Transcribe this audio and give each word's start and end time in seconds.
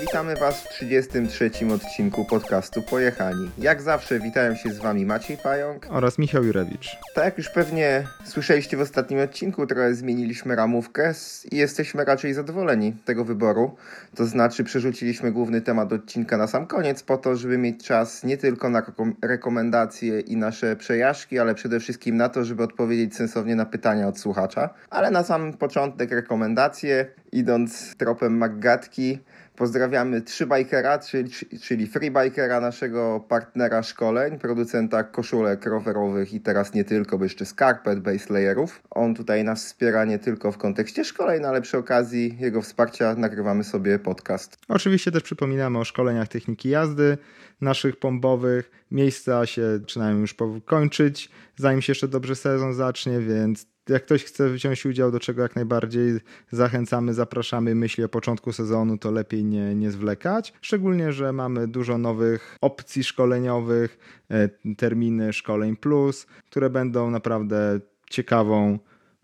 witamy 0.00 0.36
Was 0.36 0.60
w 0.60 0.68
33 0.68 1.50
odcinku 1.74 2.24
podcastu 2.24 2.82
Pojechani. 2.82 3.50
Jak 3.58 3.82
zawsze 3.82 4.20
witają 4.20 4.54
się 4.54 4.70
z 4.70 4.78
Wami 4.78 5.06
Maciej 5.06 5.36
Pająk 5.36 5.86
oraz 5.90 6.18
Michał 6.18 6.44
Jurewicz. 6.44 6.96
Tak 7.14 7.24
jak 7.24 7.38
już 7.38 7.48
pewnie 7.48 8.04
słyszeliście 8.24 8.76
w 8.76 8.80
ostatnim 8.80 9.20
odcinku, 9.20 9.66
trochę 9.66 9.94
zmieniliśmy 9.94 10.56
ramówkę 10.56 11.12
i 11.52 11.56
jesteśmy 11.56 12.04
raczej 12.04 12.34
zadowoleni 12.34 12.92
tego 13.04 13.24
wyboru. 13.24 13.76
To 14.14 14.26
znaczy 14.26 14.64
przerzuciliśmy 14.64 15.32
główny 15.32 15.60
temat 15.60 15.92
odcinka 15.92 16.36
na 16.36 16.46
sam 16.46 16.66
koniec 16.66 17.02
po 17.02 17.16
to, 17.16 17.36
żeby 17.36 17.58
mieć 17.58 17.84
czas 17.84 18.24
nie 18.24 18.36
tylko 18.36 18.68
na 18.70 18.82
rekomendacje 19.22 20.20
i 20.20 20.36
nasze 20.36 20.76
przejażdżki, 20.76 21.38
ale 21.38 21.54
przede 21.54 21.80
wszystkim 21.80 22.16
na 22.16 22.28
to, 22.28 22.44
żeby 22.44 22.62
odpowiedzieć 22.62 23.16
sensownie 23.16 23.56
na 23.56 23.66
pytania 23.66 24.08
od 24.08 24.18
słuchacza. 24.18 24.70
Ale 24.90 25.10
na 25.10 25.22
sam 25.22 25.52
początek 25.52 26.10
rekomendacje, 26.12 27.06
idąc 27.32 27.96
tropem 27.96 28.36
Maggatki, 28.36 29.18
Pozdrawiamy 29.58 30.22
Trzybajkera, 30.22 30.98
czyli, 30.98 31.30
czyli 31.62 31.86
Freebikera, 31.86 32.60
naszego 32.60 33.24
partnera 33.28 33.82
szkoleń, 33.82 34.38
producenta 34.38 35.04
koszulek 35.04 35.66
rowerowych 35.66 36.34
i 36.34 36.40
teraz 36.40 36.74
nie 36.74 36.84
tylko, 36.84 37.18
bo 37.18 37.24
jeszcze 37.24 37.46
skarpet, 37.46 38.00
base 38.00 38.32
layerów. 38.34 38.82
On 38.90 39.14
tutaj 39.14 39.44
nas 39.44 39.64
wspiera 39.64 40.04
nie 40.04 40.18
tylko 40.18 40.52
w 40.52 40.58
kontekście 40.58 41.04
szkoleń, 41.04 41.44
ale 41.44 41.62
przy 41.62 41.78
okazji 41.78 42.36
jego 42.40 42.62
wsparcia 42.62 43.14
nagrywamy 43.14 43.64
sobie 43.64 43.98
podcast. 43.98 44.56
Oczywiście 44.68 45.12
też 45.12 45.22
przypominamy 45.22 45.78
o 45.78 45.84
szkoleniach 45.84 46.28
techniki 46.28 46.68
jazdy 46.68 47.18
naszych 47.60 47.96
pombowych. 47.96 48.70
Miejsca 48.90 49.46
się 49.46 49.78
zaczynają 49.78 50.18
już 50.18 50.34
kończyć, 50.64 51.30
zanim 51.56 51.82
się 51.82 51.90
jeszcze 51.90 52.08
dobrze 52.08 52.36
sezon 52.36 52.74
zacznie, 52.74 53.20
więc 53.20 53.66
jak 53.90 54.04
ktoś 54.04 54.24
chce 54.24 54.50
wziąć 54.50 54.86
udział, 54.86 55.10
do 55.10 55.20
czego 55.20 55.42
jak 55.42 55.56
najbardziej 55.56 56.20
zachęcamy, 56.50 57.14
zapraszamy, 57.14 57.74
myśli 57.74 58.04
o 58.04 58.08
początku 58.08 58.52
sezonu, 58.52 58.98
to 58.98 59.10
lepiej 59.10 59.44
nie, 59.44 59.74
nie 59.74 59.90
zwlekać. 59.90 60.52
Szczególnie, 60.60 61.12
że 61.12 61.32
mamy 61.32 61.68
dużo 61.68 61.98
nowych 61.98 62.58
opcji 62.60 63.04
szkoleniowych, 63.04 63.98
e, 64.30 64.48
terminy 64.74 65.32
szkoleń 65.32 65.76
plus, 65.76 66.26
które 66.50 66.70
będą 66.70 67.10
naprawdę 67.10 67.80
ciekawą 68.10 68.78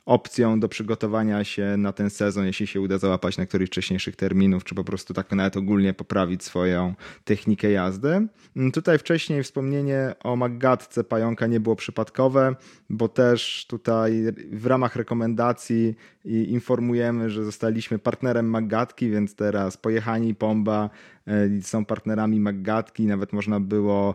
opcją 0.07 0.61
do 0.61 0.69
przygotowania 0.69 1.45
się 1.45 1.77
na 1.77 1.93
ten 1.93 2.11
sezon, 2.11 2.47
jeśli 2.47 2.67
się 2.67 2.81
uda 2.81 2.99
załapać 2.99 3.39
na 3.39 3.47
któryś 3.47 3.69
wcześniejszych 3.69 4.17
terminów, 4.17 4.65
czy 4.65 4.75
po 4.75 4.85
prostu 4.85 5.15
tak 5.15 5.33
nawet 5.33 5.57
ogólnie 5.57 5.95
poprawić 5.95 6.45
swoją 6.45 6.95
technikę 7.25 7.71
jazdy. 7.71 8.27
Mm, 8.57 8.73
tutaj 8.73 8.99
wcześniej 8.99 9.43
wspomnienie 9.43 10.15
o 10.25 10.37
Maggatce 10.37 11.05
Pająka 11.05 11.47
nie 11.47 11.61
było 11.61 11.77
przypadkowe, 11.77 12.57
bo 12.91 13.09
też 13.09 13.67
tutaj 13.69 14.25
w 14.53 14.67
ramach 14.67 14.97
rekomendacji 14.97 15.95
informujemy, 16.25 17.31
że 17.31 17.45
zostaliśmy 17.45 17.99
partnerem 17.99 18.51
Maggatki, 18.51 19.11
więc 19.11 19.35
teraz 19.35 19.77
Pojechani 19.77 20.35
Pomba 20.35 20.91
e, 21.27 21.63
są 21.63 21.85
partnerami 21.85 22.41
Maggatki, 22.41 23.07
nawet 23.07 23.33
można 23.33 23.61
było 23.61 24.15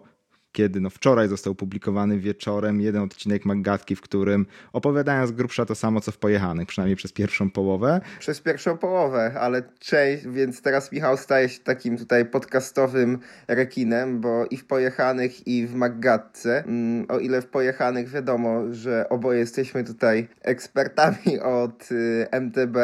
kiedy 0.51 0.81
no 0.81 0.89
wczoraj 0.89 1.27
został 1.27 1.55
publikowany 1.55 2.19
wieczorem 2.19 2.81
jeden 2.81 3.01
odcinek 3.01 3.45
Maggatki, 3.45 3.95
w 3.95 4.01
którym 4.01 4.45
opowiadają 4.73 5.27
z 5.27 5.31
grubsza 5.31 5.65
to 5.65 5.75
samo, 5.75 6.01
co 6.01 6.11
w 6.11 6.17
Pojechanych, 6.17 6.67
przynajmniej 6.67 6.95
przez 6.95 7.11
pierwszą 7.11 7.49
połowę. 7.49 8.01
Przez 8.19 8.41
pierwszą 8.41 8.77
połowę, 8.77 9.33
ale 9.39 9.63
część, 9.79 10.27
więc 10.27 10.61
teraz 10.61 10.91
Michał 10.91 11.17
staje 11.17 11.49
się 11.49 11.59
takim 11.59 11.97
tutaj 11.97 12.25
podcastowym 12.25 13.19
rekinem, 13.47 14.21
bo 14.21 14.45
i 14.45 14.57
w 14.57 14.65
Pojechanych, 14.65 15.47
i 15.47 15.67
w 15.67 15.75
Maggatce, 15.75 16.63
mm, 16.63 17.05
o 17.09 17.19
ile 17.19 17.41
w 17.41 17.47
Pojechanych 17.47 18.09
wiadomo, 18.09 18.73
że 18.73 19.09
oboje 19.09 19.39
jesteśmy 19.39 19.83
tutaj 19.83 20.27
ekspertami 20.41 21.39
od 21.39 21.91
y, 21.91 22.27
MTB, 22.31 22.77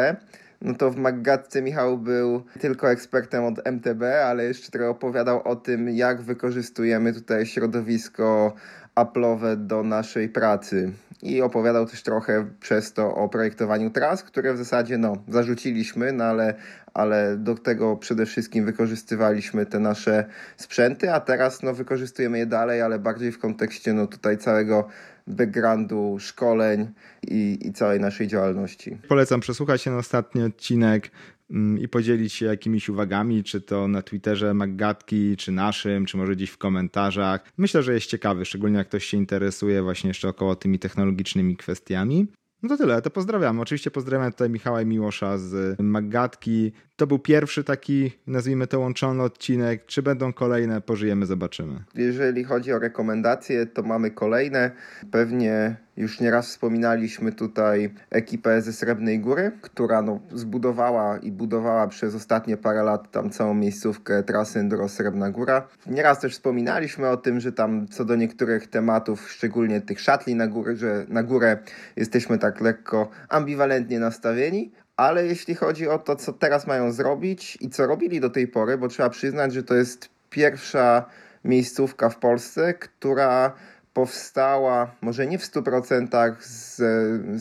no 0.62 0.74
to 0.74 0.92
w 0.92 0.98
Maggatce 0.98 1.62
Michał 1.62 1.98
był 1.98 2.44
tylko 2.60 2.92
ekspertem 2.92 3.44
od 3.44 3.68
MTB, 3.68 4.04
ale 4.26 4.44
jeszcze 4.44 4.72
trochę 4.72 4.90
opowiadał 4.90 5.42
o 5.48 5.56
tym, 5.56 5.90
jak 5.90 6.22
wykorzystujemy 6.22 7.14
tutaj 7.14 7.46
środowisko 7.46 8.54
Apple'owe 8.96 9.56
do 9.56 9.84
naszej 9.84 10.30
pracy. 10.30 10.92
I 11.22 11.42
opowiadał 11.42 11.86
też 11.86 12.04
trochę 12.04 12.46
przez 12.60 12.94
to 12.94 13.16
o 13.16 13.30
projektowaniu 13.30 13.90
tras, 13.90 14.24
które 14.24 14.54
w 14.54 14.58
zasadzie 14.58 14.98
no, 14.98 15.14
zarzuciliśmy, 15.28 16.12
no 16.12 16.24
ale, 16.24 16.54
ale 16.94 17.38
do 17.38 17.56
tego 17.56 17.98
przede 17.98 18.26
wszystkim 18.26 18.66
wykorzystywaliśmy 18.66 19.66
te 19.66 19.80
nasze 19.80 20.26
sprzęty, 20.58 21.14
a 21.14 21.20
teraz 21.20 21.64
no, 21.64 21.74
wykorzystujemy 21.74 22.38
je 22.38 22.46
dalej, 22.46 22.82
ale 22.82 23.00
bardziej 23.00 23.32
w 23.32 23.40
kontekście 23.40 23.94
no, 23.94 24.08
tutaj 24.08 24.38
całego 24.38 24.88
backgroundu, 25.28 26.18
szkoleń 26.20 26.88
i, 27.28 27.60
i 27.62 27.74
całej 27.74 28.00
naszej 28.00 28.28
działalności. 28.28 28.98
Polecam 29.08 29.40
przesłuchać 29.40 29.86
na 29.86 29.98
ostatni 29.98 30.44
odcinek 30.44 31.12
mm, 31.52 31.80
i 31.80 31.88
podzielić 31.88 32.34
się 32.34 32.46
jakimiś 32.46 32.90
uwagami, 32.90 33.44
czy 33.44 33.62
to 33.62 33.88
na 33.88 34.02
Twitterze 34.02 34.54
Maggatki, 34.54 35.38
czy 35.38 35.52
naszym, 35.52 36.06
czy 36.06 36.18
może 36.18 36.36
gdzieś 36.36 36.50
w 36.50 36.58
komentarzach. 36.58 37.52
Myślę, 37.58 37.84
że 37.84 37.94
jest 37.94 38.06
ciekawy, 38.06 38.46
szczególnie 38.46 38.78
jak 38.78 38.88
ktoś 38.88 39.06
się 39.06 39.18
interesuje 39.18 39.84
właśnie 39.84 40.08
jeszcze 40.08 40.30
około 40.30 40.56
tymi 40.56 40.80
technologicznymi 40.80 41.58
kwestiami. 41.58 42.28
No 42.66 42.70
to 42.70 42.78
tyle, 42.78 43.02
to 43.02 43.10
pozdrawiam. 43.10 43.60
Oczywiście 43.60 43.92
pozdrawiam 43.92 44.32
tutaj 44.32 44.50
Michała 44.50 44.82
i 44.82 44.86
Miłosza 44.86 45.38
z 45.38 45.80
Maggatki. 45.80 46.72
To 46.96 47.08
był 47.08 47.20
pierwszy 47.20 47.64
taki, 47.64 48.12
nazwijmy 48.28 48.68
to, 48.68 48.80
łączony 48.80 49.24
odcinek. 49.24 49.86
Czy 49.86 50.02
będą 50.02 50.34
kolejne, 50.34 50.82
pożyjemy, 50.82 51.26
zobaczymy. 51.26 51.84
Jeżeli 51.96 52.44
chodzi 52.44 52.74
o 52.74 52.80
rekomendacje, 52.80 53.66
to 53.66 53.84
mamy 53.84 54.12
kolejne. 54.12 54.72
Pewnie 55.12 55.76
już 55.98 56.20
nieraz 56.20 56.48
wspominaliśmy 56.48 57.32
tutaj 57.32 57.94
ekipę 58.10 58.62
ze 58.62 58.74
Srebrnej 58.74 59.20
Góry, 59.20 59.52
która 59.62 60.02
no, 60.02 60.20
zbudowała 60.32 61.18
i 61.18 61.32
budowała 61.32 61.88
przez 61.88 62.16
ostatnie 62.16 62.58
parę 62.58 62.84
lat 62.84 63.12
tam 63.12 63.30
całą 63.30 63.54
miejscówkę 63.54 64.24
trasy 64.24 64.60
Enduro 64.60 64.90
Srebrna 64.90 65.32
Góra. 65.32 65.68
Nieraz 65.88 66.20
też 66.20 66.34
wspominaliśmy 66.34 67.10
o 67.10 67.18
tym, 67.18 67.40
że 67.40 67.52
tam 67.52 67.88
co 67.88 68.06
do 68.06 68.16
niektórych 68.16 68.68
tematów, 68.68 69.32
szczególnie 69.32 69.82
tych 69.82 70.00
szatli 70.00 70.36
na 70.36 70.48
górę, 70.48 70.76
że 70.76 71.06
na 71.08 71.24
górę 71.24 71.58
jesteśmy 71.96 72.38
tak 72.38 72.62
lekko 72.62 73.10
ambiwalentnie 73.30 74.00
nastawieni, 74.00 74.72
ale 74.98 75.26
jeśli 75.26 75.56
chodzi 75.56 75.88
o 75.88 76.00
to, 76.00 76.16
co 76.16 76.34
teraz 76.34 76.68
mają 76.68 76.92
zrobić 76.92 77.58
i 77.62 77.70
co 77.70 77.88
robili 77.88 78.20
do 78.20 78.30
tej 78.30 78.48
pory, 78.48 78.78
bo 78.78 78.88
trzeba 78.88 79.10
przyznać, 79.10 79.54
że 79.54 79.64
to 79.64 79.76
jest 79.76 80.10
pierwsza 80.30 81.06
miejscówka 81.44 82.10
w 82.10 82.18
Polsce, 82.18 82.74
która 82.74 83.54
powstała 83.96 84.92
może 85.02 85.28
nie 85.28 85.40
w 85.40 85.44
100% 85.44 86.36
z, 86.40 86.76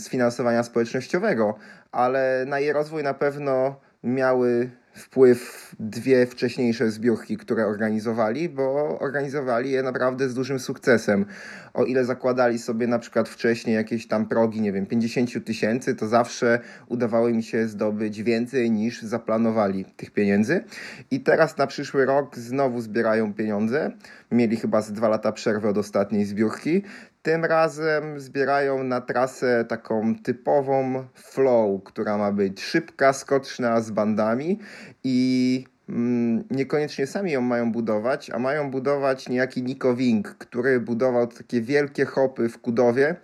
z 0.02 0.08
finansowania 0.08 0.62
społecznościowego, 0.62 1.54
ale 1.92 2.44
na 2.46 2.60
jej 2.60 2.72
rozwój 2.72 3.02
na 3.02 3.14
pewno 3.14 3.80
miały 4.04 4.70
wpływ 4.94 5.70
dwie 5.80 6.26
wcześniejsze 6.26 6.90
zbiórki, 6.90 7.36
które 7.36 7.66
organizowali, 7.66 8.48
bo 8.48 8.98
organizowali 8.98 9.70
je 9.70 9.82
naprawdę 9.82 10.28
z 10.28 10.34
dużym 10.34 10.58
sukcesem. 10.58 11.26
O 11.74 11.84
ile 11.84 12.04
zakładali 12.04 12.58
sobie 12.58 12.86
na 12.86 12.98
przykład 12.98 13.28
wcześniej 13.28 13.76
jakieś 13.76 14.08
tam 14.08 14.26
progi, 14.26 14.60
nie 14.60 14.72
wiem, 14.72 14.86
50 14.86 15.44
tysięcy, 15.44 15.94
to 15.94 16.08
zawsze 16.08 16.58
udawało 16.88 17.28
im 17.28 17.42
się 17.42 17.68
zdobyć 17.68 18.22
więcej 18.22 18.70
niż 18.70 19.02
zaplanowali 19.02 19.84
tych 19.84 20.10
pieniędzy. 20.10 20.64
I 21.10 21.20
teraz 21.20 21.58
na 21.58 21.66
przyszły 21.66 22.04
rok 22.06 22.38
znowu 22.38 22.80
zbierają 22.80 23.34
pieniądze. 23.34 23.92
Mieli 24.30 24.56
chyba 24.56 24.82
z 24.82 24.92
dwa 24.92 25.08
lata 25.08 25.32
przerwy 25.32 25.68
od 25.68 25.78
ostatniej 25.78 26.24
zbiórki. 26.24 26.82
Tym 27.24 27.44
razem 27.44 28.20
zbierają 28.20 28.84
na 28.84 29.00
trasę 29.00 29.64
taką 29.68 30.14
typową 30.14 31.04
flow, 31.14 31.84
która 31.84 32.18
ma 32.18 32.32
być 32.32 32.62
szybka, 32.62 33.12
skoczna 33.12 33.80
z 33.80 33.90
bandami 33.90 34.58
i 35.04 35.64
mm, 35.88 36.44
niekoniecznie 36.50 37.06
sami 37.06 37.32
ją 37.32 37.40
mają 37.40 37.72
budować, 37.72 38.30
a 38.30 38.38
mają 38.38 38.70
budować 38.70 39.28
niejaki 39.28 39.62
Nico 39.62 39.94
Wing, 39.94 40.28
który 40.28 40.80
budował 40.80 41.26
takie 41.26 41.60
wielkie 41.60 42.04
hopy 42.04 42.48
w 42.48 42.58
Kudowie, 42.58 43.16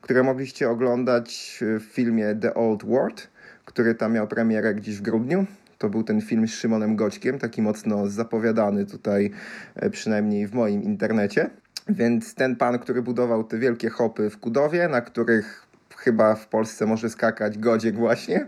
które 0.00 0.22
mogliście 0.22 0.70
oglądać 0.70 1.58
w 1.60 1.82
filmie 1.82 2.34
The 2.40 2.54
Old 2.54 2.84
World, 2.84 3.28
który 3.64 3.94
tam 3.94 4.12
miał 4.12 4.28
premierę 4.28 4.74
gdzieś 4.74 4.96
w 4.96 5.02
grudniu. 5.02 5.46
To 5.78 5.88
był 5.88 6.02
ten 6.02 6.20
film 6.20 6.48
z 6.48 6.54
Szymonem 6.54 6.96
Goćkiem, 6.96 7.38
taki 7.38 7.62
mocno 7.62 8.06
zapowiadany 8.06 8.86
tutaj, 8.86 9.30
e, 9.74 9.90
przynajmniej 9.90 10.46
w 10.46 10.54
moim 10.54 10.82
internecie. 10.82 11.50
Więc 11.88 12.34
ten 12.34 12.56
pan, 12.56 12.78
który 12.78 13.02
budował 13.02 13.44
te 13.44 13.58
wielkie 13.58 13.90
hopy 13.90 14.30
w 14.30 14.38
Kudowie, 14.38 14.88
na 14.88 15.00
których 15.00 15.68
chyba 15.98 16.34
w 16.34 16.46
Polsce 16.46 16.86
może 16.86 17.10
skakać 17.10 17.58
Godziek 17.58 17.96
właśnie. 17.96 18.46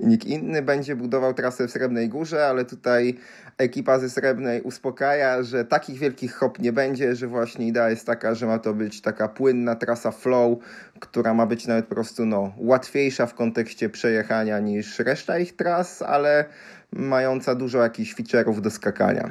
I 0.00 0.06
nikt 0.06 0.26
inny 0.26 0.62
będzie 0.62 0.96
budował 0.96 1.34
trasę 1.34 1.68
w 1.68 1.70
Srebrnej 1.70 2.08
Górze, 2.08 2.46
ale 2.46 2.64
tutaj 2.64 3.18
ekipa 3.58 3.98
ze 3.98 4.10
Srebrnej 4.10 4.62
uspokaja, 4.62 5.42
że 5.42 5.64
takich 5.64 5.98
wielkich 5.98 6.34
hop 6.34 6.58
nie 6.58 6.72
będzie, 6.72 7.16
że 7.16 7.26
właśnie 7.26 7.66
idea 7.66 7.90
jest 7.90 8.06
taka, 8.06 8.34
że 8.34 8.46
ma 8.46 8.58
to 8.58 8.74
być 8.74 9.00
taka 9.00 9.28
płynna 9.28 9.76
trasa 9.76 10.10
flow, 10.10 10.58
która 11.00 11.34
ma 11.34 11.46
być 11.46 11.66
nawet 11.66 11.86
po 11.86 11.94
prostu 11.94 12.26
no, 12.26 12.52
łatwiejsza 12.56 13.26
w 13.26 13.34
kontekście 13.34 13.88
przejechania 13.88 14.60
niż 14.60 14.98
reszta 14.98 15.38
ich 15.38 15.56
tras, 15.56 16.02
ale 16.02 16.44
mająca 16.92 17.54
dużo 17.54 17.78
jakichś 17.78 18.14
feature'ów 18.14 18.60
do 18.60 18.70
skakania 18.70 19.30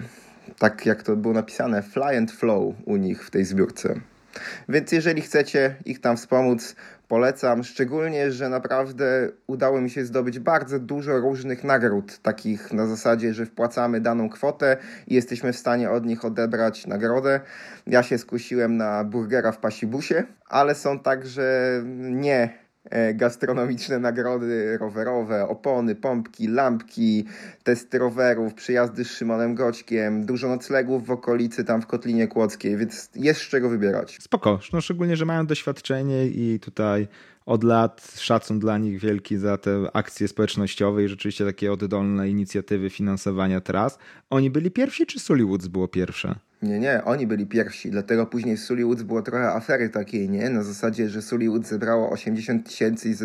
tak 0.59 0.85
jak 0.85 1.03
to 1.03 1.15
było 1.15 1.33
napisane, 1.33 1.81
fly 1.81 2.17
and 2.17 2.31
flow 2.31 2.75
u 2.85 2.95
nich 2.97 3.25
w 3.25 3.31
tej 3.31 3.45
zbiórce. 3.45 3.95
Więc 4.69 4.91
jeżeli 4.91 5.21
chcecie 5.21 5.75
ich 5.85 6.01
tam 6.01 6.17
wspomóc, 6.17 6.75
polecam, 7.07 7.63
szczególnie, 7.63 8.31
że 8.31 8.49
naprawdę 8.49 9.29
udało 9.47 9.81
mi 9.81 9.89
się 9.89 10.05
zdobyć 10.05 10.39
bardzo 10.39 10.79
dużo 10.79 11.19
różnych 11.19 11.63
nagród, 11.63 12.17
takich 12.17 12.73
na 12.73 12.87
zasadzie, 12.87 13.33
że 13.33 13.45
wpłacamy 13.45 14.01
daną 14.01 14.29
kwotę 14.29 14.77
i 15.07 15.15
jesteśmy 15.15 15.53
w 15.53 15.57
stanie 15.57 15.91
od 15.91 16.05
nich 16.05 16.25
odebrać 16.25 16.87
nagrodę. 16.87 17.39
Ja 17.87 18.03
się 18.03 18.17
skusiłem 18.17 18.77
na 18.77 19.03
burgera 19.03 19.51
w 19.51 19.57
pasibusie, 19.57 20.23
ale 20.49 20.75
są 20.75 20.99
także 20.99 21.81
nie 21.95 22.60
gastronomiczne 23.13 23.99
nagrody 23.99 24.77
rowerowe, 24.77 25.47
opony, 25.47 25.95
pompki, 25.95 26.47
lampki, 26.47 27.25
testy 27.63 27.97
rowerów, 27.97 28.53
przyjazdy 28.53 29.05
z 29.05 29.11
Szymonem 29.11 29.55
Goćkiem, 29.55 30.25
dużo 30.25 30.47
noclegów 30.47 31.05
w 31.05 31.11
okolicy 31.11 31.63
tam 31.63 31.81
w 31.81 31.87
Kotlinie 31.87 32.27
Kłodzkiej, 32.27 32.77
więc 32.77 33.09
jest 33.15 33.41
z 33.41 33.49
czego 33.49 33.69
wybierać. 33.69 34.17
Spoko, 34.21 34.59
no 34.73 34.81
szczególnie, 34.81 35.15
że 35.17 35.25
mają 35.25 35.45
doświadczenie 35.45 36.27
i 36.27 36.59
tutaj 36.59 37.07
od 37.45 37.63
lat 37.63 38.13
szacun 38.17 38.59
dla 38.59 38.77
nich 38.77 38.99
wielki 38.99 39.37
za 39.37 39.57
te 39.57 39.87
akcje 39.93 40.27
społecznościowe 40.27 41.03
i 41.03 41.07
rzeczywiście 41.07 41.45
takie 41.45 41.73
oddolne 41.73 42.29
inicjatywy 42.29 42.89
finansowania 42.89 43.61
tras. 43.61 43.97
Oni 44.29 44.49
byli 44.49 44.71
pierwsi, 44.71 45.05
czy 45.05 45.19
Sullywoods 45.19 45.67
było 45.67 45.87
pierwsze? 45.87 46.35
Nie, 46.61 46.79
nie, 46.79 47.03
oni 47.05 47.27
byli 47.27 47.45
pierwsi, 47.45 47.91
dlatego 47.91 48.25
później 48.25 48.57
z 48.57 48.63
Sullywoods 48.63 49.03
było 49.03 49.21
trochę 49.21 49.53
afery 49.53 49.89
takiej, 49.89 50.29
nie? 50.29 50.49
Na 50.49 50.63
zasadzie, 50.63 51.09
że 51.09 51.21
Sullywoods 51.21 51.69
zebrało 51.69 52.09
80 52.09 52.65
tysięcy 52.65 53.09
i, 53.09 53.15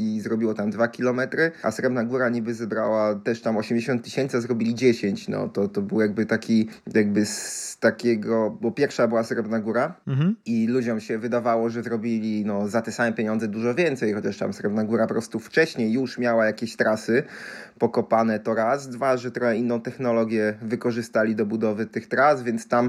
i 0.00 0.20
zrobiło 0.20 0.54
tam 0.54 0.70
2 0.70 0.88
kilometry, 0.88 1.52
a 1.62 1.70
Srebrna 1.70 2.04
Góra 2.04 2.28
niby 2.28 2.54
zebrała 2.54 3.14
też 3.14 3.40
tam 3.40 3.56
80 3.56 4.04
tysięcy, 4.04 4.36
a 4.36 4.40
zrobili 4.40 4.74
10, 4.74 5.28
no 5.28 5.48
to, 5.48 5.68
to 5.68 5.82
był 5.82 6.00
jakby 6.00 6.26
taki, 6.26 6.68
jakby 6.94 7.26
z 7.26 7.78
takiego, 7.80 8.58
bo 8.60 8.70
pierwsza 8.70 9.08
była 9.08 9.24
Srebrna 9.24 9.60
Góra 9.60 9.94
mhm. 10.06 10.36
i 10.46 10.66
ludziom 10.66 11.00
się 11.00 11.18
wydawało, 11.18 11.70
że 11.70 11.82
zrobili 11.82 12.44
no, 12.44 12.68
za 12.68 12.82
te 12.82 12.92
same 12.92 13.12
pieniądze 13.12 13.48
dużo 13.48 13.74
więcej, 13.74 14.12
chociaż 14.12 14.38
tam 14.38 14.52
Srebrna 14.52 14.84
Góra 14.84 15.06
po 15.06 15.14
prostu 15.14 15.38
wcześniej 15.38 15.92
już 15.92 16.18
miała 16.18 16.46
jakieś 16.46 16.76
trasy 16.76 17.22
pokopane 17.78 18.40
to 18.40 18.54
raz, 18.54 18.88
dwa, 18.88 19.16
że 19.16 19.30
trochę 19.30 19.56
inną 19.56 19.80
technologię 19.80 20.54
wykorzystali 20.62 21.36
do 21.36 21.46
budowy 21.46 21.86
tych 21.86 22.06
tras, 22.08 22.42
więc 22.42 22.68
tam 22.68 22.85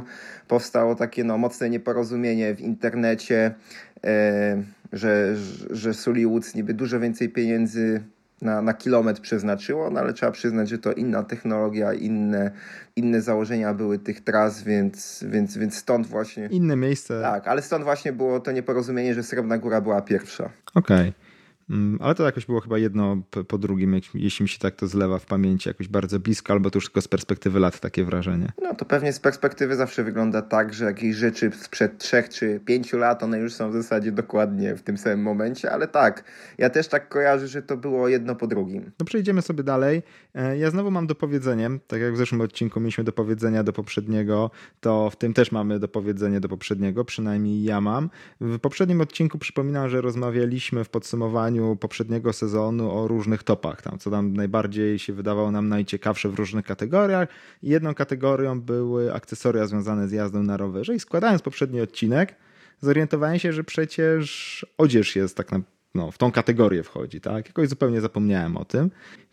powstało 0.48 0.96
takie 0.96 1.24
no, 1.24 1.38
mocne 1.38 1.70
nieporozumienie 1.70 2.56
w 2.56 2.62
internecie, 2.62 3.56
e, 4.04 4.64
że, 4.94 5.36
że 5.70 5.94
Sully 5.94 6.28
Woods 6.28 6.56
niby 6.56 6.74
dużo 6.74 7.00
więcej 7.00 7.30
pieniędzy 7.30 8.04
na, 8.42 8.62
na 8.62 8.74
kilometr 8.74 9.22
przeznaczyło, 9.22 9.90
no 9.90 10.00
ale 10.00 10.14
trzeba 10.14 10.32
przyznać, 10.32 10.70
że 10.70 10.78
to 10.78 10.94
inna 10.94 11.24
technologia, 11.24 11.94
inne, 11.94 12.52
inne 12.96 13.22
założenia 13.22 13.74
były 13.74 14.00
tych 14.00 14.24
tras, 14.24 14.64
więc, 14.64 15.26
więc, 15.28 15.58
więc 15.58 15.78
stąd 15.78 16.08
właśnie. 16.08 16.48
Inne 16.52 16.76
miejsce. 16.76 17.22
Tak, 17.22 17.48
ale 17.48 17.62
stąd 17.62 17.84
właśnie 17.84 18.14
było 18.14 18.40
to 18.40 18.52
nieporozumienie, 18.52 19.14
że 19.14 19.24
Srebrna 19.24 19.58
Góra 19.58 19.82
była 19.82 20.02
pierwsza. 20.02 20.50
Okej. 20.76 21.10
Okay. 21.10 21.27
Mm, 21.69 22.00
ale 22.02 22.16
to 22.16 22.24
jakoś 22.24 22.46
było 22.46 22.62
chyba 22.62 22.78
jedno 22.78 23.18
po 23.48 23.58
drugim, 23.58 24.02
jeśli 24.14 24.44
mi 24.44 24.50
się 24.50 24.60
tak 24.60 24.75
to 24.75 24.88
zlewa 24.88 25.19
w 25.19 25.25
pamięci, 25.25 25.69
jakoś 25.69 25.88
bardzo 25.88 26.19
blisko, 26.19 26.54
albo 26.54 26.69
to 26.69 26.78
już 26.78 26.86
tylko 26.86 27.02
z 27.02 27.08
perspektywy 27.08 27.60
lat 27.60 27.80
takie 27.80 28.04
wrażenie. 28.04 28.52
No 28.62 28.75
to 28.75 28.86
pewnie 28.86 29.14
z 29.14 29.19
perspektywy 29.19 29.75
zawsze 29.75 30.04
wygląda 30.04 30.42
tak, 30.42 30.74
że 30.74 30.86
jakieś 30.86 31.16
rzeczy 31.16 31.52
sprzed 31.56 31.98
trzech 31.98 32.30
czy 32.30 32.60
pięciu 32.66 32.98
lat, 32.98 33.24
one 33.24 33.40
już 33.40 33.54
są 33.54 33.69
w 33.72 33.74
zasadzie 33.74 34.12
dokładnie 34.12 34.75
w 34.75 34.81
tym 34.81 34.98
samym 34.98 35.22
momencie, 35.22 35.72
ale 35.72 35.88
tak, 35.88 36.24
ja 36.58 36.69
też 36.69 36.88
tak 36.88 37.10
kojarzę, 37.10 37.48
że 37.48 37.62
to 37.62 37.78
było 37.78 38.08
jedno 38.08 38.36
po 38.36 38.48
drugim. 38.48 38.92
No 39.00 39.06
przejdziemy 39.06 39.42
sobie 39.42 39.64
dalej. 39.64 40.04
E, 40.36 40.58
ja 40.58 40.69
znowu 40.69 40.92
mam 40.92 41.08
dopowiedzenie, 41.08 41.69
tak 41.88 42.02
jak 42.02 42.14
w 42.14 42.18
zeszłym 42.18 42.42
odcinku 42.42 42.80
mieliśmy 42.80 43.04
dopowiedzenia 43.04 43.64
do 43.64 43.74
poprzedniego, 43.74 44.52
to 44.80 45.10
w 45.10 45.16
tym 45.16 45.34
też 45.34 45.52
mamy 45.52 45.80
dopowiedzenie 45.80 46.40
do 46.40 46.50
poprzedniego, 46.50 47.06
przynajmniej 47.06 47.64
ja 47.64 47.81
mam. 47.81 48.10
W 48.42 48.60
poprzednim 48.60 49.02
odcinku 49.02 49.38
przypominam, 49.38 49.90
że 49.90 50.02
rozmawialiśmy 50.02 50.84
w 50.84 50.90
podsumowaniu 50.90 51.56
poprzedniego 51.80 52.33
sezonu 52.33 52.92
o 52.92 53.07
różnych 53.07 53.44
topach, 53.44 53.81
tam, 53.81 54.00
co 54.00 54.12
tam 54.12 54.33
najbardziej 54.33 55.00
się 55.00 55.13
wydawało 55.13 55.51
nam 55.51 55.69
najciekawsze 55.69 56.30
w 56.30 56.36
różnych 56.36 56.65
kategoriach. 56.65 57.30
I 57.63 57.69
jedną 57.69 57.94
kategorią 57.94 58.62
były 58.62 59.13
akcesoria 59.13 59.65
związane 59.65 60.07
z 60.07 60.12
jazdą 60.12 60.44
na 60.44 60.57
rowerze. 60.57 60.95
I 60.95 61.00
składając 61.00 61.42
poprzedni 61.42 61.81
odcinek, 61.81 62.36
zorientowałem 62.81 63.39
się, 63.39 63.54
że 63.54 63.63
przecież 63.63 64.65
odzież 64.77 65.15
jest 65.15 65.38
tak 65.38 65.51
na, 65.51 65.62
no, 65.95 66.12
w 66.12 66.18
tą 66.18 66.31
kategorię 66.31 66.83
wchodzi, 66.83 67.21
tak? 67.21 67.48
Jakoś 67.48 67.69
zupełnie 67.69 68.01
zapomniałem 68.01 68.57
o 68.57 68.65
tym. 68.65 68.92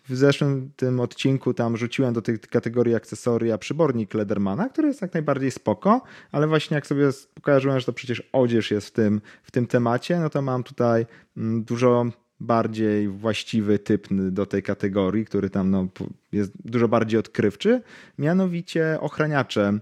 W 0.08 0.16
zeszłym 0.16 0.70
tym 0.76 1.00
odcinku 1.00 1.54
tam 1.54 1.76
rzuciłem 1.76 2.14
do 2.14 2.22
tej 2.22 2.38
kategorii 2.38 2.94
akcesoria 2.94 3.58
przybornik 3.58 4.14
Ledermana, 4.14 4.68
który 4.68 4.88
jest 4.88 5.02
jak 5.02 5.14
najbardziej 5.14 5.50
spoko, 5.50 6.02
ale 6.32 6.46
właśnie 6.46 6.74
jak 6.74 6.86
sobie 6.86 7.10
pokażę, 7.34 7.80
że 7.80 7.86
to 7.86 7.92
przecież 7.92 8.22
odzież 8.32 8.70
jest 8.70 8.86
w 8.86 8.90
tym, 8.90 9.20
w 9.42 9.50
tym 9.50 9.66
temacie, 9.66 10.20
no 10.20 10.30
to 10.30 10.42
mam 10.42 10.62
tutaj 10.62 11.06
mm, 11.36 11.64
dużo 11.64 12.06
bardziej 12.40 13.08
właściwy 13.08 13.78
typ 13.78 14.08
do 14.30 14.46
tej 14.46 14.62
kategorii, 14.62 15.24
który 15.24 15.50
tam 15.50 15.70
no, 15.70 15.88
jest 16.32 16.52
dużo 16.64 16.88
bardziej 16.88 17.20
odkrywczy, 17.20 17.82
mianowicie 18.18 18.98
ochraniacze 19.00 19.78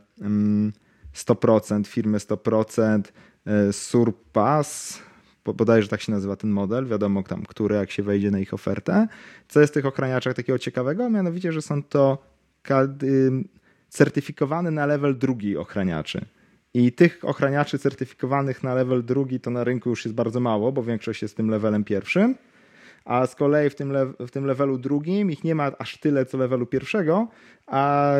100%, 1.14 1.72
mm, 1.72 1.84
firmy 1.84 2.18
100%, 2.18 3.12
e, 3.46 3.72
Surpass, 3.72 5.02
bodajże 5.44 5.88
tak 5.88 6.00
się 6.00 6.12
nazywa 6.12 6.36
ten 6.36 6.50
model, 6.50 6.86
wiadomo 6.86 7.22
tam, 7.22 7.42
który, 7.42 7.74
jak 7.74 7.90
się 7.90 8.02
wejdzie 8.02 8.30
na 8.30 8.38
ich 8.38 8.54
ofertę. 8.54 9.08
Co 9.48 9.60
jest 9.60 9.72
w 9.72 9.74
tych 9.74 9.86
ochraniaczach 9.86 10.34
takiego 10.34 10.58
ciekawego? 10.58 11.10
Mianowicie, 11.10 11.52
że 11.52 11.62
są 11.62 11.82
to 11.82 12.18
certyfikowane 13.88 14.70
na 14.70 14.86
level 14.86 15.18
drugi 15.18 15.56
ochraniaczy. 15.56 16.24
I 16.74 16.92
tych 16.92 17.18
ochraniaczy 17.22 17.78
certyfikowanych 17.78 18.62
na 18.62 18.74
level 18.74 19.04
drugi 19.04 19.40
to 19.40 19.50
na 19.50 19.64
rynku 19.64 19.90
już 19.90 20.04
jest 20.04 20.14
bardzo 20.14 20.40
mało, 20.40 20.72
bo 20.72 20.82
większość 20.82 21.22
jest 21.22 21.36
tym 21.36 21.50
levelem 21.50 21.84
pierwszym. 21.84 22.34
A 23.04 23.26
z 23.26 23.34
kolei 23.34 23.70
w 23.70 23.74
tym, 23.74 23.92
w 24.20 24.30
tym 24.30 24.44
levelu 24.46 24.78
drugim 24.78 25.30
ich 25.30 25.44
nie 25.44 25.54
ma 25.54 25.72
aż 25.78 25.98
tyle 25.98 26.26
co 26.26 26.38
levelu 26.38 26.66
pierwszego, 26.66 27.28
a 27.66 28.14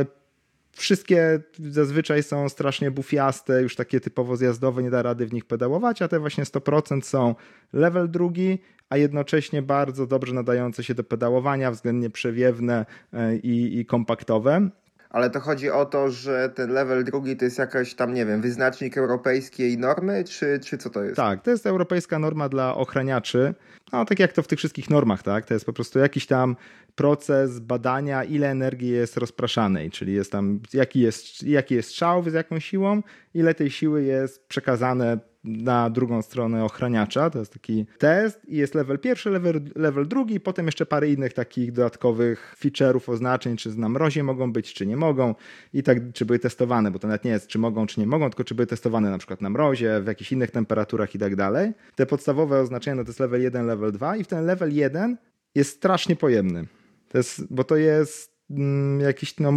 Wszystkie 0.77 1.41
zazwyczaj 1.71 2.23
są 2.23 2.49
strasznie 2.49 2.91
bufiaste, 2.91 3.63
już 3.63 3.77
takie 3.77 4.01
typowo 4.01 4.37
zjazdowe, 4.37 4.83
nie 4.83 4.91
da 4.91 5.03
rady 5.03 5.27
w 5.27 5.33
nich 5.33 5.45
pedałować, 5.45 6.03
a 6.03 6.09
te 6.09 6.21
właśnie 6.21 6.45
100% 6.45 7.03
są 7.03 7.35
level 7.73 8.11
drugi, 8.11 8.59
a 8.89 8.97
jednocześnie 8.97 9.63
bardzo 9.63 10.07
dobrze 10.07 10.35
nadające 10.35 10.85
się 10.85 10.95
do 10.95 11.05
pedałowania, 11.05 11.71
względnie 11.71 12.11
przewiewne 12.11 12.87
e, 13.13 13.37
i, 13.37 13.79
i 13.79 13.87
kompaktowe 13.87 14.71
ale 15.13 15.31
to 15.31 15.41
chodzi 15.41 15.71
o 15.71 15.87
to, 15.87 16.11
że 16.11 16.51
ten 16.55 16.71
level 16.71 17.05
drugi 17.05 17.37
to 17.37 17.45
jest 17.45 17.59
jakaś 17.59 17.95
tam, 17.95 18.15
nie 18.15 18.27
wiem, 18.27 18.41
wyznacznik 18.41 18.99
europejskiej 18.99 19.79
normy, 19.79 20.25
czy, 20.25 20.61
czy 20.65 20.79
co 20.79 20.91
to 20.91 21.03
jest? 21.03 21.17
Tak, 21.17 21.43
to 21.43 21.51
jest 21.51 21.67
europejska 21.67 22.19
norma 22.19 22.49
dla 22.49 22.75
ochraniaczy. 22.75 23.55
No, 23.93 24.05
tak 24.05 24.19
jak 24.19 24.33
to 24.33 24.43
w 24.43 24.49
tych 24.49 24.59
wszystkich 24.59 24.91
normach, 24.91 25.23
tak? 25.23 25.47
To 25.47 25.55
jest 25.55 25.67
po 25.67 25.73
prostu 25.73 25.99
jakiś 25.99 26.27
tam 26.27 26.57
proces 26.95 27.59
badania, 27.59 28.25
ile 28.25 28.51
energii 28.51 28.89
jest 28.89 29.17
rozpraszanej, 29.17 29.91
czyli 29.91 30.15
jest 30.15 30.33
tam, 30.33 30.61
jaki 30.73 31.01
jest, 31.01 31.43
jaki 31.43 31.75
jest 31.75 31.89
strzał 31.89 32.31
z 32.31 32.33
jaką 32.33 32.59
siłą, 32.59 33.03
ile 33.35 33.55
tej 33.55 33.71
siły 33.71 34.03
jest 34.03 34.47
przekazane 34.49 35.32
na 35.45 35.91
drugą 35.91 36.23
stronę 36.23 36.65
ochraniacza. 36.65 37.31
To 37.31 37.39
jest 37.39 37.53
taki 37.53 37.87
test 37.99 38.41
i 38.49 38.57
jest 38.57 38.75
level 38.75 38.99
pierwszy, 38.99 39.31
level, 39.31 39.61
level 39.77 40.09
drugi, 40.09 40.41
potem 40.41 40.67
jeszcze 40.67 40.87
parę 40.87 41.09
innych 41.09 41.33
takich 41.33 41.73
dodatkowych 41.73 42.57
feature'ów, 42.61 43.11
oznaczeń, 43.11 43.57
czy 43.57 43.79
na 43.79 43.89
mrozie 43.89 44.23
mogą 44.23 44.53
być, 44.53 44.75
czy 44.75 44.87
nie 44.87 44.97
mogą 44.97 45.35
i 45.73 45.83
tak, 45.83 45.99
czy 46.13 46.25
były 46.25 46.39
testowane, 46.39 46.91
bo 46.91 46.99
to 46.99 47.09
nawet 47.09 47.25
nie 47.25 47.31
jest, 47.31 47.47
czy 47.47 47.59
mogą, 47.59 47.87
czy 47.87 48.01
nie 48.01 48.07
mogą, 48.07 48.31
tylko 48.31 48.45
czy 48.45 48.55
były 48.55 48.67
testowane 48.67 49.11
na 49.11 49.19
przykład 49.19 49.41
na 49.41 49.51
mrozie, 49.51 50.01
w 50.01 50.07
jakichś 50.07 50.33
innych 50.33 50.51
temperaturach 50.51 51.15
i 51.15 51.19
tak 51.19 51.37
dalej. 51.37 51.73
Te 51.95 52.07
podstawowe 52.07 52.61
oznaczenia 52.61 52.95
no 52.95 53.05
to 53.05 53.09
jest 53.09 53.21
level 53.21 53.43
1, 53.43 53.67
level 53.67 53.93
2 53.93 54.17
i 54.17 54.25
w 54.25 54.27
ten 54.27 54.47
level 54.47 54.75
1 54.75 55.17
jest 55.55 55.77
strasznie 55.77 56.17
pojemny. 56.17 56.67
To 57.09 57.19
jest, 57.19 57.55
bo 57.55 57.65
to 57.65 57.77
jest 57.77 58.37
mm, 58.51 59.01
jakiś 59.01 59.39
no, 59.39 59.53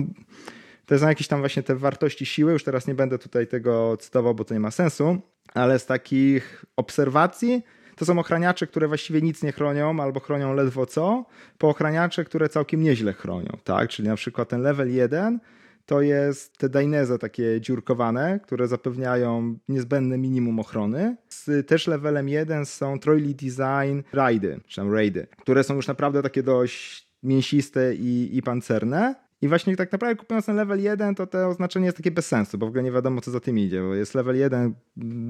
to 0.86 1.00
są 1.00 1.08
jakieś 1.08 1.27
tam 1.27 1.39
właśnie 1.39 1.63
te 1.63 1.75
wartości 1.75 2.25
siły, 2.25 2.51
już 2.51 2.63
teraz 2.63 2.88
nie 2.88 2.96
będę 2.96 3.20
tutaj 3.20 3.48
tego 3.48 3.98
cytował, 3.98 4.36
bo 4.36 4.46
to 4.46 4.54
nie 4.54 4.60
ma 4.60 4.72
sensu, 4.72 5.22
ale 5.54 5.80
z 5.80 5.86
takich 5.86 6.66
obserwacji 6.75 7.64
to 7.96 8.06
są 8.06 8.20
ochraniacze, 8.20 8.68
które 8.68 8.88
właściwie 8.88 9.22
nic 9.22 9.44
nie 9.44 9.52
chronią 9.52 10.00
albo 10.00 10.20
chronią 10.20 10.54
ledwo 10.54 10.86
co, 10.86 11.25
po 11.58 11.70
ochraniacze, 11.70 12.25
które 12.25 12.50
całkiem 12.50 12.84
nieźle 12.84 13.14
chronią, 13.14 13.58
tak? 13.64 13.90
Czyli 13.90 14.08
na 14.08 14.16
przykład 14.16 14.50
ten 14.50 14.62
level 14.62 14.94
1 14.94 15.40
to 15.86 16.02
jest 16.02 16.58
te 16.58 16.70
Dainese 16.70 17.18
takie 17.20 17.62
dziurkowane, 17.62 18.40
które 18.44 18.68
zapewniają 18.68 19.58
niezbędne 19.70 20.18
minimum 20.18 20.60
ochrony. 20.60 21.18
Z 21.30 21.68
też 21.68 21.88
levelem 21.88 22.30
1 22.30 22.66
są 22.66 23.00
Troily 23.00 23.34
Design 23.34 24.02
Raidy, 24.14 24.60
czy 24.68 24.75
tam 24.75 24.94
Raidy, 24.94 25.28
które 25.38 25.64
są 25.64 25.75
już 25.75 25.88
naprawdę 25.88 26.24
takie 26.24 26.44
dość 26.44 27.08
mięsiste 27.24 27.96
i, 27.96 28.38
i 28.38 28.42
pancerne. 28.42 29.16
I 29.46 29.48
właśnie 29.48 29.75
tak 29.75 29.92
naprawdę 29.92 30.16
kupując 30.16 30.46
ten 30.46 30.56
level 30.56 30.80
1, 30.84 31.16
to 31.16 31.28
to 31.28 31.48
oznaczenie 31.48 31.86
jest 31.86 31.98
takie 31.98 32.12
bez 32.12 32.28
sensu, 32.28 32.58
bo 32.58 32.66
w 32.66 32.70
ogóle 32.70 32.84
nie 32.84 32.92
wiadomo, 32.92 33.22
co 33.22 33.32
za 33.32 33.40
tym 33.40 33.60
idzie, 33.60 33.82
bo 33.82 33.94
jest 33.94 34.16
level 34.16 34.36
1 34.36 34.74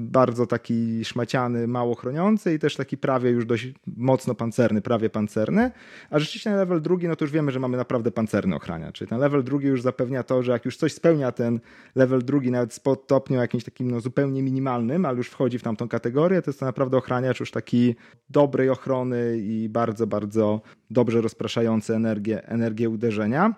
bardzo 0.08 0.46
taki 0.46 1.04
szmaciany, 1.04 1.66
mało 1.66 1.94
chroniący 1.94 2.54
i 2.54 2.58
też 2.58 2.76
taki 2.76 2.96
prawie 2.96 3.30
już 3.30 3.46
dość 3.46 3.72
mocno 3.96 4.34
pancerny, 4.34 4.82
prawie 4.82 5.10
pancerny, 5.10 5.70
a 6.10 6.18
rzeczywiście 6.18 6.50
ten 6.50 6.58
level 6.58 6.82
drugi, 6.82 7.08
no 7.08 7.16
to 7.16 7.24
już 7.24 7.32
wiemy, 7.32 7.52
że 7.52 7.60
mamy 7.60 7.76
naprawdę 7.76 8.10
pancerny 8.10 8.56
ochrania, 8.56 8.92
czyli 8.92 9.08
ten 9.08 9.18
level 9.18 9.44
drugi 9.44 9.66
już 9.66 9.82
zapewnia 9.82 10.22
to, 10.22 10.42
że 10.42 10.52
jak 10.52 10.64
już 10.64 10.76
coś 10.76 10.92
spełnia 10.92 11.32
ten 11.32 11.60
level 11.94 12.24
drugi, 12.24 12.50
nawet 12.50 12.74
z 12.74 12.80
stopniu 13.04 13.36
jakimś 13.36 13.64
takim 13.64 13.90
no, 13.90 14.00
zupełnie 14.00 14.42
minimalnym, 14.42 15.06
ale 15.06 15.16
już 15.16 15.28
wchodzi 15.28 15.58
w 15.58 15.62
tamtą 15.62 15.88
kategorię, 15.88 16.42
to 16.42 16.50
jest 16.50 16.60
to 16.60 16.66
naprawdę 16.66 16.96
ochraniacz 16.96 17.40
już 17.40 17.50
taki 17.50 17.94
dobrej 18.30 18.70
ochrony 18.70 19.38
i 19.38 19.68
bardzo, 19.68 20.06
bardzo 20.06 20.60
dobrze 20.90 21.20
rozpraszający 21.20 21.94
energię, 21.94 22.48
energię 22.48 22.88
uderzenia. 22.88 23.54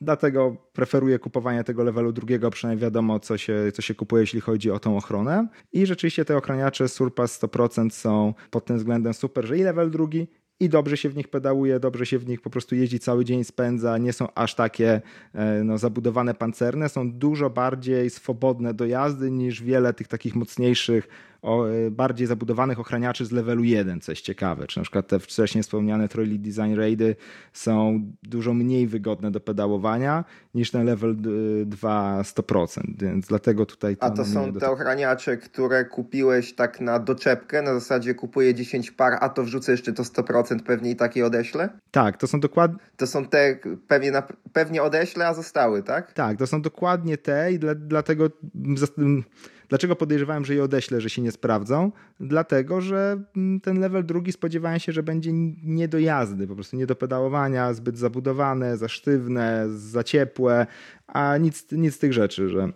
Dlatego 0.00 0.56
preferuję 0.72 1.18
kupowanie 1.18 1.64
tego 1.64 1.84
levelu 1.84 2.12
drugiego, 2.12 2.50
przynajmniej 2.50 2.82
wiadomo, 2.82 3.20
co 3.20 3.38
się, 3.38 3.72
co 3.74 3.82
się 3.82 3.94
kupuje, 3.94 4.20
jeśli 4.20 4.40
chodzi 4.40 4.70
o 4.70 4.78
tą 4.78 4.96
ochronę. 4.96 5.48
I 5.72 5.86
rzeczywiście 5.86 6.24
te 6.24 6.36
ochraniacze 6.36 6.88
Surpass 6.88 7.42
100% 7.42 7.90
są 7.90 8.34
pod 8.50 8.64
tym 8.64 8.76
względem 8.76 9.14
super, 9.14 9.46
że 9.46 9.58
i 9.58 9.62
level 9.62 9.90
drugi, 9.90 10.26
i 10.60 10.68
dobrze 10.68 10.96
się 10.96 11.08
w 11.08 11.16
nich 11.16 11.28
pedałuje, 11.28 11.80
dobrze 11.80 12.06
się 12.06 12.18
w 12.18 12.26
nich 12.26 12.40
po 12.40 12.50
prostu 12.50 12.74
jeździ 12.74 12.98
cały 12.98 13.24
dzień, 13.24 13.44
spędza, 13.44 13.98
nie 13.98 14.12
są 14.12 14.28
aż 14.34 14.54
takie 14.54 15.02
e, 15.34 15.64
no, 15.64 15.78
zabudowane 15.78 16.34
pancerne, 16.34 16.88
są 16.88 17.12
dużo 17.12 17.50
bardziej 17.50 18.10
swobodne 18.10 18.74
do 18.74 18.86
jazdy 18.86 19.30
niż 19.30 19.62
wiele 19.62 19.94
tych 19.94 20.08
takich 20.08 20.34
mocniejszych 20.34 21.08
o, 21.44 21.68
e, 21.68 21.90
bardziej 21.90 22.26
zabudowanych 22.26 22.80
ochraniaczy 22.80 23.24
z 23.24 23.32
levelu 23.32 23.64
1, 23.64 24.00
co 24.00 24.12
jest 24.12 24.22
ciekawe. 24.22 24.66
Czy 24.66 24.78
na 24.78 24.82
przykład 24.82 25.06
te 25.06 25.18
wcześniej 25.18 25.62
wspomniane 25.62 26.08
Trolley 26.08 26.38
Design 26.38 26.74
Raidy 26.74 27.16
są 27.52 28.00
dużo 28.22 28.54
mniej 28.54 28.86
wygodne 28.86 29.30
do 29.30 29.40
pedałowania 29.40 30.24
niż 30.54 30.70
ten 30.70 30.86
level 30.86 31.16
2 31.66 32.22
100%, 32.22 32.82
więc 32.98 33.26
dlatego 33.26 33.66
tutaj... 33.66 33.96
A 34.00 34.10
to 34.10 34.24
są 34.24 34.52
te 34.52 34.70
ochraniacze, 34.70 35.36
które 35.36 35.84
kupiłeś 35.84 36.54
tak 36.54 36.80
na 36.80 36.98
doczepkę, 36.98 37.62
na 37.62 37.74
zasadzie 37.74 38.14
kupuję 38.14 38.54
10 38.54 38.90
par, 38.90 39.18
a 39.20 39.28
to 39.28 39.42
wrzucę 39.42 39.72
jeszcze 39.72 39.92
to 39.92 40.02
100%, 40.02 40.60
pewnie 40.60 40.90
i 40.90 40.96
takie 40.96 41.26
odeślę? 41.26 41.68
Tak, 41.90 42.16
to 42.16 42.26
są 42.26 42.40
dokładnie... 42.40 42.78
To 42.96 43.06
są 43.06 43.26
te 43.26 43.58
pewnie, 43.88 44.10
na, 44.10 44.22
pewnie 44.52 44.82
odeślę, 44.82 45.26
a 45.26 45.34
zostały, 45.34 45.82
tak? 45.82 46.12
Tak, 46.12 46.38
to 46.38 46.46
są 46.46 46.62
dokładnie 46.62 47.18
te 47.18 47.52
i 47.52 47.58
dla, 47.58 47.74
dlatego 47.74 48.30
Dlaczego 49.68 49.96
podejrzewałem, 49.96 50.44
że 50.44 50.54
je 50.54 50.64
odeślę, 50.64 51.00
że 51.00 51.10
się 51.10 51.22
nie 51.22 51.32
sprawdzą? 51.32 51.92
Dlatego, 52.20 52.80
że 52.80 53.22
mm, 53.36 53.60
ten 53.60 53.80
level 53.80 54.06
drugi 54.06 54.32
spodziewałem 54.32 54.78
się, 54.78 54.92
że 54.92 55.02
będzie 55.02 55.30
nie 55.62 55.88
do 55.88 55.98
jazdy, 55.98 56.46
po 56.46 56.54
prostu 56.54 56.76
nie 56.76 56.86
do 56.86 56.96
pedałowania, 56.96 57.74
zbyt 57.74 57.98
zabudowane, 57.98 58.76
za 58.76 58.88
sztywne, 58.88 59.66
za 59.68 60.04
ciepłe, 60.04 60.66
a 61.06 61.36
nic, 61.36 61.66
nic 61.72 61.94
z 61.94 61.98
tych 61.98 62.12
rzeczy, 62.12 62.48
że 62.48 62.72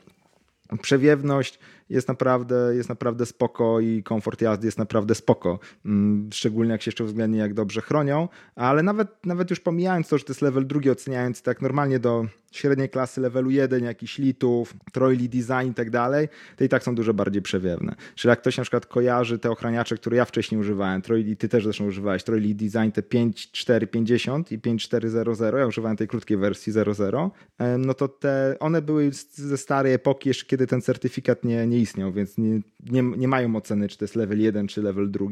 przewiewność 0.82 1.58
jest 1.90 2.08
naprawdę, 2.08 2.72
jest 2.74 2.88
naprawdę 2.88 3.26
spoko 3.26 3.80
i 3.80 4.02
komfort 4.02 4.42
jazdy 4.42 4.66
jest 4.66 4.78
naprawdę 4.78 5.14
spoko. 5.14 5.58
Mm, 5.84 6.30
szczególnie 6.32 6.72
jak 6.72 6.82
się 6.82 6.88
jeszcze 6.88 7.04
uwzględni, 7.04 7.38
jak 7.38 7.54
dobrze 7.54 7.80
chronią, 7.80 8.28
ale 8.54 8.82
nawet, 8.82 9.26
nawet 9.26 9.50
już 9.50 9.60
pomijając 9.60 10.08
to, 10.08 10.18
że 10.18 10.24
to 10.24 10.32
jest 10.32 10.42
level 10.42 10.66
drugi, 10.66 10.90
oceniając 10.90 11.42
tak 11.42 11.62
normalnie 11.62 11.98
do 11.98 12.26
średniej 12.52 12.88
klasy 12.88 13.20
levelu 13.20 13.50
1, 13.50 13.84
jakiś 13.84 14.18
litów, 14.18 14.74
trojli 14.92 15.28
design 15.28 15.70
i 15.70 15.74
tak 15.74 15.90
dalej, 15.90 16.28
to 16.56 16.64
i 16.64 16.68
tak 16.68 16.82
są 16.82 16.94
dużo 16.94 17.14
bardziej 17.14 17.42
przewiewne. 17.42 17.94
Czyli 18.14 18.30
jak 18.30 18.40
ktoś 18.40 18.56
na 18.56 18.62
przykład 18.62 18.86
kojarzy 18.86 19.38
te 19.38 19.50
ochraniacze, 19.50 19.96
które 19.96 20.16
ja 20.16 20.24
wcześniej 20.24 20.60
używałem, 20.60 21.02
trojli, 21.02 21.36
ty 21.36 21.48
też 21.48 21.64
zresztą 21.64 21.86
używałeś, 21.86 22.24
trojli 22.24 22.54
design 22.54 22.90
te 22.90 23.02
5450 23.02 24.52
i 24.52 24.58
5400, 24.58 25.58
ja 25.58 25.66
używałem 25.66 25.96
tej 25.96 26.08
krótkiej 26.08 26.36
wersji 26.36 26.72
00, 26.72 27.30
no 27.78 27.94
to 27.94 28.08
te, 28.08 28.56
one 28.60 28.82
były 28.82 29.10
ze 29.32 29.56
starej 29.56 29.92
epoki, 29.92 30.28
jeszcze 30.28 30.46
kiedy 30.46 30.66
ten 30.66 30.82
certyfikat 30.82 31.44
nie, 31.44 31.66
nie 31.66 31.77
istniał, 31.78 32.12
więc 32.12 32.38
nie, 32.38 32.60
nie, 32.90 33.02
nie 33.02 33.28
mają 33.28 33.56
oceny, 33.56 33.88
czy 33.88 33.98
to 33.98 34.04
jest 34.04 34.16
level 34.16 34.40
1, 34.40 34.68
czy 34.68 34.82
level 34.82 35.10
2. 35.10 35.26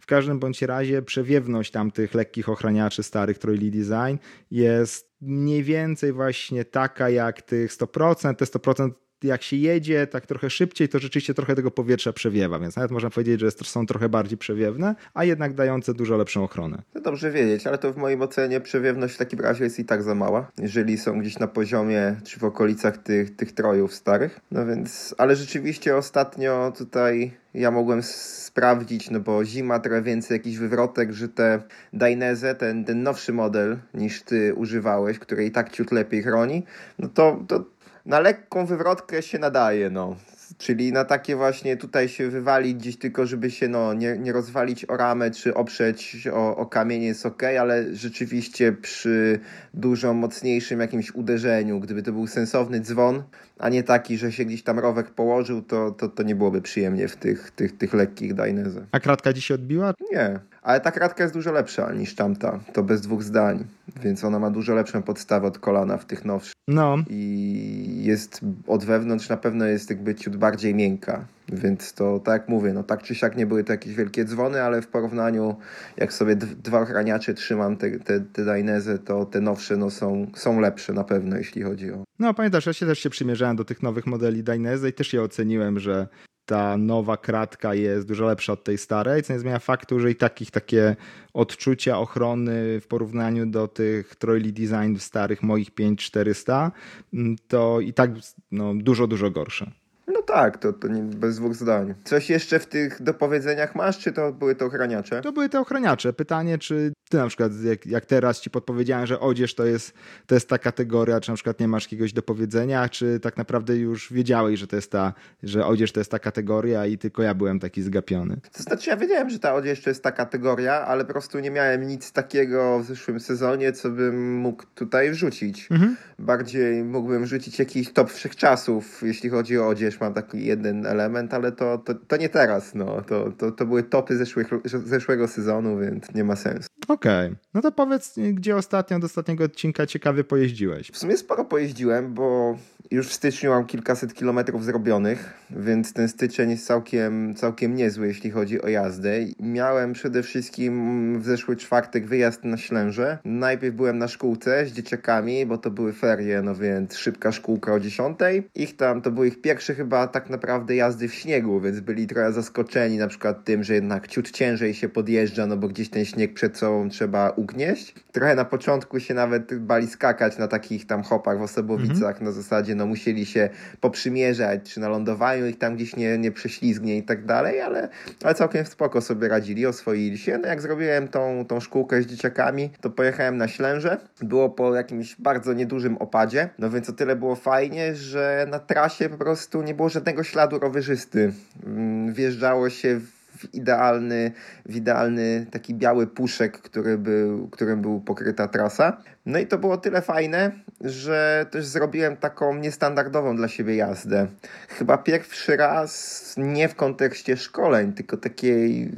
W 0.00 0.06
każdym 0.06 0.38
bądź 0.38 0.62
razie 0.62 1.02
przewiewność 1.02 1.70
tamtych 1.70 2.14
lekkich 2.14 2.48
ochraniaczy 2.48 3.02
starych 3.02 3.38
trojli 3.38 3.70
design 3.70 4.16
jest 4.50 5.12
mniej 5.20 5.62
więcej 5.62 6.12
właśnie 6.12 6.64
taka 6.64 7.10
jak 7.10 7.42
tych 7.42 7.72
100%. 7.72 8.34
Te 8.34 8.44
100% 8.44 8.90
jak 9.24 9.42
się 9.42 9.56
jedzie 9.56 10.06
tak 10.06 10.26
trochę 10.26 10.50
szybciej, 10.50 10.88
to 10.88 10.98
rzeczywiście 10.98 11.34
trochę 11.34 11.54
tego 11.54 11.70
powietrza 11.70 12.12
przewiewa, 12.12 12.58
więc 12.58 12.76
nawet 12.76 12.90
można 12.90 13.10
powiedzieć, 13.10 13.40
że 13.40 13.50
są 13.50 13.86
trochę 13.86 14.08
bardziej 14.08 14.38
przewiewne, 14.38 14.94
a 15.14 15.24
jednak 15.24 15.54
dające 15.54 15.94
dużo 15.94 16.16
lepszą 16.16 16.44
ochronę. 16.44 16.82
To 16.92 17.00
dobrze 17.00 17.30
wiedzieć, 17.30 17.66
ale 17.66 17.78
to 17.78 17.92
w 17.92 17.96
moim 17.96 18.22
ocenie 18.22 18.60
przewiewność 18.60 19.14
w 19.14 19.18
takim 19.18 19.40
razie 19.40 19.64
jest 19.64 19.78
i 19.78 19.84
tak 19.84 20.02
za 20.02 20.14
mała, 20.14 20.50
jeżeli 20.58 20.98
są 20.98 21.20
gdzieś 21.20 21.38
na 21.38 21.46
poziomie 21.46 22.16
czy 22.24 22.40
w 22.40 22.44
okolicach 22.44 22.96
tych, 22.96 23.36
tych 23.36 23.52
trojów 23.52 23.94
starych. 23.94 24.40
No 24.50 24.66
więc, 24.66 25.14
ale 25.18 25.36
rzeczywiście 25.36 25.96
ostatnio 25.96 26.72
tutaj 26.78 27.32
ja 27.54 27.70
mogłem 27.70 28.02
sprawdzić, 28.02 29.10
no 29.10 29.20
bo 29.20 29.44
zima 29.44 29.78
trochę 29.78 30.02
więcej 30.02 30.34
jakiś 30.34 30.58
wywrotek, 30.58 31.12
że 31.12 31.28
te 31.28 31.62
Dainese, 31.92 32.54
ten, 32.54 32.84
ten 32.84 33.02
nowszy 33.02 33.32
model 33.32 33.78
niż 33.94 34.22
ty 34.22 34.54
używałeś, 34.54 35.18
który 35.18 35.44
i 35.44 35.50
tak 35.50 35.70
ciut 35.70 35.92
lepiej 35.92 36.22
chroni, 36.22 36.64
no 36.98 37.08
to, 37.08 37.44
to 37.48 37.64
na 38.06 38.20
lekką 38.20 38.66
wywrotkę 38.66 39.22
się 39.22 39.38
nadaje, 39.38 39.90
no. 39.90 40.16
Czyli 40.58 40.92
na 40.92 41.04
takie 41.04 41.36
właśnie 41.36 41.76
tutaj 41.76 42.08
się 42.08 42.28
wywalić 42.28 42.74
gdzieś 42.74 42.96
tylko, 42.96 43.26
żeby 43.26 43.50
się 43.50 43.68
no, 43.68 43.94
nie, 43.94 44.18
nie 44.18 44.32
rozwalić 44.32 44.84
o 44.84 44.96
ramę 44.96 45.30
czy 45.30 45.54
oprzeć 45.54 46.28
o, 46.32 46.56
o 46.56 46.66
kamienie 46.66 47.06
jest 47.06 47.26
ok, 47.26 47.42
ale 47.42 47.94
rzeczywiście 47.94 48.72
przy 48.72 49.40
dużo 49.74 50.14
mocniejszym 50.14 50.80
jakimś 50.80 51.14
uderzeniu, 51.14 51.80
gdyby 51.80 52.02
to 52.02 52.12
był 52.12 52.26
sensowny 52.26 52.80
dzwon, 52.80 53.22
a 53.58 53.68
nie 53.68 53.82
taki, 53.82 54.18
że 54.18 54.32
się 54.32 54.44
gdzieś 54.44 54.62
tam 54.62 54.78
rowek 54.78 55.10
położył, 55.10 55.62
to, 55.62 55.90
to, 55.90 56.08
to 56.08 56.22
nie 56.22 56.34
byłoby 56.34 56.62
przyjemnie 56.62 57.08
w 57.08 57.16
tych, 57.16 57.50
tych, 57.50 57.76
tych 57.78 57.94
lekkich 57.94 58.34
Dainese. 58.34 58.86
A 58.92 59.00
kratka 59.00 59.32
dziś 59.32 59.46
się 59.46 59.54
odbiła? 59.54 59.94
Nie, 60.12 60.40
ale 60.62 60.80
ta 60.80 60.90
kratka 60.90 61.22
jest 61.22 61.34
dużo 61.34 61.52
lepsza 61.52 61.92
niż 61.92 62.14
tamta, 62.14 62.60
to 62.72 62.82
bez 62.82 63.00
dwóch 63.00 63.22
zdań, 63.22 63.64
więc 64.02 64.24
ona 64.24 64.38
ma 64.38 64.50
dużo 64.50 64.74
lepszą 64.74 65.02
podstawę 65.02 65.46
od 65.46 65.58
kolana 65.58 65.98
w 65.98 66.04
tych 66.04 66.24
nowszych. 66.24 66.52
No. 66.68 66.96
I 67.10 68.02
jest 68.04 68.40
od 68.66 68.84
wewnątrz 68.84 69.28
na 69.28 69.36
pewno 69.36 69.64
jest 69.64 69.90
jakby 69.90 70.14
ciut 70.14 70.36
bardziej 70.36 70.74
miękka. 70.74 71.24
Więc 71.48 71.92
to 71.92 72.20
tak 72.20 72.42
jak 72.42 72.48
mówię, 72.48 72.72
no 72.72 72.82
tak 72.82 73.02
czy 73.02 73.14
siak 73.14 73.36
nie 73.36 73.46
były 73.46 73.64
to 73.64 73.72
jakieś 73.72 73.94
wielkie 73.94 74.24
dzwony, 74.24 74.62
ale 74.62 74.82
w 74.82 74.86
porównaniu, 74.86 75.56
jak 75.96 76.12
sobie 76.12 76.36
dwa 76.36 76.80
ochraniacze 76.80 77.34
trzymam, 77.34 77.76
te, 77.76 77.90
te, 77.90 78.20
te 78.20 78.44
Dainese, 78.44 78.98
to 78.98 79.24
te 79.24 79.40
nowsze 79.40 79.76
no, 79.76 79.90
są, 79.90 80.26
są 80.34 80.60
lepsze 80.60 80.92
na 80.92 81.04
pewno, 81.04 81.36
jeśli 81.36 81.62
chodzi 81.62 81.92
o. 81.92 82.04
No 82.18 82.34
pamiętasz, 82.34 82.66
ja 82.66 82.72
się 82.72 82.86
też 82.86 82.98
się 82.98 83.10
przymierzałem 83.10 83.56
do 83.56 83.64
tych 83.64 83.82
nowych 83.82 84.06
modeli 84.06 84.42
Dainese 84.42 84.88
i 84.88 84.92
też 84.92 85.12
je 85.12 85.22
oceniłem, 85.22 85.78
że 85.78 86.08
ta 86.46 86.76
nowa 86.76 87.16
kratka 87.16 87.74
jest 87.74 88.08
dużo 88.08 88.24
lepsza 88.24 88.52
od 88.52 88.64
tej 88.64 88.78
starej, 88.78 89.22
co 89.22 89.32
nie 89.32 89.38
zmienia 89.38 89.58
faktu, 89.58 90.00
że 90.00 90.10
i 90.10 90.16
takich 90.16 90.50
takie 90.50 90.96
odczucia 91.32 91.98
ochrony 91.98 92.80
w 92.80 92.86
porównaniu 92.86 93.46
do 93.46 93.68
tych 93.68 94.16
Troili 94.16 94.52
Design 94.52 94.96
starych 94.96 95.42
moich 95.42 95.70
5400 95.70 96.72
mm, 97.12 97.36
to 97.48 97.80
i 97.80 97.92
tak 97.92 98.10
no, 98.50 98.74
dużo, 98.74 99.06
dużo 99.06 99.30
gorsze. 99.30 99.81
No 100.22 100.34
tak, 100.34 100.58
to, 100.58 100.72
to 100.72 100.88
nie, 100.88 101.02
bez 101.02 101.36
dwóch 101.36 101.54
zdań. 101.54 101.94
Coś 102.04 102.30
jeszcze 102.30 102.58
w 102.58 102.66
tych 102.66 103.02
dopowiedzeniach 103.02 103.74
masz, 103.74 103.98
czy 103.98 104.12
to 104.12 104.32
były 104.32 104.54
te 104.54 104.64
ochraniacze? 104.64 105.22
To 105.22 105.32
były 105.32 105.48
te 105.48 105.60
ochraniacze. 105.60 106.12
Pytanie, 106.12 106.58
czy 106.58 106.92
ty 107.10 107.16
na 107.16 107.26
przykład, 107.26 107.52
jak, 107.64 107.86
jak 107.86 108.06
teraz 108.06 108.40
ci 108.40 108.50
podpowiedziałem, 108.50 109.06
że 109.06 109.20
odzież 109.20 109.54
to 109.54 109.66
jest, 109.66 109.94
to 110.26 110.34
jest 110.34 110.48
ta 110.48 110.58
kategoria, 110.58 111.20
czy 111.20 111.30
na 111.30 111.34
przykład 111.34 111.60
nie 111.60 111.68
masz 111.68 111.84
jakiegoś 111.84 112.12
dopowiedzenia, 112.12 112.88
czy 112.88 113.20
tak 113.20 113.36
naprawdę 113.36 113.76
już 113.76 114.12
wiedziałeś, 114.12 114.60
że 114.60 114.66
to 114.66 114.76
jest 114.76 114.90
ta, 114.90 115.12
że 115.42 115.66
odzież 115.66 115.92
to 115.92 116.00
jest 116.00 116.10
ta 116.10 116.18
kategoria 116.18 116.86
i 116.86 116.98
tylko 116.98 117.22
ja 117.22 117.34
byłem 117.34 117.60
taki 117.60 117.82
zgapiony? 117.82 118.40
To 118.52 118.62
znaczy, 118.62 118.90
ja 118.90 118.96
wiedziałem, 118.96 119.30
że 119.30 119.38
ta 119.38 119.54
odzież 119.54 119.82
to 119.82 119.90
jest 119.90 120.02
ta 120.02 120.12
kategoria, 120.12 120.86
ale 120.86 121.04
po 121.04 121.12
prostu 121.12 121.38
nie 121.38 121.50
miałem 121.50 121.86
nic 121.86 122.12
takiego 122.12 122.78
w 122.78 122.84
zeszłym 122.84 123.20
sezonie, 123.20 123.72
co 123.72 123.90
bym 123.90 124.36
mógł 124.36 124.64
tutaj 124.74 125.10
wrzucić. 125.10 125.68
Mhm. 125.70 125.96
Bardziej 126.18 126.84
mógłbym 126.84 127.24
wrzucić 127.24 127.58
jakiś 127.58 127.92
top 127.92 128.12
wszechczasów, 128.12 129.02
jeśli 129.02 129.30
chodzi 129.30 129.58
o 129.58 129.68
odzież. 129.68 130.00
Mam 130.00 130.11
taki 130.12 130.46
jeden 130.46 130.86
element, 130.86 131.34
ale 131.34 131.52
to, 131.52 131.78
to, 131.78 131.94
to 131.94 132.16
nie 132.16 132.28
teraz. 132.28 132.74
No. 132.74 133.02
To, 133.02 133.32
to, 133.32 133.52
to 133.52 133.66
były 133.66 133.82
topy 133.82 134.16
zeszłych, 134.16 134.50
zeszłego 134.64 135.28
sezonu, 135.28 135.78
więc 135.78 136.14
nie 136.14 136.24
ma 136.24 136.36
sensu. 136.36 136.68
Okej. 136.88 137.26
Okay. 137.26 137.36
No 137.54 137.60
to 137.62 137.72
powiedz, 137.72 138.14
gdzie 138.32 138.56
ostatnio, 138.56 138.98
do 138.98 139.06
ostatniego 139.06 139.44
odcinka 139.44 139.86
ciekawie 139.86 140.24
pojeździłeś? 140.24 140.90
W 140.90 140.98
sumie 140.98 141.16
sporo 141.16 141.44
pojeździłem, 141.44 142.14
bo 142.14 142.56
już 142.92 143.08
w 143.08 143.12
styczniu 143.12 143.50
mam 143.50 143.66
kilkaset 143.66 144.14
kilometrów 144.14 144.64
zrobionych, 144.64 145.34
więc 145.50 145.92
ten 145.92 146.08
styczeń 146.08 146.50
jest 146.50 146.66
całkiem, 146.66 147.34
całkiem 147.34 147.74
niezły, 147.74 148.06
jeśli 148.06 148.30
chodzi 148.30 148.62
o 148.62 148.68
jazdę. 148.68 149.12
Miałem 149.40 149.92
przede 149.92 150.22
wszystkim 150.22 151.20
w 151.20 151.24
zeszły 151.24 151.56
czwartek 151.56 152.06
wyjazd 152.06 152.44
na 152.44 152.56
Ślęże. 152.56 153.18
Najpierw 153.24 153.76
byłem 153.76 153.98
na 153.98 154.08
szkółce 154.08 154.66
z 154.66 154.72
dzieciakami, 154.72 155.46
bo 155.46 155.58
to 155.58 155.70
były 155.70 155.92
ferie, 155.92 156.42
no 156.42 156.54
więc 156.54 156.96
szybka 156.96 157.32
szkółka 157.32 157.72
o 157.72 157.80
10. 157.80 158.18
Ich 158.54 158.76
tam, 158.76 159.02
to 159.02 159.10
był 159.10 159.24
ich 159.24 159.40
pierwszy 159.40 159.74
chyba 159.74 160.01
tak 160.06 160.30
naprawdę 160.30 160.76
jazdy 160.76 161.08
w 161.08 161.14
śniegu, 161.14 161.60
więc 161.60 161.80
byli 161.80 162.06
trochę 162.06 162.32
zaskoczeni 162.32 162.98
na 162.98 163.08
przykład 163.08 163.44
tym, 163.44 163.64
że 163.64 163.74
jednak 163.74 164.08
ciut 164.08 164.30
ciężej 164.30 164.74
się 164.74 164.88
podjeżdża, 164.88 165.46
no 165.46 165.56
bo 165.56 165.68
gdzieś 165.68 165.90
ten 165.90 166.04
śnieg 166.04 166.34
przed 166.34 166.58
sobą 166.58 166.88
trzeba 166.88 167.30
ugnieść. 167.30 167.94
Trochę 168.12 168.34
na 168.34 168.44
początku 168.44 169.00
się 169.00 169.14
nawet 169.14 169.58
bali 169.58 169.86
skakać 169.86 170.38
na 170.38 170.48
takich 170.48 170.86
tam 170.86 171.02
hopach 171.02 171.38
w 171.38 171.42
Osobowicach, 171.42 172.08
mhm. 172.08 172.24
na 172.24 172.32
zasadzie 172.32 172.74
no 172.74 172.86
musieli 172.86 173.26
się 173.26 173.50
poprzymierzać, 173.80 174.72
czy 174.72 174.80
na 174.80 174.88
lądowaniu 174.88 175.46
ich 175.46 175.58
tam 175.58 175.76
gdzieś 175.76 175.96
nie, 175.96 176.18
nie 176.18 176.32
prześlizgnie 176.32 176.96
i 176.96 177.02
tak 177.02 177.24
dalej, 177.24 177.60
ale, 177.60 177.88
ale 178.24 178.34
całkiem 178.34 178.66
spoko 178.66 179.00
sobie 179.00 179.28
radzili, 179.28 179.66
oswoili 179.66 180.18
się. 180.18 180.38
No 180.38 180.48
jak 180.48 180.60
zrobiłem 180.60 181.08
tą, 181.08 181.44
tą 181.48 181.60
szkółkę 181.60 182.02
z 182.02 182.06
dzieciakami, 182.06 182.70
to 182.80 182.90
pojechałem 182.90 183.36
na 183.36 183.48
Ślęże. 183.48 183.96
Było 184.22 184.50
po 184.50 184.74
jakimś 184.74 185.16
bardzo 185.20 185.52
niedużym 185.52 185.96
opadzie, 185.96 186.48
no 186.58 186.70
więc 186.70 186.90
o 186.90 186.92
tyle 186.92 187.16
było 187.16 187.36
fajnie, 187.36 187.94
że 187.94 188.46
na 188.50 188.58
trasie 188.58 189.08
po 189.08 189.18
prostu 189.18 189.62
nie 189.62 189.74
było 189.74 189.88
żadnego 189.92 190.24
śladu 190.24 190.58
rowerzysty. 190.58 191.32
Mm, 191.66 192.14
wjeżdżało 192.14 192.70
się 192.70 193.00
w 193.00 193.54
idealny, 193.54 194.32
w 194.66 194.76
idealny 194.76 195.46
taki 195.50 195.74
biały 195.74 196.06
puszek, 196.06 196.58
który 196.58 196.98
był, 196.98 197.48
którym 197.48 197.82
był 197.82 198.00
pokryta 198.00 198.48
trasa. 198.48 199.02
No 199.26 199.38
i 199.38 199.46
to 199.46 199.58
było 199.58 199.76
tyle 199.76 200.02
fajne, 200.02 200.50
że 200.80 201.46
też 201.50 201.66
zrobiłem 201.66 202.16
taką 202.16 202.54
niestandardową 202.54 203.36
dla 203.36 203.48
siebie 203.48 203.76
jazdę. 203.76 204.26
Chyba 204.68 204.98
pierwszy 204.98 205.56
raz 205.56 206.34
nie 206.38 206.68
w 206.68 206.74
kontekście 206.74 207.36
szkoleń, 207.36 207.92
tylko 207.92 208.16
takiej 208.16 208.90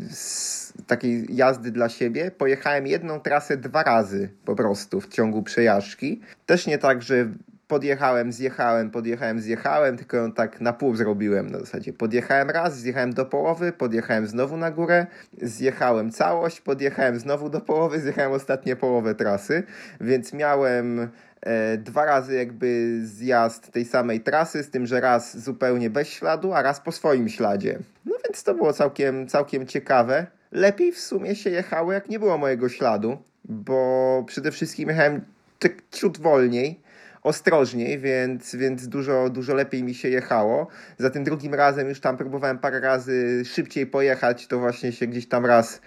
takiej 0.87 1.37
jazdy 1.37 1.71
dla 1.71 1.89
siebie. 1.89 2.31
Pojechałem 2.31 2.87
jedną 2.87 3.21
trasę 3.21 3.57
dwa 3.57 3.83
razy 3.83 4.29
po 4.45 4.57
prostu 4.57 5.01
w 5.01 5.09
ciągu 5.09 5.43
przejażdżki. 5.43 6.21
Też 6.47 6.67
nie 6.67 6.79
tak, 6.79 7.03
że 7.03 7.29
podjechałem, 7.69 8.33
zjechałem, 8.33 8.91
podjechałem, 8.91 9.41
zjechałem, 9.41 9.97
tylko 9.97 10.17
ją 10.17 10.33
tak 10.33 10.61
na 10.61 10.73
pół 10.73 10.97
zrobiłem 10.97 11.51
na 11.51 11.59
zasadzie. 11.59 11.93
Podjechałem 11.93 12.51
raz, 12.51 12.79
zjechałem 12.79 13.13
do 13.13 13.25
połowy, 13.27 13.73
podjechałem 13.73 14.27
znowu 14.27 14.57
na 14.57 14.71
górę, 14.71 15.07
zjechałem 15.43 16.11
całość, 16.11 16.61
podjechałem 16.61 17.19
znowu 17.19 17.51
do 17.51 17.61
połowy, 17.61 18.01
zjechałem 18.01 18.33
ostatnie 18.33 18.77
połowę 18.77 19.15
trasy, 19.15 19.63
więc 20.01 20.33
miałem 20.33 21.09
e, 21.41 21.79
dwa 21.79 22.05
razy 22.05 22.35
jakby 22.35 23.01
zjazd 23.05 23.73
tej 23.73 23.85
samej 23.85 24.21
trasy, 24.21 24.63
z 24.63 24.71
tym, 24.71 24.87
że 24.87 25.01
raz 25.01 25.39
zupełnie 25.39 25.91
bez 25.91 26.09
śladu, 26.09 26.53
a 26.53 26.63
raz 26.63 26.81
po 26.81 26.93
swoim 26.93 27.29
śladzie. 27.29 27.79
No 28.07 28.15
więc 28.25 28.43
to 28.43 28.55
było 28.55 28.73
całkiem, 28.73 29.29
całkiem 29.29 29.67
ciekawe. 29.67 30.27
Lepiej 30.53 30.93
w 30.93 31.01
sumie 31.01 31.35
się 31.35 31.51
jechało, 31.51 31.93
jak 31.93 32.09
nie 32.09 32.19
było 32.19 32.39
mojego 32.39 32.69
śladu, 32.69 33.19
bo 33.45 34.25
przede 34.27 34.51
wszystkim 34.51 34.89
jechałem 34.89 35.21
tak 35.59 35.73
ciut 35.91 36.19
wolniej, 36.19 36.84
ostrożniej, 37.25 37.99
więc, 37.99 38.57
więc 38.57 38.89
dużo, 38.89 39.31
dużo 39.31 39.55
lepiej 39.55 39.83
mi 39.83 39.95
się 39.95 40.09
jechało. 40.09 40.67
Za 40.99 41.11
tym 41.11 41.25
drugim 41.25 41.55
razem 41.55 41.89
już 41.89 42.01
tam 42.01 42.17
próbowałem 42.17 42.59
parę 42.59 42.81
razy 42.81 43.43
szybciej 43.45 43.87
pojechać, 43.87 44.47
to 44.47 44.59
właśnie 44.59 44.93
się 44.93 45.07
gdzieś 45.07 45.29
tam 45.29 45.47
raz 45.47 45.81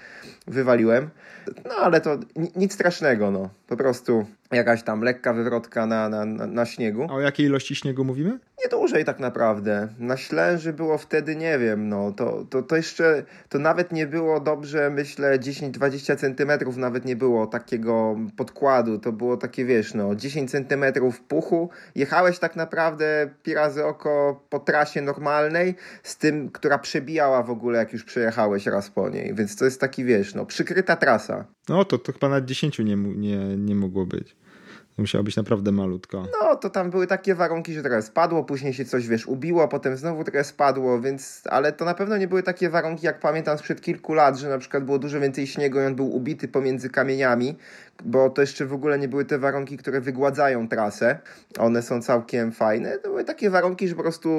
wywaliłem. 0.48 1.10
No 1.66 1.76
ale 1.76 2.02
to 2.02 2.20
nic 2.56 2.74
strasznego, 2.74 3.32
no. 3.32 3.50
Po 3.68 3.78
prostu 3.78 4.26
jakaś 4.52 4.84
tam 4.84 5.02
lekka 5.02 5.34
wywrotka 5.34 5.86
na, 5.86 6.10
na, 6.10 6.26
na, 6.26 6.48
na 6.48 6.66
śniegu. 6.66 7.08
A 7.10 7.14
o 7.14 7.22
jakiej 7.22 7.46
ilości 7.46 7.76
śniegu 7.76 8.06
mówimy? 8.06 8.40
Nie 8.64 8.70
dłużej 8.70 9.06
tak 9.06 9.20
naprawdę. 9.20 9.88
Na 10.00 10.18
Ślęży 10.18 10.74
było 10.74 10.98
wtedy, 10.98 11.36
nie 11.36 11.60
wiem, 11.60 11.90
no 11.90 12.12
to, 12.12 12.46
to, 12.50 12.64
to 12.64 12.76
jeszcze, 12.76 13.24
to 13.50 13.60
nawet 13.60 13.92
nie 13.92 14.08
było 14.08 14.40
dobrze, 14.40 14.90
myślę 14.90 15.40
10-20 15.40 16.18
centymetrów 16.18 16.78
nawet 16.78 17.06
nie 17.06 17.16
było 17.16 17.48
takiego 17.48 18.16
podkładu, 18.38 19.00
to 19.00 19.12
było 19.12 19.38
takie, 19.38 19.66
wiesz, 19.66 19.94
no 19.94 20.16
10 20.16 20.52
centymetrów 20.52 21.22
puchu. 21.22 21.70
Jechałeś 21.96 22.40
tak 22.40 22.56
naprawdę 22.56 23.30
pi 23.44 23.54
razy 23.54 23.86
oko 23.86 24.42
po 24.50 24.60
trasie 24.60 25.02
normalnej, 25.02 25.76
z 26.04 26.18
tym, 26.18 26.50
która 26.50 26.78
przebijała 26.78 27.44
w 27.44 27.50
ogóle, 27.50 27.80
jak 27.80 27.94
już 27.94 28.04
przejechałeś 28.04 28.66
raz 28.66 28.90
po 28.90 29.10
niej, 29.10 29.36
więc 29.36 29.56
to 29.56 29.66
jest 29.66 29.82
taki, 29.82 30.04
wiesz, 30.04 30.36
no 30.36 30.46
przykryta 30.46 30.96
trasa. 30.96 31.46
No 31.70 31.86
to, 31.86 31.98
to 31.98 32.14
chyba 32.14 32.30
nawet 32.30 32.46
10 32.46 32.80
nie, 32.80 32.96
nie, 32.96 33.58
nie 33.58 33.76
mogło 33.76 34.06
być. 34.06 34.37
Musiało 34.98 35.24
być 35.24 35.36
naprawdę 35.36 35.72
malutko. 35.72 36.28
No, 36.42 36.56
to 36.56 36.70
tam 36.70 36.90
były 36.90 37.08
takie 37.08 37.36
warunki, 37.36 37.74
że 37.74 37.82
trochę 37.82 38.02
spadło, 38.02 38.44
później 38.44 38.74
się 38.74 38.86
coś, 38.86 39.08
wiesz, 39.08 39.28
ubiło, 39.28 39.68
potem 39.68 39.98
znowu 39.98 40.24
trochę 40.24 40.44
spadło, 40.44 41.02
więc, 41.02 41.42
ale 41.46 41.72
to 41.72 41.86
na 41.86 41.94
pewno 41.94 42.18
nie 42.18 42.28
były 42.28 42.44
takie 42.44 42.70
warunki, 42.70 43.06
jak 43.06 43.20
pamiętam 43.20 43.58
sprzed 43.58 43.82
kilku 43.82 44.14
lat, 44.14 44.38
że 44.38 44.50
na 44.50 44.58
przykład 44.58 44.84
było 44.84 45.00
dużo 45.00 45.20
więcej 45.20 45.48
śniegu 45.48 45.80
i 45.80 45.84
on 45.84 45.96
był 45.96 46.16
ubity 46.16 46.48
pomiędzy 46.48 46.90
kamieniami, 46.90 47.58
bo 48.06 48.30
to 48.30 48.42
jeszcze 48.42 48.66
w 48.66 48.74
ogóle 48.74 49.00
nie 49.00 49.08
były 49.08 49.26
te 49.26 49.40
warunki, 49.40 49.78
które 49.78 50.02
wygładzają 50.02 50.68
trasę. 50.68 51.20
One 51.60 51.82
są 51.82 52.02
całkiem 52.02 52.52
fajne. 52.52 52.98
To 52.98 53.10
były 53.10 53.24
takie 53.24 53.50
warunki, 53.50 53.88
że 53.88 53.96
po 53.96 54.02
prostu 54.02 54.30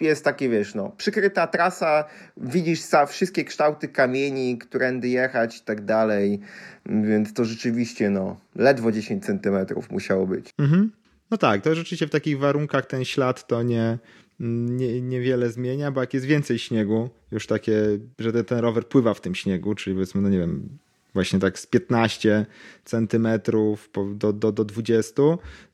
jest 0.00 0.24
takie, 0.24 0.48
wiesz, 0.48 0.74
no, 0.74 0.92
przykryta 0.96 1.46
trasa, 1.46 2.04
widzisz 2.36 2.82
ca- 2.82 3.06
wszystkie 3.06 3.44
kształty 3.44 3.88
kamieni, 3.88 4.58
którędy 4.58 5.08
jechać 5.08 5.58
i 5.58 5.60
tak 5.60 5.84
dalej, 5.84 6.40
więc 6.86 7.34
to 7.34 7.44
rzeczywiście, 7.44 8.10
no, 8.10 8.36
ledwo 8.56 8.92
10 8.92 9.24
centymetrów 9.26 9.90
musiało 9.90 10.26
być. 10.26 10.50
Mhm. 10.58 10.92
No 11.30 11.36
tak, 11.36 11.62
to 11.62 11.74
rzeczywiście 11.74 12.06
w 12.06 12.10
takich 12.10 12.38
warunkach 12.38 12.86
ten 12.86 13.04
ślad 13.04 13.46
to 13.46 13.62
nie, 13.62 13.98
nie, 14.40 15.00
niewiele 15.00 15.50
zmienia, 15.50 15.90
bo 15.90 16.00
jak 16.00 16.14
jest 16.14 16.26
więcej 16.26 16.58
śniegu, 16.58 17.10
już 17.32 17.46
takie, 17.46 17.74
że 18.18 18.44
ten 18.44 18.58
rower 18.58 18.86
pływa 18.86 19.14
w 19.14 19.20
tym 19.20 19.34
śniegu, 19.34 19.74
czyli 19.74 19.94
powiedzmy, 19.96 20.20
no 20.20 20.28
nie 20.28 20.38
wiem, 20.38 20.68
właśnie 21.14 21.38
tak 21.38 21.58
z 21.58 21.66
15 21.66 22.46
centymetrów 22.84 23.90
do, 24.14 24.32
do, 24.32 24.52
do 24.52 24.64
20, 24.64 25.22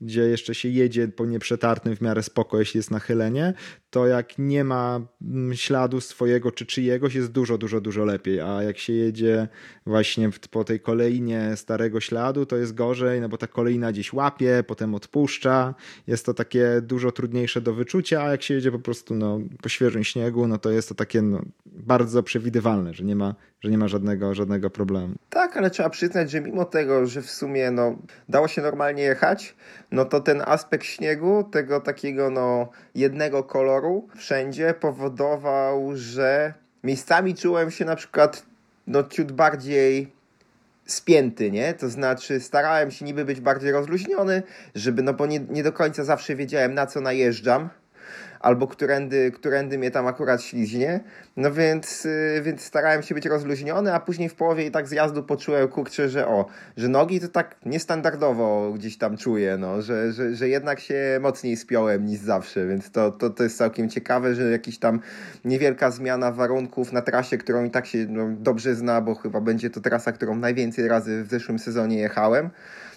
gdzie 0.00 0.22
jeszcze 0.22 0.54
się 0.54 0.68
jedzie 0.68 1.08
po 1.08 1.26
nieprzetartym 1.26 1.96
w 1.96 2.00
miarę 2.00 2.22
spoko, 2.22 2.58
jeśli 2.58 2.78
jest 2.78 2.90
nachylenie, 2.90 3.54
to 3.96 4.06
jak 4.06 4.38
nie 4.38 4.64
ma 4.64 5.00
mm, 5.22 5.54
śladu 5.54 6.00
swojego 6.00 6.52
czy 6.52 6.66
czyjegoś, 6.66 7.14
jest 7.14 7.32
dużo, 7.32 7.58
dużo, 7.58 7.80
dużo 7.80 8.04
lepiej. 8.04 8.40
A 8.40 8.62
jak 8.62 8.78
się 8.78 8.92
jedzie 8.92 9.48
właśnie 9.86 10.30
po 10.50 10.64
tej 10.64 10.80
kolejnie 10.80 11.56
starego 11.56 12.00
śladu, 12.00 12.46
to 12.46 12.56
jest 12.56 12.74
gorzej, 12.74 13.20
no 13.20 13.28
bo 13.28 13.38
ta 13.38 13.46
kolejna 13.46 13.92
gdzieś 13.92 14.12
łapie, 14.12 14.64
potem 14.66 14.94
odpuszcza. 14.94 15.74
Jest 16.06 16.26
to 16.26 16.34
takie 16.34 16.80
dużo 16.82 17.12
trudniejsze 17.12 17.60
do 17.60 17.74
wyczucia, 17.74 18.22
a 18.22 18.30
jak 18.30 18.42
się 18.42 18.54
jedzie 18.54 18.72
po 18.72 18.78
prostu 18.78 19.14
no, 19.14 19.40
po 19.62 19.68
świeżym 19.68 20.04
śniegu, 20.04 20.46
no 20.46 20.58
to 20.58 20.70
jest 20.70 20.88
to 20.88 20.94
takie 20.94 21.22
no, 21.22 21.42
bardzo 21.66 22.22
przewidywalne, 22.22 22.94
że 22.94 23.04
nie 23.04 23.16
ma, 23.16 23.34
że 23.60 23.70
nie 23.70 23.78
ma 23.78 23.88
żadnego, 23.88 24.34
żadnego 24.34 24.70
problemu. 24.70 25.14
Tak, 25.30 25.56
ale 25.56 25.70
trzeba 25.70 25.90
przyznać, 25.90 26.30
że 26.30 26.40
mimo 26.40 26.64
tego, 26.64 27.06
że 27.06 27.22
w 27.22 27.30
sumie 27.30 27.70
no, 27.70 27.98
dało 28.28 28.48
się 28.48 28.62
normalnie 28.62 29.02
jechać, 29.02 29.56
no 29.90 30.04
to 30.04 30.20
ten 30.20 30.42
aspekt 30.46 30.84
śniegu, 30.84 31.44
tego 31.52 31.80
takiego 31.80 32.30
no, 32.30 32.68
jednego 32.94 33.44
koloru 33.44 33.85
wszędzie 34.16 34.74
powodował, 34.74 35.90
że 35.94 36.54
miejscami 36.84 37.34
czułem 37.34 37.70
się 37.70 37.84
na 37.84 37.96
przykład 37.96 38.42
no, 38.86 39.02
ciut 39.02 39.32
bardziej 39.32 40.12
spięty, 40.86 41.50
nie? 41.50 41.74
To 41.74 41.88
znaczy 41.88 42.40
starałem 42.40 42.90
się 42.90 43.04
niby 43.04 43.24
być 43.24 43.40
bardziej 43.40 43.72
rozluźniony, 43.72 44.42
żeby, 44.74 45.02
no 45.02 45.14
bo 45.14 45.26
nie, 45.26 45.40
nie 45.40 45.62
do 45.62 45.72
końca 45.72 46.04
zawsze 46.04 46.36
wiedziałem 46.36 46.74
na 46.74 46.86
co 46.86 47.00
najeżdżam, 47.00 47.68
albo 48.40 48.66
którędy, 48.66 49.30
którędy 49.30 49.78
mnie 49.78 49.90
tam 49.90 50.06
akurat 50.06 50.42
śliźnie. 50.42 51.00
No 51.36 51.52
więc, 51.52 52.04
yy, 52.04 52.42
więc 52.42 52.62
starałem 52.62 53.02
się 53.02 53.14
być 53.14 53.26
rozluźniony, 53.26 53.94
a 53.94 54.00
później 54.00 54.28
w 54.28 54.34
połowie 54.34 54.66
i 54.66 54.70
tak 54.70 54.88
zjazdu 54.88 55.22
poczułem, 55.22 55.68
kurczę, 55.68 56.08
że 56.08 56.28
o, 56.28 56.46
że 56.76 56.88
nogi 56.88 57.20
to 57.20 57.28
tak 57.28 57.56
niestandardowo 57.66 58.72
gdzieś 58.74 58.98
tam 58.98 59.16
czuję, 59.16 59.56
no, 59.56 59.82
że, 59.82 60.12
że, 60.12 60.34
że 60.34 60.48
jednak 60.48 60.80
się 60.80 61.18
mocniej 61.22 61.56
spiąłem 61.56 62.06
niż 62.06 62.20
zawsze, 62.20 62.66
więc 62.66 62.90
to, 62.90 63.12
to, 63.12 63.30
to 63.30 63.42
jest 63.42 63.58
całkiem 63.58 63.88
ciekawe, 63.88 64.34
że 64.34 64.50
jakiś 64.50 64.78
tam 64.78 65.00
niewielka 65.44 65.90
zmiana 65.90 66.32
warunków 66.32 66.92
na 66.92 67.02
trasie, 67.02 67.38
którą 67.38 67.64
i 67.64 67.70
tak 67.70 67.86
się 67.86 68.06
no, 68.08 68.28
dobrze 68.38 68.74
zna, 68.74 69.00
bo 69.00 69.14
chyba 69.14 69.40
będzie 69.40 69.70
to 69.70 69.80
trasa, 69.80 70.12
którą 70.12 70.36
najwięcej 70.36 70.88
razy 70.88 71.24
w 71.24 71.30
zeszłym 71.30 71.58
sezonie 71.58 71.98
jechałem 71.98 72.50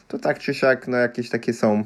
to 0.10 0.20
tak 0.20 0.40
czy 0.40 0.54
siak 0.54 0.88
no, 0.88 0.98
jakieś 0.98 1.30
takie 1.30 1.54
są 1.54 1.84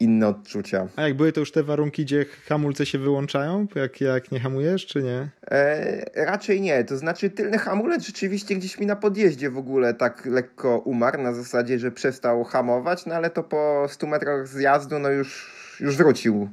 inne 0.00 0.28
odczucia. 0.28 0.86
A 0.96 1.02
jak 1.02 1.14
były 1.14 1.32
to 1.32 1.40
już 1.40 1.52
te 1.52 1.62
warunki, 1.62 2.04
gdzie 2.04 2.26
hamulce 2.48 2.86
się 2.86 2.98
wyłączają, 2.98 3.66
jak, 3.74 4.00
jak 4.00 4.32
nie 4.32 4.40
hamujesz, 4.40 4.86
czy 4.86 5.02
nie? 5.02 5.28
E, 5.50 6.24
raczej 6.24 6.60
nie. 6.60 6.84
To 6.84 6.96
znaczy 6.96 7.30
tylny 7.30 7.58
hamulec 7.58 8.06
rzeczywiście 8.06 8.54
gdzieś 8.54 8.78
mi 8.78 8.86
na 8.86 8.96
podjeździe 8.96 9.50
w 9.50 9.58
ogóle 9.58 9.94
tak 9.94 10.26
lekko 10.26 10.78
umarł, 10.78 11.22
na 11.22 11.32
zasadzie, 11.32 11.78
że 11.78 11.90
przestał 11.90 12.44
hamować, 12.44 13.06
no 13.06 13.14
ale 13.14 13.30
to 13.30 13.42
po 13.42 13.86
100 13.88 14.06
metrach 14.06 14.48
zjazdu 14.48 14.98
no 14.98 15.08
już, 15.10 15.52
już 15.80 15.96
wrócił 15.96 16.48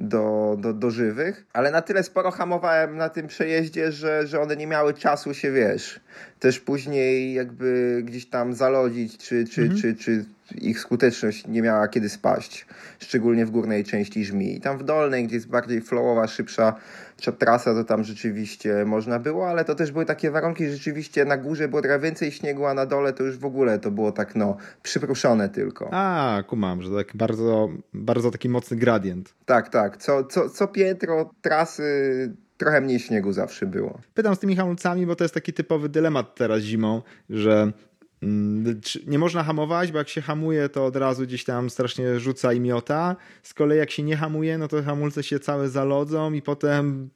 do, 0.00 0.56
do, 0.60 0.72
do 0.72 0.90
żywych, 0.90 1.46
ale 1.52 1.70
na 1.70 1.82
tyle 1.82 2.02
sporo 2.02 2.30
hamowałem 2.30 2.96
na 2.96 3.08
tym 3.08 3.26
przejeździe, 3.26 3.92
że, 3.92 4.26
że 4.26 4.40
one 4.40 4.56
nie 4.56 4.66
miały 4.66 4.94
czasu 4.94 5.34
się, 5.34 5.52
wiesz, 5.52 6.00
też 6.38 6.60
później 6.60 7.34
jakby 7.34 8.00
gdzieś 8.04 8.26
tam 8.26 8.54
zalodzić, 8.54 9.18
czy, 9.18 9.44
czy, 9.44 9.62
mhm. 9.62 9.80
czy, 9.80 9.94
czy 9.94 10.24
ich 10.54 10.80
skuteczność 10.80 11.46
nie 11.46 11.62
miała 11.62 11.88
kiedy 11.88 12.08
spaść, 12.08 12.66
szczególnie 12.98 13.46
w 13.46 13.50
górnej 13.50 13.84
części 13.84 14.24
żmi. 14.24 14.56
I 14.56 14.60
tam 14.60 14.78
w 14.78 14.84
dolnej, 14.84 15.26
gdzie 15.26 15.34
jest 15.34 15.48
bardziej 15.48 15.80
flowowa, 15.80 16.26
szybsza 16.26 16.74
trasa 17.38 17.74
to 17.74 17.84
tam 17.84 18.04
rzeczywiście 18.04 18.84
można 18.84 19.18
było, 19.18 19.48
ale 19.48 19.64
to 19.64 19.74
też 19.74 19.92
były 19.92 20.06
takie 20.06 20.30
warunki, 20.30 20.66
że 20.66 20.72
rzeczywiście 20.72 21.24
na 21.24 21.36
górze 21.36 21.68
było 21.68 21.82
trochę 21.82 21.98
więcej 21.98 22.32
śniegu, 22.32 22.66
a 22.66 22.74
na 22.74 22.86
dole 22.86 23.12
to 23.12 23.24
już 23.24 23.38
w 23.38 23.44
ogóle 23.44 23.78
to 23.78 23.90
było 23.90 24.12
tak 24.12 24.36
no 24.36 24.56
przypruszone 24.82 25.48
tylko. 25.48 25.88
A, 25.92 26.42
kumam, 26.46 26.82
że 26.82 26.90
tak 26.96 27.16
bardzo, 27.16 27.68
bardzo 27.94 28.30
taki 28.30 28.48
mocny 28.48 28.76
gradient. 28.76 29.34
Tak, 29.44 29.68
tak. 29.68 29.96
Co, 29.96 30.24
co, 30.24 30.50
co 30.50 30.68
piętro 30.68 31.30
trasy 31.42 32.32
trochę 32.56 32.80
mniej 32.80 32.98
śniegu 32.98 33.32
zawsze 33.32 33.66
było. 33.66 34.00
Pytam 34.14 34.36
z 34.36 34.38
tymi 34.38 34.56
hamulcami, 34.56 35.06
bo 35.06 35.16
to 35.16 35.24
jest 35.24 35.34
taki 35.34 35.52
typowy 35.52 35.88
dylemat 35.88 36.34
teraz 36.34 36.60
zimą, 36.60 37.02
że 37.30 37.72
nie 39.06 39.18
można 39.18 39.42
hamować, 39.42 39.92
bo 39.92 39.98
jak 39.98 40.08
się 40.08 40.20
hamuje, 40.20 40.68
to 40.68 40.86
od 40.86 40.96
razu 40.96 41.22
gdzieś 41.22 41.44
tam 41.44 41.70
strasznie 41.70 42.20
rzuca 42.20 42.52
i 42.52 42.60
miota. 42.60 43.16
Z 43.42 43.54
kolei 43.54 43.78
jak 43.78 43.90
się 43.90 44.02
nie 44.02 44.16
hamuje, 44.16 44.58
no 44.58 44.68
to 44.68 44.82
hamulce 44.82 45.22
się 45.22 45.40
całe 45.40 45.68
zalodzą 45.68 46.32
i 46.32 46.42
potem 46.42 47.10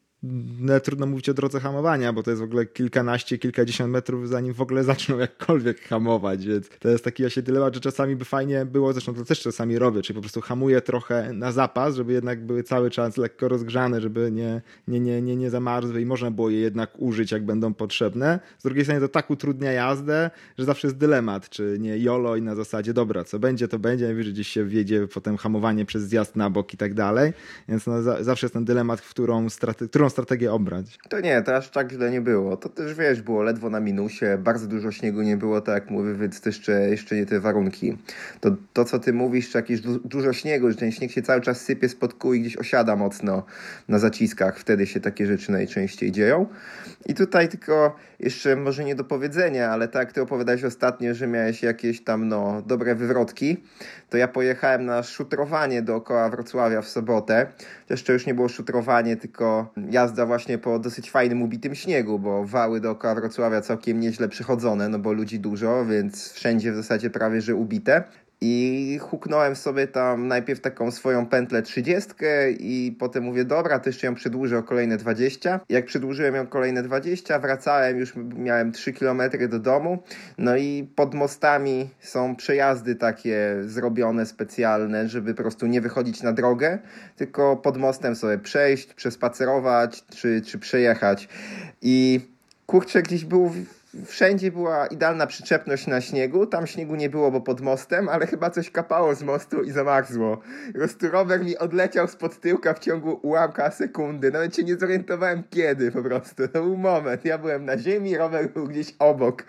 trudno 0.82 1.06
mówić 1.06 1.28
o 1.28 1.34
drodze 1.34 1.60
hamowania, 1.60 2.12
bo 2.12 2.22
to 2.22 2.30
jest 2.30 2.40
w 2.40 2.44
ogóle 2.44 2.66
kilkanaście, 2.66 3.38
kilkadziesiąt 3.38 3.92
metrów, 3.92 4.28
zanim 4.28 4.54
w 4.54 4.60
ogóle 4.60 4.84
zaczną 4.94 5.18
jakkolwiek 5.18 5.80
hamować, 5.80 6.46
więc 6.46 6.68
to 6.78 6.88
jest 6.88 7.04
taki 7.04 7.22
właśnie 7.22 7.42
dylemat, 7.42 7.74
że 7.74 7.80
czasami 7.80 8.16
by 8.16 8.24
fajnie 8.24 8.66
było, 8.66 8.92
zresztą 8.92 9.14
to 9.14 9.24
też 9.24 9.40
czasami 9.40 9.78
robię, 9.78 10.02
czyli 10.02 10.14
po 10.14 10.20
prostu 10.20 10.40
hamuję 10.40 10.80
trochę 10.80 11.32
na 11.32 11.52
zapas, 11.52 11.94
żeby 11.94 12.12
jednak 12.12 12.46
były 12.46 12.62
cały 12.62 12.90
czas 12.90 13.16
lekko 13.16 13.48
rozgrzane, 13.48 14.00
żeby 14.00 14.30
nie, 14.32 14.62
nie, 14.88 15.00
nie, 15.00 15.22
nie, 15.22 15.36
nie 15.36 15.50
zamarzły 15.50 16.00
i 16.00 16.06
można 16.06 16.30
było 16.30 16.50
je 16.50 16.60
jednak 16.60 16.90
użyć, 16.98 17.32
jak 17.32 17.44
będą 17.46 17.74
potrzebne. 17.74 18.40
Z 18.58 18.62
drugiej 18.62 18.84
strony 18.84 19.00
to 19.00 19.08
tak 19.08 19.30
utrudnia 19.30 19.72
jazdę, 19.72 20.30
że 20.58 20.64
zawsze 20.64 20.88
jest 20.88 20.98
dylemat, 20.98 21.48
czy 21.48 21.76
nie 21.80 21.98
jolo 21.98 22.36
i 22.36 22.42
na 22.42 22.54
zasadzie, 22.54 22.92
dobra, 22.92 23.24
co 23.24 23.38
będzie, 23.38 23.68
to 23.68 23.78
będzie, 23.78 24.04
najwyżej 24.04 24.32
gdzieś 24.32 24.48
się 24.48 24.64
wjedzie 24.64 25.08
potem 25.14 25.36
hamowanie 25.36 25.84
przez 25.84 26.02
zjazd 26.02 26.36
na 26.36 26.50
bok 26.50 26.74
i 26.74 26.76
tak 26.76 26.94
dalej, 26.94 27.32
więc 27.68 27.86
no, 27.86 28.02
zawsze 28.20 28.46
jest 28.46 28.54
ten 28.54 28.64
dylemat, 28.64 29.00
w 29.00 29.10
którą, 29.10 29.50
straty, 29.50 29.88
którą 29.88 30.10
strategię 30.14 30.52
obrać. 30.52 30.98
To 31.08 31.20
nie, 31.20 31.42
to 31.42 31.56
aż 31.56 31.70
tak 31.70 31.92
źle 31.92 32.10
nie 32.10 32.20
było. 32.20 32.56
To 32.56 32.68
też 32.68 32.94
wiesz, 32.94 33.22
było 33.22 33.42
ledwo 33.42 33.70
na 33.70 33.80
minusie, 33.80 34.26
bardzo 34.38 34.66
dużo 34.66 34.92
śniegu 34.92 35.22
nie 35.22 35.36
było, 35.36 35.60
tak 35.60 35.74
jak 35.74 35.90
mówię, 35.90 36.14
więc 36.14 36.40
to 36.40 36.48
jeszcze, 36.48 36.72
jeszcze 36.72 37.16
nie 37.16 37.26
te 37.26 37.40
warunki. 37.40 37.98
To, 38.40 38.50
to 38.72 38.84
co 38.84 38.98
ty 38.98 39.12
mówisz, 39.12 39.50
czy 39.50 39.58
jakieś 39.58 39.80
du 39.80 39.98
dużo 39.98 40.32
śniegu, 40.32 40.70
że 40.70 40.76
ten 40.76 40.92
śnieg 40.92 41.10
się 41.10 41.22
cały 41.22 41.40
czas 41.40 41.60
sypie 41.60 41.88
spod 41.88 42.14
kół 42.14 42.34
i 42.34 42.40
gdzieś 42.40 42.56
osiada 42.56 42.96
mocno 42.96 43.42
na 43.88 43.98
zaciskach, 43.98 44.58
wtedy 44.58 44.86
się 44.86 45.00
takie 45.00 45.26
rzeczy 45.26 45.52
najczęściej 45.52 46.12
dzieją. 46.12 46.46
I 47.06 47.14
tutaj 47.14 47.48
tylko 47.48 47.96
jeszcze 48.20 48.56
może 48.56 48.84
nie 48.84 48.94
do 48.94 49.04
powiedzenia, 49.04 49.70
ale 49.70 49.88
tak 49.88 50.12
ty 50.12 50.22
opowiadałeś 50.22 50.64
ostatnio, 50.64 51.14
że 51.14 51.26
miałeś 51.26 51.62
jakieś 51.62 52.04
tam 52.04 52.28
no, 52.28 52.62
dobre 52.66 52.94
wywrotki, 52.94 53.56
to 54.10 54.16
ja 54.16 54.28
pojechałem 54.28 54.84
na 54.84 55.02
szutrowanie 55.02 55.82
dookoła 55.82 56.30
Wrocławia 56.30 56.82
w 56.82 56.88
sobotę. 56.88 57.46
Jeszcze 57.90 58.12
już 58.12 58.26
nie 58.26 58.34
było 58.34 58.48
szutrowanie, 58.48 59.16
tylko 59.16 59.72
jazda 60.04 60.26
właśnie 60.26 60.58
po 60.58 60.78
dosyć 60.78 61.10
fajnym, 61.10 61.42
ubitym 61.42 61.74
śniegu, 61.74 62.18
bo 62.18 62.44
wały 62.44 62.80
dookoła 62.80 63.14
Wrocławia 63.14 63.60
całkiem 63.60 64.00
nieźle 64.00 64.28
przychodzone, 64.28 64.88
no 64.88 64.98
bo 64.98 65.12
ludzi 65.12 65.40
dużo, 65.40 65.84
więc 65.84 66.32
wszędzie 66.32 66.72
w 66.72 66.76
zasadzie 66.76 67.10
prawie 67.10 67.40
że 67.40 67.54
ubite. 67.54 68.04
I 68.46 68.98
huknąłem 69.02 69.56
sobie 69.56 69.86
tam 69.86 70.28
najpierw 70.28 70.60
taką 70.60 70.90
swoją 70.90 71.26
pętlę 71.26 71.62
30 71.62 72.10
i 72.58 72.96
potem 72.98 73.24
mówię, 73.24 73.44
dobra, 73.44 73.78
to 73.78 73.88
jeszcze 73.88 74.06
ją 74.06 74.14
przedłużę 74.14 74.58
o 74.58 74.62
kolejne 74.62 74.96
20. 74.96 75.60
Jak 75.68 75.86
przedłużyłem 75.86 76.34
ją 76.34 76.46
kolejne 76.46 76.82
20, 76.82 77.38
wracałem, 77.38 77.98
już 77.98 78.12
miałem 78.36 78.72
3 78.72 78.92
km 78.92 79.22
do 79.48 79.58
domu. 79.58 80.02
No 80.38 80.56
i 80.56 80.88
pod 80.96 81.14
mostami 81.14 81.90
są 82.00 82.36
przejazdy 82.36 82.94
takie 82.94 83.56
zrobione 83.60 84.26
specjalne, 84.26 85.08
żeby 85.08 85.34
po 85.34 85.42
prostu 85.42 85.66
nie 85.66 85.80
wychodzić 85.80 86.22
na 86.22 86.32
drogę, 86.32 86.78
tylko 87.16 87.56
pod 87.56 87.76
mostem 87.76 88.16
sobie 88.16 88.38
przejść, 88.38 88.94
przespacerować 88.94 90.04
czy, 90.06 90.42
czy 90.42 90.58
przejechać. 90.58 91.28
I 91.82 92.20
kurczę, 92.66 93.02
gdzieś 93.02 93.24
był 93.24 93.52
wszędzie 94.06 94.52
była 94.52 94.86
idealna 94.86 95.26
przyczepność 95.26 95.86
na 95.86 96.00
śniegu. 96.00 96.46
Tam 96.46 96.66
śniegu 96.66 96.94
nie 96.94 97.10
było, 97.10 97.30
bo 97.30 97.40
pod 97.40 97.60
mostem, 97.60 98.08
ale 98.08 98.26
chyba 98.26 98.50
coś 98.50 98.70
kapało 98.70 99.14
z 99.14 99.22
mostu 99.22 99.62
i 99.62 99.70
zamarzło. 99.70 100.40
Po 100.72 100.78
prostu 100.78 101.10
rower 101.10 101.44
mi 101.44 101.58
odleciał 101.58 102.08
spod 102.08 102.40
tyłka 102.40 102.74
w 102.74 102.78
ciągu 102.78 103.20
ułamka 103.22 103.70
sekundy. 103.70 104.30
Nawet 104.30 104.56
się 104.56 104.64
nie 104.64 104.76
zorientowałem 104.76 105.42
kiedy 105.50 105.92
po 105.92 106.02
prostu. 106.02 106.48
To 106.48 106.62
był 106.62 106.76
moment. 106.76 107.24
Ja 107.24 107.38
byłem 107.38 107.64
na 107.64 107.78
ziemi, 107.78 108.16
rower 108.16 108.52
był 108.52 108.66
gdzieś 108.66 108.94
obok. 108.98 109.44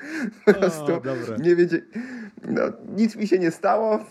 Po 0.45 0.53
prostu 0.53 0.93
o, 0.93 1.01
nie 1.39 1.55
wiedzieć. 1.55 1.83
No, 2.47 2.61
nic 2.95 3.15
mi 3.15 3.27
się 3.27 3.39
nie 3.39 3.51
stało, 3.51 4.05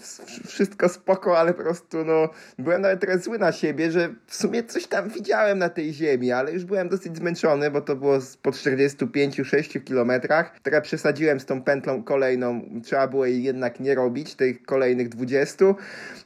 wszystko 0.47 0.89
spoko, 0.89 1.39
ale 1.39 1.55
po 1.55 1.63
prostu 1.63 2.05
no, 2.05 2.29
byłem 2.59 2.83
nawet 2.83 3.01
trochę 3.01 3.19
zły 3.19 3.39
na 3.39 3.53
siebie, 3.53 3.91
że 3.91 4.15
w 4.27 4.35
sumie 4.35 4.65
coś 4.65 4.87
tam 4.87 5.09
widziałem 5.09 5.59
na 5.59 5.69
tej 5.69 5.93
ziemi, 5.93 6.33
ale 6.33 6.53
już 6.53 6.65
byłem 6.65 6.89
dosyć 6.89 7.17
zmęczony, 7.17 7.71
bo 7.71 7.81
to 7.81 7.97
było 7.97 8.19
po 8.43 8.51
45-6 8.51 9.85
kilometrach. 9.85 10.61
Trochę 10.63 10.83
przesadziłem 10.83 11.41
z 11.41 11.47
tą 11.47 11.63
pętlą 11.63 12.03
kolejną, 12.03 12.61
trzeba 12.85 13.09
było 13.09 13.27
jej 13.27 13.43
jednak 13.45 13.81
nie 13.81 13.95
robić, 13.95 14.35
tych 14.35 14.63
kolejnych 14.63 15.09
20 15.09 15.65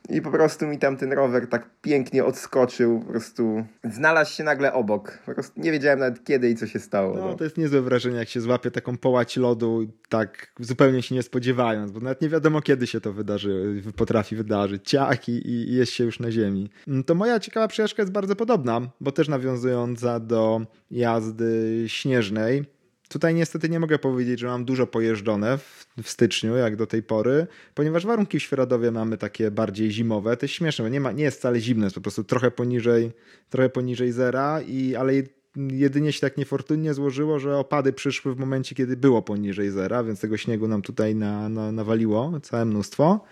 i 0.08 0.22
po 0.22 0.30
prostu 0.30 0.66
mi 0.66 0.78
tam 0.78 0.96
ten 0.96 1.12
rower 1.12 1.48
tak 1.48 1.70
pięknie 1.82 2.24
odskoczył, 2.24 3.00
po 3.00 3.06
prostu 3.06 3.64
znalazł 3.84 4.32
się 4.32 4.44
nagle 4.44 4.72
obok. 4.72 5.18
Po 5.26 5.34
prostu 5.34 5.60
nie 5.60 5.72
wiedziałem 5.72 5.98
nawet 5.98 6.24
kiedy 6.24 6.50
i 6.50 6.54
co 6.54 6.66
się 6.66 6.78
stało. 6.78 7.14
No, 7.14 7.24
no. 7.24 7.34
to 7.34 7.44
jest 7.44 7.58
niezłe 7.58 7.80
wrażenie, 7.80 8.18
jak 8.18 8.28
się 8.28 8.40
złapie 8.40 8.70
taką 8.70 8.96
połać 8.96 9.36
lodu 9.36 9.86
tak 10.08 10.52
zupełnie 10.60 11.02
się 11.02 11.14
nie 11.14 11.22
spodziewając, 11.22 11.87
bo 11.92 12.00
nawet 12.00 12.22
nie 12.22 12.28
wiadomo 12.28 12.62
kiedy 12.62 12.86
się 12.86 13.00
to 13.00 13.12
wydarzy, 13.12 13.82
potrafi 13.96 14.36
wydarzyć. 14.36 14.88
Ciach 14.88 15.28
i, 15.28 15.50
i 15.50 15.74
jest 15.74 15.92
się 15.92 16.04
już 16.04 16.20
na 16.20 16.30
ziemi. 16.30 16.70
Mm, 16.88 17.04
to 17.04 17.14
moja 17.14 17.40
ciekawa 17.40 17.68
przejażdżka 17.68 18.02
jest 18.02 18.12
bardzo 18.12 18.36
podobna, 18.36 18.80
bo 19.00 19.12
też 19.12 19.28
nawiązująca 19.28 20.20
do 20.20 20.60
jazdy 20.90 21.84
śnieżnej 21.86 22.64
Tutaj 23.08 23.34
niestety 23.34 23.68
nie 23.68 23.80
mogę 23.80 23.98
powiedzieć, 23.98 24.40
że 24.40 24.46
mam 24.46 24.64
dużo 24.64 24.86
pojeżdżone 24.86 25.58
w, 25.58 25.86
w, 26.02 26.10
styczniu, 26.10 26.56
jak 26.56 26.76
do 26.76 26.86
tej 26.86 27.02
pory, 27.02 27.46
ponieważ 27.74 28.06
warunki 28.06 28.38
w 28.38 28.42
Świeradowie 28.42 28.90
mamy 28.90 29.18
takie 29.18 29.50
bardziej 29.50 29.90
zimowe. 29.90 30.36
To 30.36 30.46
jest 30.46 30.54
śmieszne, 30.54 30.90
nie, 30.90 31.00
ma, 31.00 31.12
nie 31.12 31.24
jest 31.24 31.38
wcale 31.38 31.60
zimne, 31.60 31.86
jest 31.86 31.94
po 31.94 32.00
prostu 32.00 32.24
trochę 32.24 32.50
poniżej, 32.50 33.10
trochę 33.50 33.68
poniżej 33.68 34.12
zera, 34.12 34.60
i, 34.62 34.94
ale 34.94 35.14
jedynie 35.56 36.12
się 36.12 36.20
tak 36.20 36.36
niefortunnie 36.36 36.94
złożyło, 36.94 37.38
że 37.38 37.56
opady 37.56 37.92
przyszły 37.92 38.34
w 38.34 38.38
momencie, 38.38 38.74
kiedy 38.74 38.96
było 38.96 39.22
poniżej 39.22 39.70
zera, 39.70 40.04
więc 40.04 40.20
tego 40.20 40.36
śniegu 40.36 40.68
nam 40.68 40.82
tutaj 40.82 41.14
na, 41.14 41.48
na, 41.48 41.72
nawaliło 41.72 42.40
całe 42.40 42.64
mnóstwo. 42.64 43.24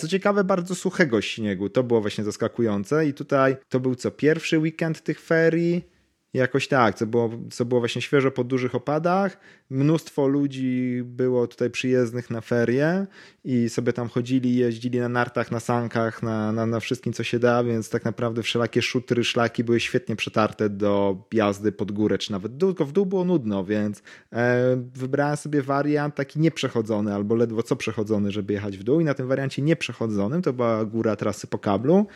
Co 0.00 0.08
ciekawe, 0.08 0.44
bardzo 0.44 0.74
suchego 0.74 1.20
śniegu. 1.20 1.68
To 1.68 1.82
było 1.82 2.00
właśnie 2.00 2.24
zaskakujące 2.24 3.06
i 3.06 3.14
tutaj 3.14 3.56
to 3.68 3.80
był 3.80 3.94
co 3.94 4.10
pierwszy 4.10 4.58
weekend 4.58 5.02
tych 5.02 5.20
ferii 5.20 5.91
Jakoś 6.34 6.68
tak, 6.68 6.94
co 6.94 7.06
było, 7.06 7.30
co 7.50 7.64
było 7.64 7.80
właśnie 7.80 8.02
świeżo 8.02 8.30
po 8.30 8.44
dużych 8.44 8.74
opadach. 8.74 9.40
Mnóstwo 9.70 10.26
ludzi 10.26 11.02
było 11.04 11.46
tutaj 11.46 11.70
przyjezdnych 11.70 12.30
na 12.30 12.40
ferie 12.40 13.06
i 13.44 13.68
sobie 13.68 13.92
tam 13.92 14.08
chodzili, 14.08 14.56
jeździli 14.56 15.00
na 15.00 15.08
nartach, 15.08 15.50
na 15.50 15.60
sankach, 15.60 16.22
na, 16.22 16.52
na, 16.52 16.66
na 16.66 16.80
wszystkim, 16.80 17.12
co 17.12 17.24
się 17.24 17.38
da, 17.38 17.64
więc 17.64 17.90
tak 17.90 18.04
naprawdę 18.04 18.42
wszelakie 18.42 18.82
szutry, 18.82 19.24
szlaki 19.24 19.64
były 19.64 19.80
świetnie 19.80 20.16
przetarte 20.16 20.70
do 20.70 21.16
jazdy 21.32 21.72
pod 21.72 21.92
górę, 21.92 22.18
czy 22.18 22.32
nawet 22.32 22.56
dół, 22.56 22.70
tylko 22.70 22.84
w 22.84 22.92
dół 22.92 23.06
było 23.06 23.24
nudno, 23.24 23.64
więc 23.64 24.02
e, 24.32 24.76
wybrałem 24.94 25.36
sobie 25.36 25.62
wariant 25.62 26.14
taki 26.14 26.40
nieprzechodzony, 26.40 27.14
albo 27.14 27.34
ledwo 27.34 27.62
co 27.62 27.76
przechodzony, 27.76 28.30
żeby 28.30 28.52
jechać 28.52 28.78
w 28.78 28.82
dół 28.82 29.00
i 29.00 29.04
na 29.04 29.14
tym 29.14 29.28
wariancie 29.28 29.62
nieprzechodzonym 29.62 30.42
to 30.42 30.52
była 30.52 30.84
góra 30.84 31.16
trasy 31.16 31.46
po 31.46 31.58
kablu. 31.58 32.06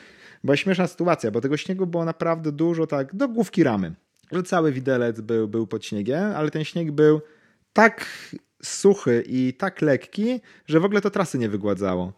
Była 0.44 0.56
śmieszna 0.56 0.86
sytuacja, 0.86 1.30
bo 1.30 1.40
tego 1.40 1.56
śniegu 1.56 1.86
było 1.86 2.04
naprawdę 2.04 2.52
dużo, 2.52 2.86
tak 2.86 3.14
do 3.14 3.28
główki 3.28 3.62
ramy 3.62 3.94
że 4.32 4.42
cały 4.42 4.72
widelec 4.72 5.20
był, 5.20 5.48
był 5.48 5.66
pod 5.66 5.84
śniegiem, 5.84 6.32
ale 6.36 6.50
ten 6.50 6.64
śnieg 6.64 6.92
był 6.92 7.20
tak 7.72 8.06
suchy 8.62 9.24
i 9.26 9.54
tak 9.54 9.82
lekki, 9.82 10.40
że 10.66 10.80
w 10.80 10.84
ogóle 10.84 11.00
to 11.00 11.10
trasy 11.10 11.38
nie 11.38 11.48
wygładzało. 11.48 12.12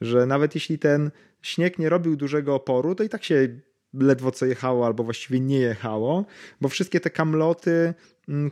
Że 0.00 0.26
nawet 0.26 0.54
jeśli 0.54 0.78
ten 0.78 1.10
śnieg 1.42 1.78
nie 1.78 1.88
robił 1.88 2.16
dużego 2.16 2.54
oporu, 2.54 2.94
to 2.94 3.04
i 3.04 3.08
tak 3.08 3.24
się 3.24 3.48
ledwo 3.94 4.30
co 4.30 4.46
jechało, 4.46 4.86
albo 4.86 5.04
właściwie 5.04 5.40
nie 5.40 5.58
jechało, 5.58 6.24
bo 6.60 6.68
wszystkie 6.68 7.00
te 7.00 7.10
kamloty 7.10 7.94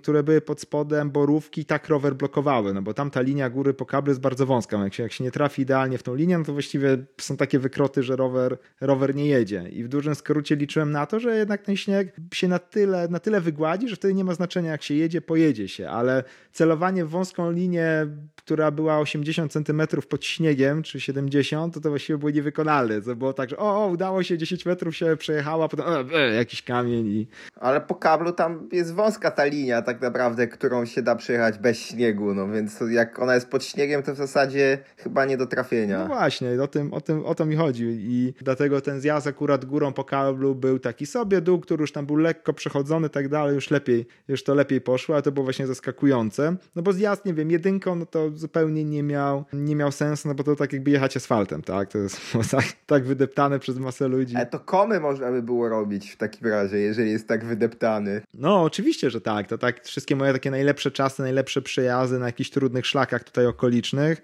które 0.03 0.23
były 0.23 0.41
pod 0.41 0.61
spodem 0.61 1.11
borówki, 1.11 1.65
tak 1.65 1.89
rower 1.89 2.15
blokowały, 2.15 2.75
no 2.75 2.83
bo 2.83 2.95
tam 2.95 3.11
ta 3.11 3.21
linia 3.21 3.51
góry 3.51 3.75
po 3.75 3.87
kablu 3.87 4.11
jest 4.11 4.21
bardzo 4.21 4.47
wąska. 4.47 4.85
Jak 4.85 4.95
się, 4.95 5.03
jak 5.03 5.13
się 5.13 5.25
nie 5.25 5.31
trafi 5.31 5.63
idealnie 5.63 5.99
w 5.99 6.03
tą 6.03 6.15
linię, 6.15 6.39
no 6.39 6.45
to 6.45 6.53
właściwie 6.53 6.99
są 7.21 7.37
takie 7.37 7.59
wykroty, 7.59 8.03
że 8.03 8.17
rower, 8.17 8.59
rower 8.81 9.15
nie 9.15 9.27
jedzie. 9.27 9.69
I 9.69 9.85
w 9.85 9.89
dużym 9.89 10.15
skrócie 10.15 10.57
liczyłem 10.57 10.91
na 10.91 11.07
to, 11.07 11.21
że 11.21 11.37
jednak 11.37 11.63
ten 11.63 11.77
śnieg 11.77 12.17
się 12.35 12.49
na 12.49 12.59
tyle, 12.59 13.09
na 13.09 13.21
tyle 13.21 13.41
wygładzi, 13.41 13.89
że 13.89 13.97
wtedy 13.97 14.15
nie 14.15 14.25
ma 14.25 14.35
znaczenia 14.35 14.71
jak 14.71 14.83
się 14.83 14.95
jedzie, 14.95 15.21
pojedzie 15.21 15.69
się, 15.69 15.89
ale 15.89 16.25
celowanie 16.53 17.05
w 17.05 17.09
wąską 17.09 17.51
linię, 17.51 18.07
która 18.45 18.71
była 18.71 18.99
80 18.99 19.53
centymetrów 19.53 20.07
pod 20.07 20.25
śniegiem, 20.25 20.83
czy 20.83 21.01
70, 21.01 21.75
to 21.75 21.81
to 21.81 21.89
właściwie 21.89 22.19
było 22.19 22.31
niewykonalne. 22.31 23.03
To 23.03 23.17
było 23.17 23.33
tak, 23.33 23.51
że 23.51 23.57
o, 23.57 23.85
o 23.85 23.87
udało 23.87 24.23
się, 24.23 24.39
10 24.39 24.67
metrów 24.67 24.97
się 24.97 25.17
przejechała, 25.17 25.69
potem 25.69 25.87
e, 25.87 26.19
e, 26.19 26.35
jakiś 26.35 26.63
kamień 26.63 27.07
i... 27.07 27.27
Ale 27.57 27.81
po 27.81 27.95
kablu 27.95 28.33
tam 28.33 28.69
jest 28.73 28.95
wąska 28.95 29.31
ta 29.31 29.45
linia 29.45 29.83
tak 29.83 30.01
naprawdę, 30.01 30.49
którą 30.49 30.85
się 30.85 31.03
da 31.03 31.17
przejechać 31.17 31.59
bez 31.59 31.79
śniegu, 31.79 32.35
no 32.35 32.49
więc 32.49 32.81
jak 32.91 33.19
ona 33.19 33.35
jest 33.35 33.49
pod 33.49 33.65
śniegiem, 33.65 34.03
to 34.03 34.15
w 34.15 34.17
zasadzie 34.17 34.79
chyba 34.97 35.25
nie 35.25 35.37
do 35.37 35.47
trafienia. 35.47 35.99
No 35.99 36.07
właśnie, 36.07 36.63
o, 36.63 36.67
tym, 36.67 36.95
o, 36.95 37.01
tym, 37.01 37.25
o 37.25 37.35
to 37.35 37.47
mi 37.47 37.57
chodzi 37.57 37.85
i 37.85 38.35
dlatego 38.43 38.81
ten 38.81 39.01
zjazd 39.01 39.27
akurat 39.27 39.65
górą 39.65 39.93
po 39.93 40.05
kablu 40.05 40.55
był 40.55 40.79
taki 40.79 41.07
sobie, 41.07 41.41
dół, 41.41 41.61
który 41.61 41.81
już 41.81 41.93
tam 41.93 42.07
był 42.07 42.17
lekko 42.17 42.53
przechodzony 42.53 43.09
tak 43.09 43.29
dalej, 43.29 43.55
już 43.55 43.71
lepiej, 43.71 44.07
już 44.29 44.45
to 44.45 44.55
lepiej 44.55 44.81
poszło, 44.81 45.15
ale 45.15 45.23
to 45.23 45.33
było 45.33 45.45
właśnie 45.45 45.67
zaskakujące, 45.67 46.57
no 46.77 46.83
bo 46.83 46.93
zjazd, 46.93 47.25
nie 47.25 47.35
wiem, 47.35 47.51
jedynką, 47.51 47.95
no 47.95 48.07
to 48.07 48.34
zupełnie 48.39 48.85
nie 48.85 49.03
miał, 49.03 49.45
nie 49.53 49.77
miał 49.77 49.93
sensu, 49.93 50.29
no 50.29 50.35
bo 50.35 50.45
to 50.45 50.57
tak 50.57 50.73
jakby 50.73 50.91
jechać 50.91 51.17
asfaltem, 51.17 51.63
tak, 51.63 51.89
to 51.89 51.99
jest 51.99 52.21
tak, 52.51 52.65
tak 52.87 53.05
wydeptane 53.05 53.59
przez 53.59 53.79
masę 53.79 54.09
ludzi. 54.09 54.37
Ale 54.37 54.47
to 54.47 54.61
komy 54.61 55.01
można 55.01 55.31
by 55.31 55.43
było 55.43 55.69
robić 55.69 56.11
w 56.11 56.17
takim 56.17 56.49
razie, 56.49 56.79
jeżeli 56.79 57.11
jest 57.11 57.29
tak 57.29 57.45
wydeptany. 57.45 58.21
No, 58.35 58.63
oczywiście, 58.63 59.11
że 59.11 59.21
tak, 59.21 59.47
to 59.47 59.59
tak, 59.59 59.85
wszystkie 59.85 60.17
moje 60.17 60.33
takie 60.33 60.51
najlepsze 60.51 60.91
czasy, 60.91 61.23
najlepsze 61.23 61.63
przejazdy 61.63 62.19
na 62.19 62.27
jakichś 62.27 62.51
trudnych 62.51 62.87
szlakach 62.87 63.25
tutaj 63.25 63.47
okolicznych, 63.47 64.23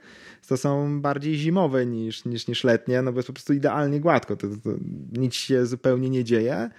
to 0.49 0.57
są 0.57 1.01
bardziej 1.01 1.35
zimowe 1.35 1.87
niż, 1.87 2.25
niż, 2.25 2.47
niż 2.49 2.65
letnie, 2.65 3.03
no 3.03 3.13
bo 3.13 3.19
jest 3.19 3.27
po 3.27 3.33
prostu 3.33 3.53
idealnie 3.53 4.01
gładko, 4.01 4.37
to, 4.37 4.49
to, 4.49 4.55
to 4.57 4.71
nic 5.13 5.35
się 5.35 5.67
zupełnie 5.67 6.11
nie 6.11 6.25
dzieje. 6.25 6.71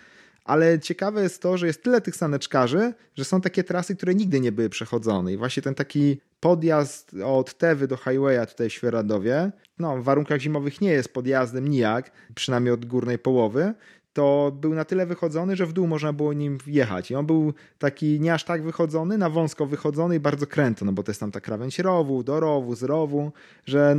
Ale 0.51 0.79
ciekawe 0.79 1.23
jest 1.23 1.41
to, 1.41 1.57
że 1.57 1.67
jest 1.67 1.83
tyle 1.83 2.01
tych 2.01 2.15
saneczkarzy, 2.15 2.93
że 3.15 3.25
są 3.25 3.41
takie 3.41 3.63
trasy, 3.63 3.95
które 3.95 4.15
nigdy 4.15 4.39
nie 4.39 4.51
były 4.51 4.69
przechodzone. 4.69 5.33
I 5.33 5.37
właśnie 5.37 5.63
ten 5.63 5.75
taki 5.75 6.21
podjazd 6.39 7.15
od 7.25 7.57
Tewy 7.57 7.87
do 7.87 7.97
highwaya 7.97 8.45
tutaj 8.47 8.69
w 8.69 8.73
Świeradowie, 8.73 9.51
no 9.79 9.97
w 9.97 10.03
warunkach 10.03 10.39
zimowych 10.39 10.81
nie 10.81 10.91
jest 10.91 11.13
podjazdem 11.13 11.67
nijak, 11.67 12.11
przynajmniej 12.35 12.73
od 12.73 12.85
górnej 12.85 13.19
połowy, 13.19 13.73
to 14.13 14.51
był 14.61 14.73
na 14.73 14.85
tyle 14.85 15.05
wychodzony, 15.05 15.55
że 15.55 15.65
w 15.65 15.73
dół 15.73 15.87
można 15.87 16.13
było 16.13 16.33
nim 16.33 16.57
jechać. 16.67 17.11
I 17.11 17.15
on 17.15 17.25
był 17.25 17.53
taki 17.77 18.19
nie 18.19 18.33
aż 18.33 18.43
tak 18.43 18.63
wychodzony, 18.63 19.17
na 19.17 19.29
wąsko 19.29 19.65
wychodzony 19.65 20.15
i 20.15 20.19
bardzo 20.19 20.47
kręto, 20.47 20.85
no 20.85 20.91
bo 20.91 21.03
to 21.03 21.11
jest 21.11 21.19
tam 21.19 21.31
ta 21.31 21.41
krawędź 21.41 21.79
rowu, 21.79 22.23
do 22.23 22.39
rowu, 22.39 22.75
z 22.75 22.83
rowu, 22.83 23.31
że 23.65 23.97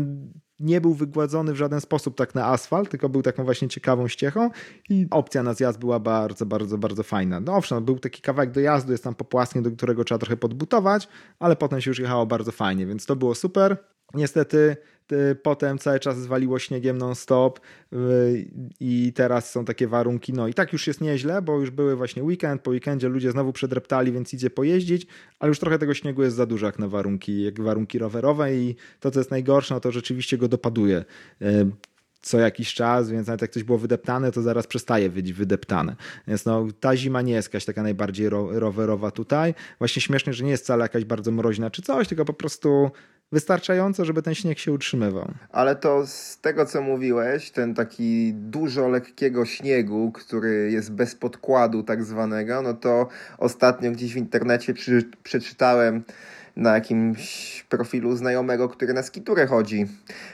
nie 0.61 0.81
był 0.81 0.95
wygładzony 0.95 1.53
w 1.53 1.57
żaden 1.57 1.81
sposób 1.81 2.17
tak 2.17 2.35
na 2.35 2.47
asfalt, 2.47 2.91
tylko 2.91 3.09
był 3.09 3.23
taką 3.23 3.45
właśnie 3.45 3.69
ciekawą 3.69 4.09
ściechą 4.09 4.51
i 4.89 5.07
opcja 5.11 5.43
na 5.43 5.55
zjazd 5.55 5.79
była 5.79 6.01
bardzo, 6.01 6.47
bardzo, 6.47 6.79
bardzo 6.79 7.03
fajna. 7.03 7.41
No 7.41 7.57
owszem, 7.57 7.85
był 7.85 7.99
taki 7.99 8.23
kawałek 8.23 8.51
dojazdu, 8.51 8.93
jest 8.93 9.05
tam 9.05 9.15
po 9.15 9.25
płaskim, 9.25 9.63
do 9.63 9.71
którego 9.71 10.05
trzeba 10.05 10.19
trochę 10.19 10.37
podbutować, 10.37 11.09
ale 11.39 11.57
potem 11.57 11.81
się 11.81 11.91
już 11.91 11.99
jechało 11.99 12.27
bardzo 12.27 12.53
fajnie, 12.53 12.87
więc 12.87 13.07
to 13.07 13.17
było 13.17 13.35
super. 13.35 13.77
Niestety 14.15 14.77
potem 15.43 15.79
cały 15.79 16.01
czas 16.01 16.19
zwaliło 16.19 16.59
śniegiem 16.59 16.99
non-stop 16.99 17.61
y, 17.93 18.51
i 18.81 19.13
teraz 19.13 19.51
są 19.51 19.65
takie 19.65 19.89
warunki, 19.89 20.33
no 20.33 20.49
i 20.49 20.55
tak 20.55 20.73
już 20.73 20.87
jest 20.87 21.01
nieźle, 21.01 21.43
bo 21.43 21.61
już 21.61 21.71
były 21.71 21.97
właśnie 21.97 22.23
weekend, 22.23 22.63
po 22.63 22.71
weekendzie 22.71 23.09
ludzie 23.09 23.31
znowu 23.31 23.53
przedreptali, 23.53 24.13
więc 24.13 24.35
idzie 24.35 24.51
pojeździć, 24.51 25.07
ale 25.39 25.49
już 25.49 25.59
trochę 25.59 25.79
tego 25.79 25.95
śniegu 25.95 26.23
jest 26.23 26.37
za 26.37 26.47
dużo 26.47 26.67
jak 26.67 26.79
na 26.79 26.89
warunki, 26.89 27.43
jak 27.43 27.61
warunki 27.61 27.99
rowerowe 27.99 28.57
i 28.57 28.77
to, 29.01 29.11
co 29.11 29.21
jest 29.21 29.31
najgorsze, 29.31 29.75
no 29.75 29.81
to 29.81 29.93
rzeczywiście 29.93 30.39
go 30.39 30.49
dopaduje 30.49 31.05
y, 31.43 31.67
co 32.23 32.39
jakiś 32.39 32.75
czas, 32.75 33.11
więc 33.11 33.27
nawet 33.27 33.43
jak 33.43 33.51
coś 33.51 33.63
było 33.63 33.79
wydeptane, 33.79 34.33
to 34.33 34.43
zaraz 34.43 34.67
przestaje 34.67 35.11
być 35.11 35.33
wydeptane. 35.33 35.97
Więc 36.29 36.45
no, 36.45 36.67
ta 36.81 36.97
zima 36.97 37.23
nie 37.23 37.33
jest 37.33 37.49
jakaś 37.49 37.65
taka 37.65 37.83
najbardziej 37.83 38.29
rowerowa 38.51 39.11
tutaj. 39.11 39.55
Właśnie 39.79 40.03
śmiesznie, 40.03 40.33
że 40.33 40.45
nie 40.45 40.51
jest 40.51 40.65
wcale 40.65 40.83
jakaś 40.83 41.05
bardzo 41.05 41.31
mroźna 41.31 41.71
czy 41.71 41.83
coś, 41.83 42.09
tylko 42.09 42.25
po 42.25 42.33
prostu 42.33 42.91
wystarczająco, 43.33 44.05
żeby 44.05 44.23
ten 44.23 44.35
śnieg 44.35 44.59
się 44.59 44.73
utrzymywał. 44.73 45.31
Ale 45.51 45.77
to 45.77 46.07
z 46.07 46.39
tego, 46.41 46.67
co 46.67 46.83
mówiłeś, 46.83 47.51
ten 47.51 47.75
taki 47.75 48.33
dużo 48.35 48.89
lekkiego 48.89 49.45
śniegu, 49.45 50.13
który 50.13 50.71
jest 50.73 50.93
bez 50.93 51.15
podkładu 51.15 51.83
tak 51.83 52.05
zwanego, 52.05 52.63
no 52.63 52.75
to 52.75 53.09
ostatnio 53.39 53.91
gdzieś 53.91 54.15
w 54.15 54.17
internecie 54.17 54.75
przy, 54.75 55.11
przeczytałem 55.23 56.03
na 56.57 56.75
jakimś 56.75 57.65
profilu 57.69 58.17
znajomego, 58.17 58.69
który 58.69 58.93
na 58.93 59.03
skiturę 59.03 59.47
chodzi. 59.47 59.87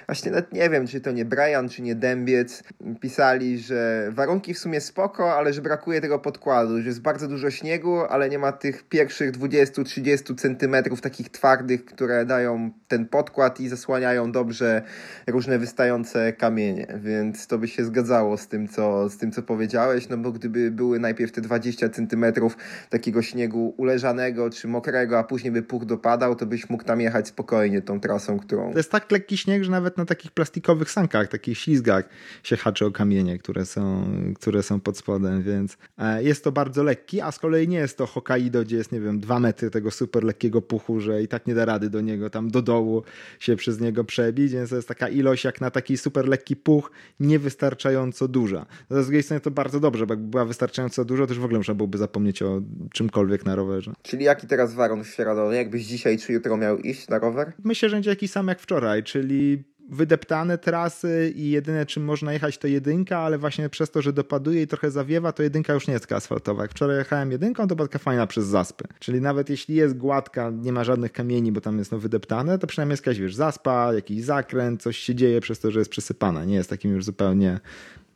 Właśnie 0.07 0.31
nawet 0.31 0.53
nie 0.53 0.71
wiem, 0.71 0.87
czy 0.87 1.01
to 1.01 1.11
nie 1.11 1.25
Brian, 1.25 1.69
czy 1.69 1.83
nie 1.83 1.95
Dębiec. 1.95 2.63
Pisali, 3.01 3.59
że 3.59 4.09
warunki 4.13 4.55
w 4.55 4.59
sumie 4.59 4.81
spoko, 4.81 5.35
ale 5.35 5.53
że 5.53 5.63
brakuje 5.63 6.01
tego 6.01 6.19
podkładu, 6.19 6.81
że 6.81 6.89
jest 6.89 7.01
bardzo 7.01 7.29
dużo 7.29 7.51
śniegu, 7.51 8.01
ale 8.09 8.29
nie 8.29 8.39
ma 8.39 8.53
tych 8.53 8.83
pierwszych 8.83 9.33
20-30 9.33 10.39
centymetrów 10.39 11.01
takich 11.01 11.29
twardych, 11.29 11.85
które 11.85 12.25
dają 12.25 12.71
ten 12.89 13.07
podkład 13.07 13.61
i 13.61 13.69
zasłaniają 13.69 14.33
dobrze 14.33 14.83
różne 15.27 15.59
wystające 15.59 16.33
kamienie, 16.33 16.87
więc 16.97 17.47
to 17.47 17.59
by 17.59 17.69
się 17.69 17.85
zgadzało 17.85 18.37
z 18.37 18.49
tym, 18.49 18.69
co, 18.69 19.09
z 19.09 19.17
tym, 19.17 19.33
co 19.33 19.43
powiedziałeś, 19.43 20.09
no 20.09 20.17
bo 20.17 20.33
gdyby 20.33 20.71
były 20.71 20.99
najpierw 20.99 21.33
te 21.33 21.41
20 21.41 21.89
centymetrów 21.89 22.57
takiego 22.91 23.23
śniegu 23.23 23.75
uleżanego 23.77 24.51
czy 24.51 24.69
mokrego, 24.69 25.19
a 25.19 25.25
później 25.25 25.53
by 25.53 25.63
puch 25.63 25.85
do 25.85 25.99
padał, 26.09 26.37
to 26.37 26.47
byś 26.47 26.71
mógł 26.71 26.85
tam 26.85 27.01
jechać 27.01 27.29
spokojnie 27.29 27.83
tą 27.83 28.01
trasą, 28.01 28.39
którą... 28.39 28.73
To 28.73 28.79
jest 28.79 28.91
tak 28.91 29.11
lekki 29.11 29.37
śnieg, 29.37 29.65
że 29.65 29.71
nawet 29.71 29.97
na 29.97 30.05
takich 30.05 30.31
plastikowych 30.31 30.91
sankach, 30.91 31.29
takich 31.29 31.59
ślizgach 31.59 32.09
się 32.43 32.57
haczy 32.57 32.87
o 32.87 32.91
kamienie, 32.91 33.39
które 33.39 33.67
są, 33.67 34.05
które 34.37 34.63
są 34.63 34.81
pod 34.81 34.99
spodem, 34.99 35.43
więc 35.43 35.77
e, 35.99 36.23
jest 36.23 36.45
to 36.45 36.53
bardzo 36.53 36.83
lekki, 36.83 37.21
a 37.21 37.33
z 37.33 37.39
kolei 37.39 37.69
nie 37.69 37.79
jest 37.79 37.99
to 37.99 38.07
Hokkaido, 38.07 38.63
gdzie 38.63 38.77
jest, 38.77 38.93
nie 38.93 39.01
wiem, 39.01 39.21
dwa 39.21 39.41
metry 39.41 39.71
tego 39.71 39.91
super 39.91 40.25
lekkiego 40.25 40.63
puchu, 40.63 41.01
że 41.01 41.23
i 41.23 41.29
tak 41.29 41.47
nie 41.47 41.55
da 41.55 41.65
rady 41.65 41.91
do 41.91 42.01
niego 42.01 42.31
tam 42.31 42.51
do 42.51 42.63
dołu 42.63 43.03
się 43.39 43.57
przez 43.57 43.81
niego 43.81 44.05
przebić, 44.05 44.53
więc 44.53 44.71
to 44.71 44.77
jest 44.77 44.89
taka 44.89 45.09
ilość 45.09 45.45
jak 45.45 45.61
na 45.61 45.71
taki 45.71 45.99
super 45.99 46.29
lekki 46.29 46.57
puch, 46.57 46.91
niewystarczająco 47.21 48.29
duża. 48.29 48.67
Z 48.91 49.05
drugiej 49.05 49.23
strony 49.23 49.41
to 49.41 49.51
bardzo 49.51 49.81
dobrze, 49.81 50.07
bo 50.07 50.15
jakby 50.15 50.29
była 50.29 50.45
wystarczająco 50.45 51.05
dużo, 51.05 51.27
to 51.27 51.33
już 51.33 51.41
w 51.41 51.45
ogóle 51.45 51.59
można 51.59 51.75
byłoby 51.75 51.99
zapomnieć 51.99 52.43
o 52.43 52.61
czymkolwiek 52.93 53.47
na 53.47 53.55
rowerze. 53.55 53.93
Czyli 54.03 54.25
jaki 54.25 54.47
teraz 54.47 54.75
warun 54.75 55.05
w 55.05 55.09
Świeradowie? 55.09 55.57
Jakbyś 55.57 55.87
dziś 55.87 55.98
dzisiaj 55.99 56.19
czy 56.19 56.33
jutro 56.33 56.57
miał 56.57 56.79
iść 56.79 57.09
na 57.09 57.19
rower? 57.19 57.53
Myślę, 57.65 57.89
że 57.89 57.97
będzie 57.97 58.11
jakiś 58.11 58.31
sam 58.31 58.49
jak 58.49 58.61
wczoraj, 58.61 59.03
czyli 59.03 59.65
wydeptane 59.91 60.59
trasy 60.59 61.33
i 61.37 61.51
jedyne 61.51 61.87
czym 61.87 62.05
można 62.05 62.33
jechać 62.33 62.59
to 62.59 62.67
jedynka, 62.67 63.19
ale 63.19 63.39
właśnie 63.39 63.69
przez 63.69 63.91
to, 63.91 64.03
że 64.03 64.13
dopaduje 64.13 64.63
i 64.63 64.67
trochę 64.67 64.91
zawiewa, 64.91 65.33
to 65.33 65.43
jedynka 65.43 65.75
już 65.75 65.87
nie 65.87 65.95
jest 65.95 66.13
asfaltowa. 66.13 66.63
Jak 66.63 66.71
wczoraj 66.71 66.99
jechałem 66.99 67.33
jedynką, 67.33 67.69
to 67.69 67.77
była 67.77 67.89
fajna 67.89 68.27
przez 68.27 68.47
zaspy. 68.47 68.85
Czyli 68.99 69.21
nawet 69.21 69.51
jeśli 69.51 69.75
jest 69.75 69.97
gładka, 69.97 70.51
nie 70.51 70.73
ma 70.73 70.85
żadnych 70.85 71.13
kamieni, 71.13 71.53
bo 71.53 71.61
tam 71.61 71.79
jest 71.79 71.93
no 71.93 71.99
wydeptane, 71.99 72.59
to 72.59 72.67
przynajmniej 72.67 72.93
jest 72.93 73.07
jakaś, 73.07 73.21
wiesz, 73.21 73.35
zaspa, 73.35 73.95
jakiś 73.95 74.25
zakręt, 74.25 74.83
coś 74.83 74.97
się 74.97 75.15
dzieje 75.15 75.41
przez 75.41 75.61
to, 75.61 75.71
że 75.71 75.79
jest 75.79 75.91
przysypana. 75.91 76.45
Nie 76.45 76.55
jest 76.55 76.71
takim 76.71 76.91
już 76.93 77.05
zupełnie 77.05 77.61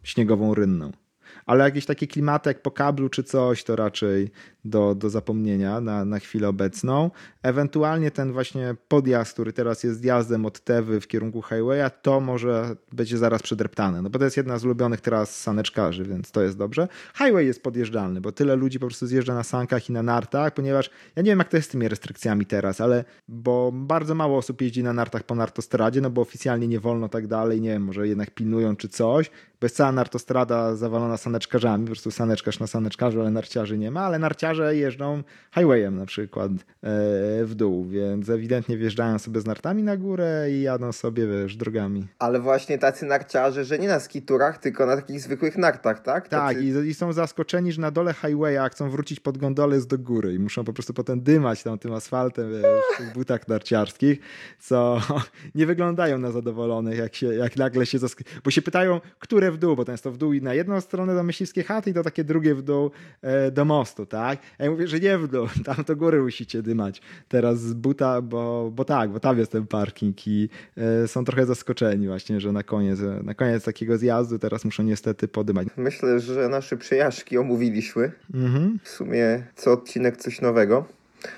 śniegową 0.03 0.55
rynną 0.55 0.93
ale 1.47 1.65
jakieś 1.65 1.87
takie 1.87 2.07
klimaty 2.07 2.51
jak 2.51 2.63
po 2.63 2.71
kablu 2.71 3.09
czy 3.09 3.23
coś, 3.23 3.65
to 3.65 3.77
raczej 3.77 4.31
do, 4.65 4.95
do 4.95 5.11
zapomnienia 5.11 5.81
na, 5.81 6.05
na 6.05 6.19
chwilę 6.19 6.49
obecną. 6.49 7.11
Ewentualnie 7.43 8.11
ten 8.11 8.33
właśnie 8.33 8.75
podjazd, 8.89 9.33
który 9.33 9.53
teraz 9.53 9.83
jest 9.83 10.01
zjazdem 10.01 10.47
od 10.47 10.61
Tewy 10.61 11.01
w 11.01 11.07
kierunku 11.07 11.43
highwaya, 11.43 11.91
to 12.03 12.21
może 12.21 12.77
będzie 12.93 13.19
zaraz 13.19 13.43
przedreptane, 13.43 14.03
no 14.03 14.11
bo 14.11 14.19
to 14.19 14.25
jest 14.25 14.37
jedna 14.37 14.59
z 14.59 14.65
ulubionych 14.65 15.01
teraz 15.01 15.41
saneczkarzy, 15.41 16.05
więc 16.05 16.31
to 16.31 16.43
jest 16.43 16.59
dobrze. 16.59 16.89
Highway 17.15 17.47
jest 17.47 17.63
podjeżdżalny, 17.63 18.21
bo 18.21 18.33
tyle 18.33 18.57
ludzi 18.57 18.79
po 18.79 18.87
prostu 18.87 19.07
zjeżdża 19.07 19.35
na 19.35 19.43
sankach 19.43 19.89
i 19.89 19.93
na 19.93 20.03
nartach, 20.03 20.55
ponieważ 20.55 20.91
ja 21.17 21.23
nie 21.23 21.31
wiem 21.31 21.39
jak 21.39 21.49
to 21.49 21.57
jest 21.57 21.69
z 21.69 21.73
tymi 21.73 21.89
restrykcjami 21.89 22.47
teraz, 22.47 22.81
ale 22.81 23.05
bo 23.29 23.73
bardzo 23.73 24.15
mało 24.15 24.39
osób 24.39 24.61
jeździ 24.61 24.83
na 24.83 24.93
nartach 24.93 25.23
po 25.23 25.35
nartostradzie, 25.35 26.01
no 26.01 26.11
bo 26.11 26.23
oficjalnie 26.23 26.69
nie 26.69 26.81
wolno 26.81 27.09
tak 27.09 27.27
dalej, 27.27 27.61
nie 27.61 27.69
wiem, 27.69 27.85
może 27.85 28.09
jednak 28.09 28.31
pilnują 28.31 28.77
czy 28.77 28.89
coś, 28.89 29.31
bo 29.61 29.65
jest 29.65 29.77
cała 29.77 29.93
nartostrada 29.93 30.77
zawalona 30.77 31.17
saneczkarzami, 31.17 31.85
po 31.85 31.91
prostu 31.91 32.11
saneczkarz 32.11 32.61
na 32.61 32.67
saneczkarzu, 32.67 33.21
ale 33.21 33.31
narciarzy 33.31 33.79
nie 33.79 33.91
ma, 33.91 34.01
ale 34.01 34.19
narciarze 34.19 34.52
jeżdżą 34.59 35.23
highwayem 35.55 35.97
na 35.97 36.07
przykład 36.07 36.53
e, 36.53 36.57
w 37.45 37.53
dół, 37.55 37.85
więc 37.85 38.29
ewidentnie 38.29 38.77
wjeżdżają 38.77 39.19
sobie 39.19 39.41
z 39.41 39.47
nartami 39.47 39.83
na 39.83 39.97
górę 39.97 40.47
i 40.51 40.63
jadą 40.63 40.93
sobie, 40.93 41.27
wiesz, 41.27 41.57
drogami. 41.57 42.07
Ale 42.19 42.41
właśnie 42.41 42.79
tacy 42.79 43.07
narciarze, 43.07 43.65
że 43.65 43.79
nie 43.79 43.89
na 43.89 44.01
skiturach, 44.01 44.59
tylko 44.59 44.87
na 44.87 44.97
takich 44.97 45.21
zwykłych 45.21 45.57
nartach, 45.57 46.03
tak? 46.03 46.29
Tak, 46.29 46.55
tacy... 46.55 46.65
i, 46.65 46.89
i, 46.89 46.95
są 46.95 47.13
zaskoczeni, 47.13 47.73
że 47.73 47.81
na 47.81 47.91
dole 47.91 48.15
highwaya 48.15 48.69
chcą 48.71 48.91
wrócić 48.91 49.21
pod 49.21 49.39
gondolę 49.39 49.81
z 49.81 49.87
do 49.87 49.99
góry 49.99 50.35
i 50.35 50.39
muszą 50.39 50.65
po 50.65 50.73
prostu 50.73 50.95
potem 50.95 51.21
dymać 51.21 51.63
tam 51.63 51.79
tym 51.79 51.93
asfaltem, 51.93 52.51
wiesz, 52.51 52.63
w 52.95 52.99
tych 52.99 53.13
butach 53.13 53.49
narciarskich, 53.49 54.19
co 54.59 55.01
nie 55.55 55.67
wyglądają 55.67 56.19
na 56.19 56.31
zadowolonych, 56.31 56.99
jak, 56.99 57.15
się, 57.15 57.35
jak 57.35 57.57
nagle 57.57 57.87
się 57.87 57.99
zask... 57.99 58.21
bo 58.45 58.51
się 58.51 58.63
pytają, 58.63 59.01
które 59.19 59.51
w 59.51 59.59
dół, 59.59 59.77
bo 59.77 59.85
to 59.85 59.93
jest 59.93 60.05
to 60.05 60.13
w 60.13 60.17
dół 60.17 60.33
i 60.33 60.43
na 60.43 60.55
jedną 60.55 60.81
stronę 60.81 61.15
do 61.15 61.23
myśliwskiej 61.23 61.65
chaty 61.65 61.91
i 61.91 61.93
do 61.93 62.03
takie 62.03 62.25
drugie 62.25 62.55
w 62.55 62.63
dół 62.63 62.91
e, 63.23 63.51
do 63.51 63.65
mostu, 63.65 64.07
tak? 64.07 64.39
A 64.59 64.65
ja 64.65 64.71
mówię, 64.71 64.89
że 64.89 65.01
nie 65.01 65.19
w 65.19 65.29
dół, 65.29 65.49
tam 65.65 65.85
to 65.85 65.97
góry 65.97 66.23
musicie 66.23 66.63
dymać 66.63 67.03
teraz 67.29 67.61
z 67.61 67.73
buta, 67.73 68.23
bo, 68.23 68.71
bo 68.75 68.85
tak, 68.85 69.11
bo 69.11 69.21
tam 69.21 69.39
jest 69.39 69.53
ten 69.53 69.67
parking 69.67 70.27
i 70.27 70.49
e, 70.77 71.09
są 71.09 71.25
trochę 71.25 71.47
zaskoczeni 71.47 72.07
właśnie, 72.07 72.41
że 72.41 72.53
na 72.53 72.63
koniec, 72.63 73.01
na 73.23 73.35
koniec 73.35 73.65
takiego 73.65 73.99
zjazdu 73.99 74.39
teraz 74.39 74.65
muszą 74.65 74.83
niestety 74.83 75.29
podymać. 75.29 75.69
Myślę, 75.77 76.21
że 76.21 76.49
nasze 76.49 76.77
przejażdżki 76.77 77.39
omówiliśmy. 77.39 78.13
Mhm. 78.35 78.79
W 78.83 78.89
sumie 78.89 79.43
co 79.57 79.73
odcinek 79.73 80.17
coś 80.17 80.41
nowego. 80.41 80.85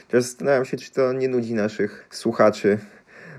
Teraz 0.08 0.24
zastanawiam 0.24 0.64
się, 0.64 0.76
czy 0.76 0.92
to 0.92 1.12
nie 1.12 1.28
nudzi 1.28 1.54
naszych 1.54 2.08
słuchaczy 2.10 2.78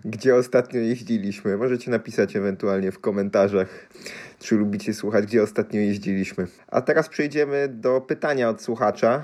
gdzie 0.06 0.36
ostatnio 0.36 0.80
jeździliśmy. 0.80 1.58
Możecie 1.58 1.91
napisać 1.91 2.36
ewentualnie 2.36 2.91
w 2.91 2.99
komentarzach, 2.99 3.88
czy 4.39 4.56
lubicie 4.56 4.93
słuchać, 4.93 5.25
gdzie 5.25 5.43
ostatnio 5.43 5.80
jeździliśmy. 5.80 6.47
A 6.67 6.82
teraz 6.82 7.10
przejdziemy 7.10 7.67
do 7.67 8.01
pytania 8.01 8.49
od 8.49 8.62
słuchacza. 8.62 9.23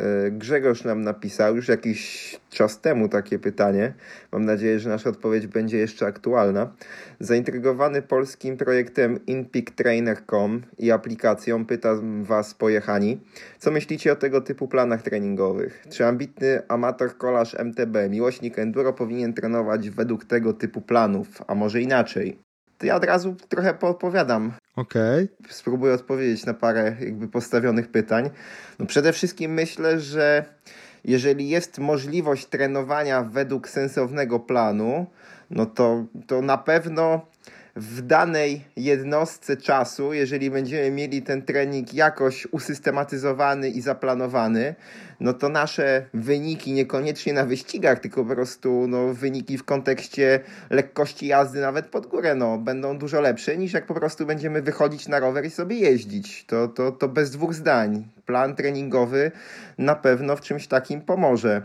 E, 0.00 0.30
Grzegorz 0.30 0.84
nam 0.84 1.02
napisał 1.02 1.56
już 1.56 1.68
jakiś 1.68 2.36
czas 2.50 2.80
temu 2.80 3.08
takie 3.08 3.38
pytanie. 3.38 3.94
Mam 4.32 4.44
nadzieję, 4.44 4.78
że 4.78 4.88
nasza 4.88 5.10
odpowiedź 5.10 5.46
będzie 5.46 5.78
jeszcze 5.78 6.06
aktualna. 6.06 6.72
Zaintrygowany 7.20 8.02
polskim 8.02 8.56
projektem 8.56 9.26
InPeakTrainer.com 9.26 10.62
i 10.78 10.90
aplikacją 10.90 11.66
pytam 11.66 12.24
Was 12.24 12.54
pojechani, 12.54 13.20
co 13.58 13.70
myślicie 13.70 14.12
o 14.12 14.16
tego 14.16 14.40
typu 14.40 14.68
planach 14.68 15.02
treningowych? 15.02 15.84
Czy 15.90 16.06
ambitny 16.06 16.62
amator 16.68 17.16
kolarz 17.16 17.54
MTB, 17.54 17.96
miłośnik 18.10 18.58
enduro 18.58 18.92
powinien 18.92 19.34
trenować 19.34 19.90
według 19.90 20.24
tego 20.24 20.52
typu 20.52 20.80
planów, 20.80 21.28
a 21.46 21.54
może 21.54 21.80
inaczej? 21.80 22.49
To 22.80 22.86
ja 22.86 22.96
od 22.96 23.04
razu 23.04 23.36
trochę 23.48 23.74
podpowiadam. 23.74 24.52
Okej. 24.76 25.24
Okay. 25.24 25.52
Spróbuję 25.52 25.94
odpowiedzieć 25.94 26.46
na 26.46 26.54
parę 26.54 26.96
jakby 27.00 27.28
postawionych 27.28 27.88
pytań. 27.88 28.30
No 28.78 28.86
przede 28.86 29.12
wszystkim 29.12 29.52
myślę, 29.52 30.00
że 30.00 30.44
jeżeli 31.04 31.48
jest 31.48 31.78
możliwość 31.78 32.46
trenowania 32.46 33.22
według 33.22 33.68
sensownego 33.68 34.40
planu, 34.40 35.06
no 35.50 35.66
to, 35.66 36.04
to 36.26 36.42
na 36.42 36.58
pewno 36.58 37.26
w 37.80 38.02
danej 38.02 38.64
jednostce 38.76 39.56
czasu, 39.56 40.12
jeżeli 40.12 40.50
będziemy 40.50 40.90
mieli 40.90 41.22
ten 41.22 41.42
trening 41.42 41.94
jakoś 41.94 42.46
usystematyzowany 42.46 43.68
i 43.68 43.80
zaplanowany, 43.80 44.74
no 45.20 45.32
to 45.32 45.48
nasze 45.48 46.06
wyniki 46.14 46.72
niekoniecznie 46.72 47.32
na 47.32 47.44
wyścigach, 47.44 48.00
tylko 48.00 48.24
po 48.24 48.34
prostu 48.34 48.86
no, 48.88 49.14
wyniki 49.14 49.58
w 49.58 49.64
kontekście 49.64 50.40
lekkości 50.70 51.26
jazdy 51.26 51.60
nawet 51.60 51.86
pod 51.86 52.06
górę 52.06 52.34
no, 52.34 52.58
będą 52.58 52.98
dużo 52.98 53.20
lepsze 53.20 53.56
niż 53.56 53.72
jak 53.72 53.86
po 53.86 53.94
prostu 53.94 54.26
będziemy 54.26 54.62
wychodzić 54.62 55.08
na 55.08 55.20
rower 55.20 55.44
i 55.44 55.50
sobie 55.50 55.76
jeździć. 55.76 56.44
To, 56.44 56.68
to, 56.68 56.92
to 56.92 57.08
bez 57.08 57.30
dwóch 57.30 57.54
zdań. 57.54 58.04
Plan 58.26 58.56
treningowy 58.56 59.30
na 59.78 59.94
pewno 59.94 60.36
w 60.36 60.40
czymś 60.40 60.66
takim 60.66 61.00
pomoże 61.00 61.62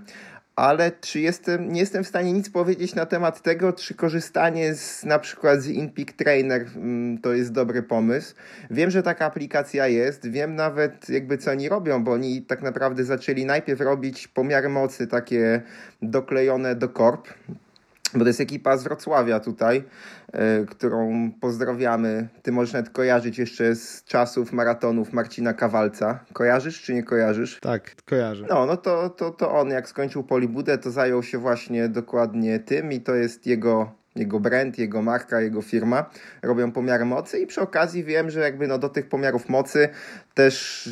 ale 0.56 0.91
czy 1.02 1.20
jestem, 1.20 1.72
nie 1.72 1.80
jestem 1.80 2.04
w 2.04 2.08
stanie 2.08 2.34
nic 2.34 2.50
powiedzieć 2.50 2.96
na 2.96 3.06
temat 3.06 3.41
tego, 3.41 3.74
czy 3.74 3.94
korzystanie 3.94 4.76
z 4.76 5.04
na 5.04 5.20
przykład 5.20 5.62
z 5.62 5.68
InPeak 5.68 6.13
Trainer 6.13 6.65
mm, 6.76 7.18
to 7.18 7.34
jest 7.34 7.52
dobry 7.52 7.84
pomysł. 7.84 8.36
Wiem, 8.72 8.91
że 8.91 9.04
taka 9.04 9.26
aplikacja 9.26 9.88
jest, 9.88 10.32
wiem 10.32 10.56
nawet 10.56 11.10
jakby 11.10 11.38
co 11.38 11.52
oni 11.52 11.70
robią, 11.70 12.04
bo 12.04 12.12
oni 12.12 12.41
tak 12.41 12.62
naprawdę 12.62 13.04
zaczęli 13.04 13.46
najpierw 13.46 13.82
robić 13.82 14.28
pomiary 14.28 14.70
mocy 14.70 15.08
takie 15.08 15.62
doklejone 16.02 16.76
do 16.76 16.89
korp, 16.89 17.28
bo 18.13 18.20
to 18.20 18.28
jest 18.28 18.41
ekipa 18.41 18.78
z 18.78 18.84
Wrocławia 18.84 19.39
tutaj, 19.39 19.84
y, 20.62 20.65
którą 20.65 21.32
pozdrawiamy. 21.41 22.28
Ty 22.41 22.52
możesz 22.52 22.74
nawet 22.74 22.89
kojarzyć 22.89 23.38
jeszcze 23.38 23.76
z 23.76 24.04
czasów 24.04 24.54
maratonów 24.54 25.13
Marcina 25.13 25.54
Kawalca. 25.54 26.20
Kojarzysz 26.34 26.82
czy 26.82 26.94
nie 26.94 27.04
kojarzysz? 27.04 27.60
Tak, 27.60 27.96
kojarzę. 28.06 28.46
No, 28.50 28.65
no 28.65 28.78
to, 28.78 29.10
to, 29.10 29.32
to 29.32 29.52
on 29.52 29.70
jak 29.70 29.89
skończył 29.89 30.24
Polibudę, 30.24 30.78
to 30.78 30.91
zajął 30.91 31.24
się 31.24 31.38
właśnie 31.38 31.89
dokładnie 31.89 32.60
tym 32.60 32.91
i 32.91 33.02
to 33.02 33.15
jest 33.15 33.48
jego 33.48 34.05
jego 34.15 34.39
brand, 34.39 34.78
jego 34.78 35.01
marka, 35.01 35.41
jego 35.41 35.62
firma 35.62 36.10
robią 36.41 36.71
pomiary 36.71 37.06
mocy 37.06 37.39
i 37.39 37.47
przy 37.47 37.62
okazji 37.62 38.04
wiem, 38.04 38.30
że 38.30 38.39
jakby 38.39 38.67
no 38.67 38.78
do 38.78 38.89
tych 38.89 39.10
pomiarów 39.10 39.49
mocy 39.49 39.89
też 40.34 40.84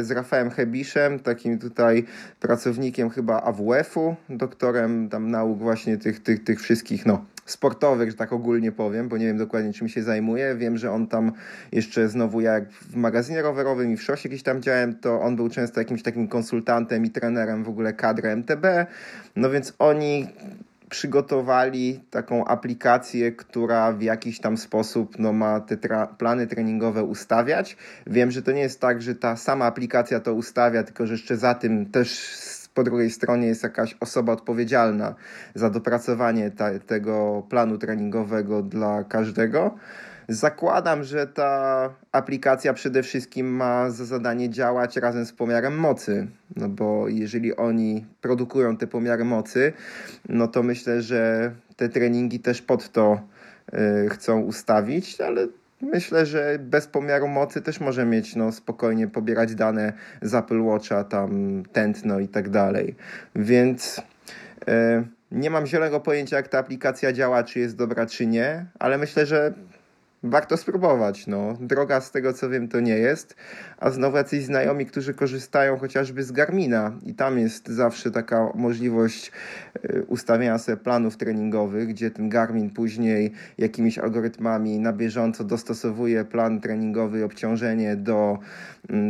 z 0.00 0.10
Rafałem 0.10 0.50
Hebiszem, 0.50 1.18
takim 1.18 1.58
tutaj 1.58 2.04
pracownikiem 2.40 3.10
chyba 3.10 3.42
AWF-u, 3.42 4.16
doktorem 4.28 5.08
tam 5.08 5.30
nauk 5.30 5.58
właśnie 5.58 5.98
tych, 5.98 6.22
tych, 6.22 6.44
tych 6.44 6.60
wszystkich 6.60 7.06
no 7.06 7.24
sportowych, 7.50 8.10
że 8.10 8.16
tak 8.16 8.32
ogólnie 8.32 8.72
powiem, 8.72 9.08
bo 9.08 9.16
nie 9.16 9.26
wiem 9.26 9.38
dokładnie 9.38 9.72
czym 9.72 9.88
się 9.88 10.02
zajmuje. 10.02 10.54
Wiem, 10.54 10.76
że 10.76 10.92
on 10.92 11.06
tam 11.06 11.32
jeszcze 11.72 12.08
znowu 12.08 12.40
jak 12.40 12.72
w 12.72 12.96
magazynie 12.96 13.42
rowerowym 13.42 13.92
i 13.92 13.96
w 13.96 14.02
szosie 14.02 14.28
gdzieś 14.28 14.42
tam 14.42 14.62
działałem, 14.62 14.94
to 14.94 15.20
on 15.20 15.36
był 15.36 15.48
często 15.48 15.80
jakimś 15.80 16.02
takim 16.02 16.28
konsultantem 16.28 17.04
i 17.04 17.10
trenerem 17.10 17.64
w 17.64 17.68
ogóle 17.68 17.92
kadry 17.92 18.28
MTB. 18.36 18.66
No 19.36 19.50
więc 19.50 19.74
oni 19.78 20.28
przygotowali 20.90 22.00
taką 22.10 22.44
aplikację, 22.44 23.32
która 23.32 23.92
w 23.92 24.02
jakiś 24.02 24.40
tam 24.40 24.56
sposób 24.56 25.18
no, 25.18 25.32
ma 25.32 25.60
te 25.60 25.76
tra 25.76 26.06
plany 26.06 26.46
treningowe 26.46 27.04
ustawiać. 27.04 27.76
Wiem, 28.06 28.30
że 28.30 28.42
to 28.42 28.52
nie 28.52 28.60
jest 28.60 28.80
tak, 28.80 29.02
że 29.02 29.14
ta 29.14 29.36
sama 29.36 29.64
aplikacja 29.64 30.20
to 30.20 30.34
ustawia, 30.34 30.82
tylko 30.82 31.06
że 31.06 31.12
jeszcze 31.12 31.36
za 31.36 31.54
tym 31.54 31.86
też 31.86 32.36
po 32.74 32.84
drugiej 32.84 33.10
stronie 33.10 33.46
jest 33.46 33.62
jakaś 33.62 33.96
osoba 34.00 34.32
odpowiedzialna 34.32 35.14
za 35.54 35.70
dopracowanie 35.70 36.50
ta, 36.50 36.78
tego 36.78 37.42
planu 37.48 37.78
treningowego 37.78 38.62
dla 38.62 39.04
każdego. 39.04 39.74
Zakładam, 40.30 41.04
że 41.04 41.26
ta 41.26 41.94
aplikacja 42.12 42.72
przede 42.74 43.02
wszystkim 43.02 43.46
ma 43.56 43.90
za 43.90 44.04
zadanie 44.04 44.50
działać 44.50 44.96
razem 44.96 45.26
z 45.26 45.32
pomiarem 45.32 45.78
mocy, 45.78 46.26
no 46.56 46.68
bo 46.68 47.08
jeżeli 47.08 47.56
oni 47.56 48.06
produkują 48.20 48.76
te 48.76 48.86
pomiary 48.86 49.24
mocy, 49.24 49.72
no 50.28 50.48
to 50.48 50.62
myślę, 50.62 51.02
że 51.02 51.52
te 51.76 51.88
treningi 51.88 52.40
też 52.40 52.62
pod 52.62 52.92
to 52.92 53.20
y, 54.04 54.08
chcą 54.08 54.40
ustawić, 54.40 55.20
ale 55.20 55.46
myślę, 55.80 56.26
że 56.26 56.58
bez 56.60 56.86
pomiaru 56.86 57.28
mocy 57.28 57.62
też 57.62 57.80
może 57.80 58.04
mieć 58.04 58.36
no, 58.36 58.52
spokojnie 58.52 59.08
pobierać 59.08 59.54
dane 59.54 59.92
z 60.22 60.34
Apple 60.34 60.62
Watcha, 60.62 61.04
tam 61.04 61.62
tętno 61.72 62.20
i 62.20 62.28
tak 62.28 62.48
dalej. 62.48 62.94
Więc 63.36 63.98
y, 64.68 65.04
nie 65.32 65.50
mam 65.50 65.66
zielonego 65.66 66.00
pojęcia, 66.00 66.36
jak 66.36 66.48
ta 66.48 66.58
aplikacja 66.58 67.12
działa, 67.12 67.44
czy 67.44 67.58
jest 67.58 67.76
dobra, 67.76 68.06
czy 68.06 68.26
nie, 68.26 68.66
ale 68.78 68.98
myślę, 68.98 69.26
że 69.26 69.54
warto 70.22 70.56
spróbować. 70.56 71.26
No. 71.26 71.56
Droga 71.60 72.00
z 72.00 72.10
tego 72.10 72.32
co 72.32 72.50
wiem 72.50 72.68
to 72.68 72.80
nie 72.80 72.96
jest, 72.96 73.36
a 73.78 73.90
znowu 73.90 74.16
jacyś 74.16 74.44
znajomi, 74.44 74.86
którzy 74.86 75.14
korzystają 75.14 75.78
chociażby 75.78 76.22
z 76.22 76.32
Garmina 76.32 76.92
i 77.06 77.14
tam 77.14 77.38
jest 77.38 77.68
zawsze 77.68 78.10
taka 78.10 78.52
możliwość 78.54 79.32
e, 79.82 80.02
ustawienia 80.02 80.58
sobie 80.58 80.76
planów 80.76 81.16
treningowych, 81.16 81.88
gdzie 81.88 82.10
ten 82.10 82.28
Garmin 82.28 82.70
później 82.70 83.32
jakimiś 83.58 83.98
algorytmami 83.98 84.78
na 84.78 84.92
bieżąco 84.92 85.44
dostosowuje 85.44 86.24
plan 86.24 86.60
treningowy 86.60 87.20
i 87.20 87.22
obciążenie 87.22 87.96
do 87.96 88.38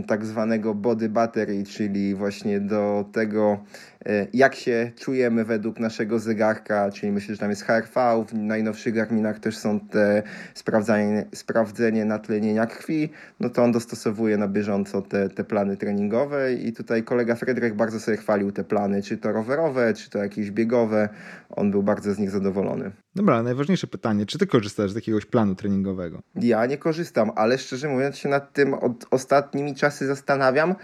tak 0.06 0.26
zwanego 0.26 0.74
body 0.74 1.08
battery, 1.08 1.64
czyli 1.64 2.14
właśnie 2.14 2.60
do 2.60 3.04
tego 3.12 3.60
E, 4.06 4.26
jak 4.32 4.54
się 4.54 4.92
czujemy 4.98 5.44
według 5.44 5.80
naszego 5.80 6.18
zegarka, 6.18 6.90
czyli 6.90 7.12
myślę, 7.12 7.34
że 7.34 7.40
tam 7.40 7.50
jest 7.50 7.62
HRV, 7.62 8.24
w 8.28 8.34
najnowszych 8.34 8.94
Garminach 8.94 9.38
też 9.38 9.56
są 9.56 9.80
te 9.80 10.22
sprawdzanie, 10.54 11.26
sprawdzenie 11.34 12.04
natlenienia 12.04 12.66
krwi, 12.66 13.08
no 13.40 13.50
to 13.50 13.62
on 13.62 13.72
dostosowuje 13.72 14.36
na 14.36 14.48
bieżąco 14.48 15.02
te, 15.02 15.28
te 15.28 15.44
plany 15.44 15.76
treningowe. 15.76 16.54
I 16.54 16.72
tutaj 16.72 17.02
kolega 17.02 17.34
Fredryk 17.34 17.74
bardzo 17.74 18.00
sobie 18.00 18.16
chwalił 18.16 18.52
te 18.52 18.64
plany, 18.64 19.02
czy 19.02 19.16
to 19.18 19.32
rowerowe, 19.32 19.94
czy 19.94 20.10
to 20.10 20.18
jakieś 20.18 20.50
biegowe, 20.50 21.08
on 21.56 21.70
był 21.70 21.82
bardzo 21.82 22.14
z 22.14 22.18
nich 22.18 22.30
zadowolony. 22.30 22.92
Dobra, 23.14 23.42
najważniejsze 23.42 23.86
pytanie, 23.86 24.26
czy 24.26 24.38
ty 24.38 24.46
korzystasz 24.46 24.90
z 24.90 24.94
jakiegoś 24.94 25.26
planu 25.26 25.54
treningowego? 25.54 26.22
Ja 26.34 26.66
nie 26.66 26.78
korzystam, 26.78 27.30
ale 27.36 27.58
szczerze 27.58 27.88
mówiąc 27.88 28.16
się 28.18 28.28
nad 28.28 28.52
tym 28.52 28.74
od 28.74 29.06
ostatnimi 29.10 29.74
czasy 29.74 30.06
zastanawiam, 30.06 30.74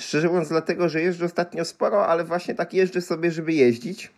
Szczerze 0.00 0.28
mówiąc, 0.28 0.48
dlatego, 0.48 0.88
że 0.88 1.02
jeżdżę 1.02 1.24
ostatnio 1.24 1.64
sporo, 1.64 2.06
ale 2.06 2.24
właśnie 2.24 2.54
tak 2.54 2.74
jeżdżę 2.74 3.00
sobie, 3.00 3.30
żeby 3.30 3.52
jeździć. 3.52 4.10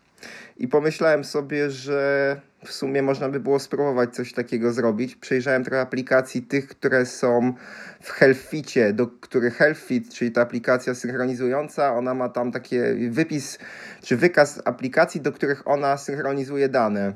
I 0.56 0.68
pomyślałem 0.68 1.24
sobie, 1.24 1.70
że 1.70 2.40
w 2.64 2.72
sumie 2.72 3.03
można 3.03 3.29
by 3.29 3.40
było 3.40 3.59
spróbować 3.59 4.14
coś 4.14 4.33
takiego 4.33 4.72
zrobić. 4.72 5.16
Przejrzałem 5.16 5.64
trochę 5.64 5.81
aplikacji 5.81 6.42
tych, 6.42 6.68
które 6.68 7.07
są 7.07 7.55
w 8.01 8.11
Healthfitie, 8.11 8.92
do 8.92 9.07
których 9.07 9.57
Healthfit, 9.57 10.14
czyli 10.14 10.33
ta 10.33 10.42
aplikacja 10.42 10.94
synchronizująca, 10.94 11.94
ona 11.94 12.14
ma 12.14 12.29
tam 12.29 12.53
taki 12.53 12.77
wypis 13.11 13.59
czy 14.03 14.16
wykaz 14.16 14.62
aplikacji, 14.64 15.20
do 15.20 15.33
których 15.33 15.68
ona 15.68 15.96
synchronizuje 15.96 16.68
dane. 16.68 17.12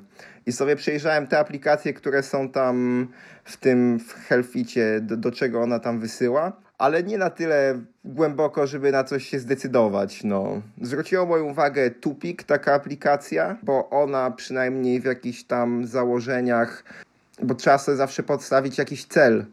I 0.47 0.53
sobie 0.53 0.77
przejrzałem 0.77 1.27
te 1.27 1.39
aplikacje, 1.39 1.95
które 1.95 2.23
są 2.23 2.49
tam 2.49 3.09
w 3.45 3.57
tym 3.57 3.99
w 3.99 4.13
Healthfitie, 4.13 5.01
do, 5.03 5.17
do 5.17 5.33
czego 5.33 5.63
ona 5.63 5.79
tam 5.79 6.01
wysyła 6.01 6.66
ale 6.79 7.03
nie 7.03 7.19
na 7.19 7.31
tyle 7.31 7.81
głęboko, 8.05 8.67
żeby 8.67 8.93
na 8.93 9.05
coś 9.05 9.29
się 9.29 9.39
zdecydować. 9.39 10.25
No. 10.25 10.63
Zwróciło 10.83 11.27
moją 11.27 11.45
uwagę 11.45 11.91
Tupik, 11.91 12.43
taka 12.43 12.75
aplikacja, 12.75 13.57
bo 13.63 13.91
ona 13.91 14.31
przynajmniej 14.31 15.01
w 15.01 15.05
jakichś 15.05 15.43
tam 15.43 15.87
założeniach, 15.87 16.85
bo 17.43 17.55
trzeba 17.55 17.79
sobie 17.79 17.97
zawsze 17.97 18.23
podstawić 18.23 18.79
jakiś 18.79 19.05
cel 19.05 19.45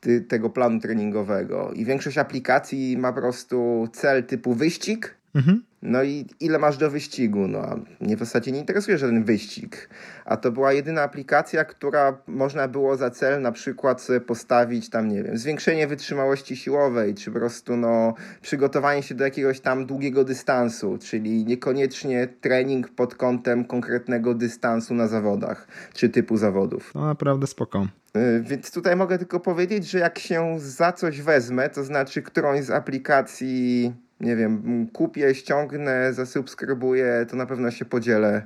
ty, 0.00 0.20
tego 0.20 0.50
planu 0.50 0.80
treningowego. 0.80 1.72
I 1.72 1.84
większość 1.84 2.18
aplikacji 2.18 2.98
ma 2.98 3.12
po 3.12 3.20
prostu 3.20 3.88
cel 3.92 4.24
typu 4.24 4.54
wyścig, 4.54 5.14
mhm. 5.34 5.62
No 5.82 6.02
i 6.02 6.26
ile 6.40 6.58
masz 6.58 6.76
do 6.76 6.90
wyścigu? 6.90 7.48
No, 7.48 7.58
a 7.58 7.76
mnie 8.00 8.16
w 8.16 8.18
zasadzie 8.18 8.52
nie 8.52 8.58
interesuje 8.58 8.98
żaden 8.98 9.24
wyścig. 9.24 9.88
A 10.24 10.36
to 10.36 10.52
była 10.52 10.72
jedyna 10.72 11.02
aplikacja, 11.02 11.64
która 11.64 12.18
można 12.26 12.68
było 12.68 12.96
za 12.96 13.10
cel 13.10 13.42
na 13.42 13.52
przykład 13.52 14.08
postawić 14.26 14.90
tam, 14.90 15.08
nie 15.08 15.22
wiem, 15.22 15.38
zwiększenie 15.38 15.86
wytrzymałości 15.86 16.56
siłowej, 16.56 17.14
czy 17.14 17.30
po 17.30 17.38
prostu 17.38 17.76
no, 17.76 18.14
przygotowanie 18.42 19.02
się 19.02 19.14
do 19.14 19.24
jakiegoś 19.24 19.60
tam 19.60 19.86
długiego 19.86 20.24
dystansu, 20.24 20.98
czyli 20.98 21.44
niekoniecznie 21.44 22.28
trening 22.40 22.88
pod 22.88 23.14
kątem 23.14 23.64
konkretnego 23.64 24.34
dystansu 24.34 24.94
na 24.94 25.08
zawodach, 25.08 25.68
czy 25.94 26.08
typu 26.08 26.36
zawodów. 26.36 26.92
No 26.94 27.06
naprawdę 27.06 27.46
spoko. 27.46 27.86
Y, 28.16 28.42
więc 28.42 28.70
tutaj 28.70 28.96
mogę 28.96 29.18
tylko 29.18 29.40
powiedzieć, 29.40 29.90
że 29.90 29.98
jak 29.98 30.18
się 30.18 30.54
za 30.58 30.92
coś 30.92 31.22
wezmę, 31.22 31.68
to 31.68 31.84
znaczy 31.84 32.22
którąś 32.22 32.64
z 32.64 32.70
aplikacji 32.70 33.92
nie 34.20 34.36
wiem, 34.36 34.86
kupię, 34.92 35.34
ściągnę, 35.34 36.12
zasubskrybuję, 36.12 37.26
to 37.30 37.36
na 37.36 37.46
pewno 37.46 37.70
się 37.70 37.84
podzielę 37.84 38.42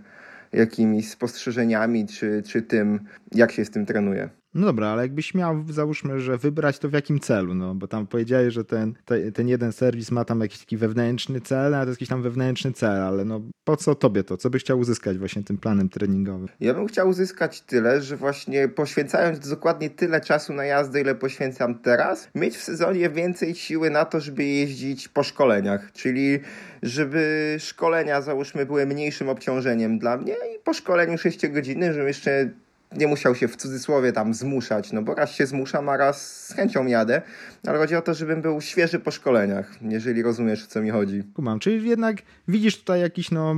jakimiś 0.52 1.10
spostrzeżeniami 1.10 2.06
czy, 2.06 2.42
czy 2.46 2.62
tym, 2.62 3.00
jak 3.32 3.52
się 3.52 3.64
z 3.64 3.70
tym 3.70 3.86
trenuje. 3.86 4.28
No 4.54 4.66
dobra, 4.66 4.88
ale 4.88 5.02
jakbyś 5.02 5.34
miał, 5.34 5.64
załóżmy, 5.70 6.20
że 6.20 6.38
wybrać 6.38 6.78
to 6.78 6.88
w 6.88 6.92
jakim 6.92 7.20
celu, 7.20 7.54
no 7.54 7.74
bo 7.74 7.86
tam 7.86 8.06
powiedziałeś, 8.06 8.54
że 8.54 8.64
ten, 8.64 8.94
te, 9.04 9.32
ten 9.32 9.48
jeden 9.48 9.72
serwis 9.72 10.10
ma 10.10 10.24
tam 10.24 10.40
jakiś 10.40 10.58
taki 10.58 10.76
wewnętrzny 10.76 11.40
cel, 11.40 11.74
a 11.74 11.82
to 11.82 11.88
jest 11.88 12.00
jakiś 12.00 12.08
tam 12.08 12.22
wewnętrzny 12.22 12.72
cel, 12.72 13.02
ale 13.02 13.24
no 13.24 13.40
po 13.64 13.76
co 13.76 13.94
tobie 13.94 14.24
to? 14.24 14.36
Co 14.36 14.50
byś 14.50 14.62
chciał 14.62 14.78
uzyskać 14.78 15.18
właśnie 15.18 15.42
tym 15.42 15.58
planem 15.58 15.88
treningowym? 15.88 16.48
Ja 16.60 16.74
bym 16.74 16.86
chciał 16.86 17.08
uzyskać 17.08 17.60
tyle, 17.60 18.00
że 18.02 18.16
właśnie 18.16 18.68
poświęcając 18.68 19.48
dokładnie 19.48 19.90
tyle 19.90 20.20
czasu 20.20 20.52
na 20.52 20.64
jazdę, 20.64 21.00
ile 21.00 21.14
poświęcam 21.14 21.78
teraz, 21.78 22.28
mieć 22.34 22.56
w 22.56 22.62
sezonie 22.62 23.10
więcej 23.10 23.54
siły 23.54 23.90
na 23.90 24.04
to, 24.04 24.20
żeby 24.20 24.44
jeździć 24.44 25.08
po 25.08 25.22
szkoleniach, 25.22 25.92
czyli 25.92 26.40
żeby 26.82 27.56
szkolenia 27.58 28.22
załóżmy 28.22 28.66
były 28.66 28.86
mniejszym 28.86 29.28
obciążeniem 29.28 29.98
dla 29.98 30.16
mnie 30.16 30.32
i 30.32 30.58
po 30.64 30.74
szkoleniu 30.74 31.18
6 31.18 31.48
godziny, 31.48 31.92
żebym 31.92 32.08
jeszcze 32.08 32.50
nie 32.96 33.06
musiał 33.06 33.34
się 33.34 33.48
w 33.48 33.56
cudzysłowie 33.56 34.12
tam 34.12 34.34
zmuszać, 34.34 34.92
no 34.92 35.02
bo 35.02 35.14
raz 35.14 35.32
się 35.32 35.46
zmuszam, 35.46 35.88
a 35.88 35.96
raz 35.96 36.46
z 36.46 36.52
chęcią 36.52 36.86
jadę, 36.86 37.22
ale 37.66 37.78
chodzi 37.78 37.96
o 37.96 38.02
to, 38.02 38.14
żebym 38.14 38.42
był 38.42 38.60
świeży 38.60 38.98
po 38.98 39.10
szkoleniach, 39.10 39.78
jeżeli 39.82 40.22
rozumiesz, 40.22 40.64
o 40.64 40.66
co 40.66 40.82
mi 40.82 40.90
chodzi. 40.90 41.22
Kumam, 41.34 41.58
czyli 41.58 41.88
jednak 41.88 42.22
widzisz 42.48 42.78
tutaj 42.78 43.00
jakiś 43.00 43.30
no, 43.30 43.56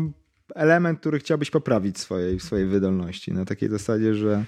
element, 0.54 1.00
który 1.00 1.18
chciałbyś 1.18 1.50
poprawić 1.50 1.98
swojej, 1.98 2.40
swojej 2.40 2.66
wydolności, 2.66 3.32
na 3.32 3.44
takiej 3.44 3.68
zasadzie, 3.68 4.14
że 4.14 4.44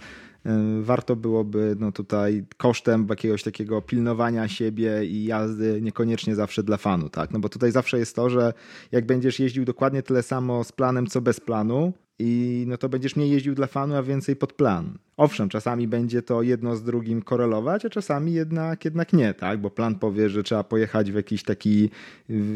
y, 0.47 0.51
warto 0.83 1.17
byłoby 1.17 1.77
no 1.79 1.93
tutaj 1.93 2.45
kosztem 2.57 3.07
jakiegoś 3.11 3.43
takiego 3.43 3.83
pilnowania 3.83 4.49
siebie 4.49 5.05
i 5.05 5.25
jazdy 5.25 5.81
niekoniecznie 5.83 6.35
zawsze 6.35 6.63
dla 6.63 6.77
fanu, 6.77 7.09
tak? 7.09 7.31
No 7.31 7.39
bo 7.39 7.49
tutaj 7.49 7.73
zawsze 7.73 7.99
jest 7.99 8.17
to, 8.17 8.31
że 8.31 8.53
jak 8.93 9.07
będziesz 9.07 9.41
jeździł 9.41 9.65
dokładnie 9.65 10.03
tyle 10.03 10.23
samo 10.23 10.65
z 10.65 10.73
planem, 10.73 11.07
co 11.07 11.21
bez 11.21 11.41
planu, 11.41 11.93
i 12.19 12.65
no 12.69 12.77
to 12.77 12.89
będziesz 12.89 13.17
mniej 13.17 13.31
jeździł 13.31 13.55
dla 13.55 13.67
fanu, 13.67 13.95
a 13.95 14.03
więcej 14.03 14.37
pod 14.37 14.53
plan. 14.53 14.99
Owszem, 15.17 15.49
czasami 15.49 15.89
będzie 15.89 16.23
to 16.23 16.43
jedno 16.43 16.77
z 16.77 16.83
drugim 16.83 17.23
korelować, 17.23 17.85
a 17.85 17.91
czasami 17.91 18.33
jednak, 18.33 18.85
jednak 18.85 19.13
nie, 19.13 19.35
tak? 19.35 19.61
Bo 19.61 19.71
plan 19.71 19.95
powie, 19.95 20.29
że 20.29 20.43
trzeba 20.43 20.65
pojechać 20.65 21.13
w 21.13 21.15
jakiś 21.15 21.43
taki 21.43 21.91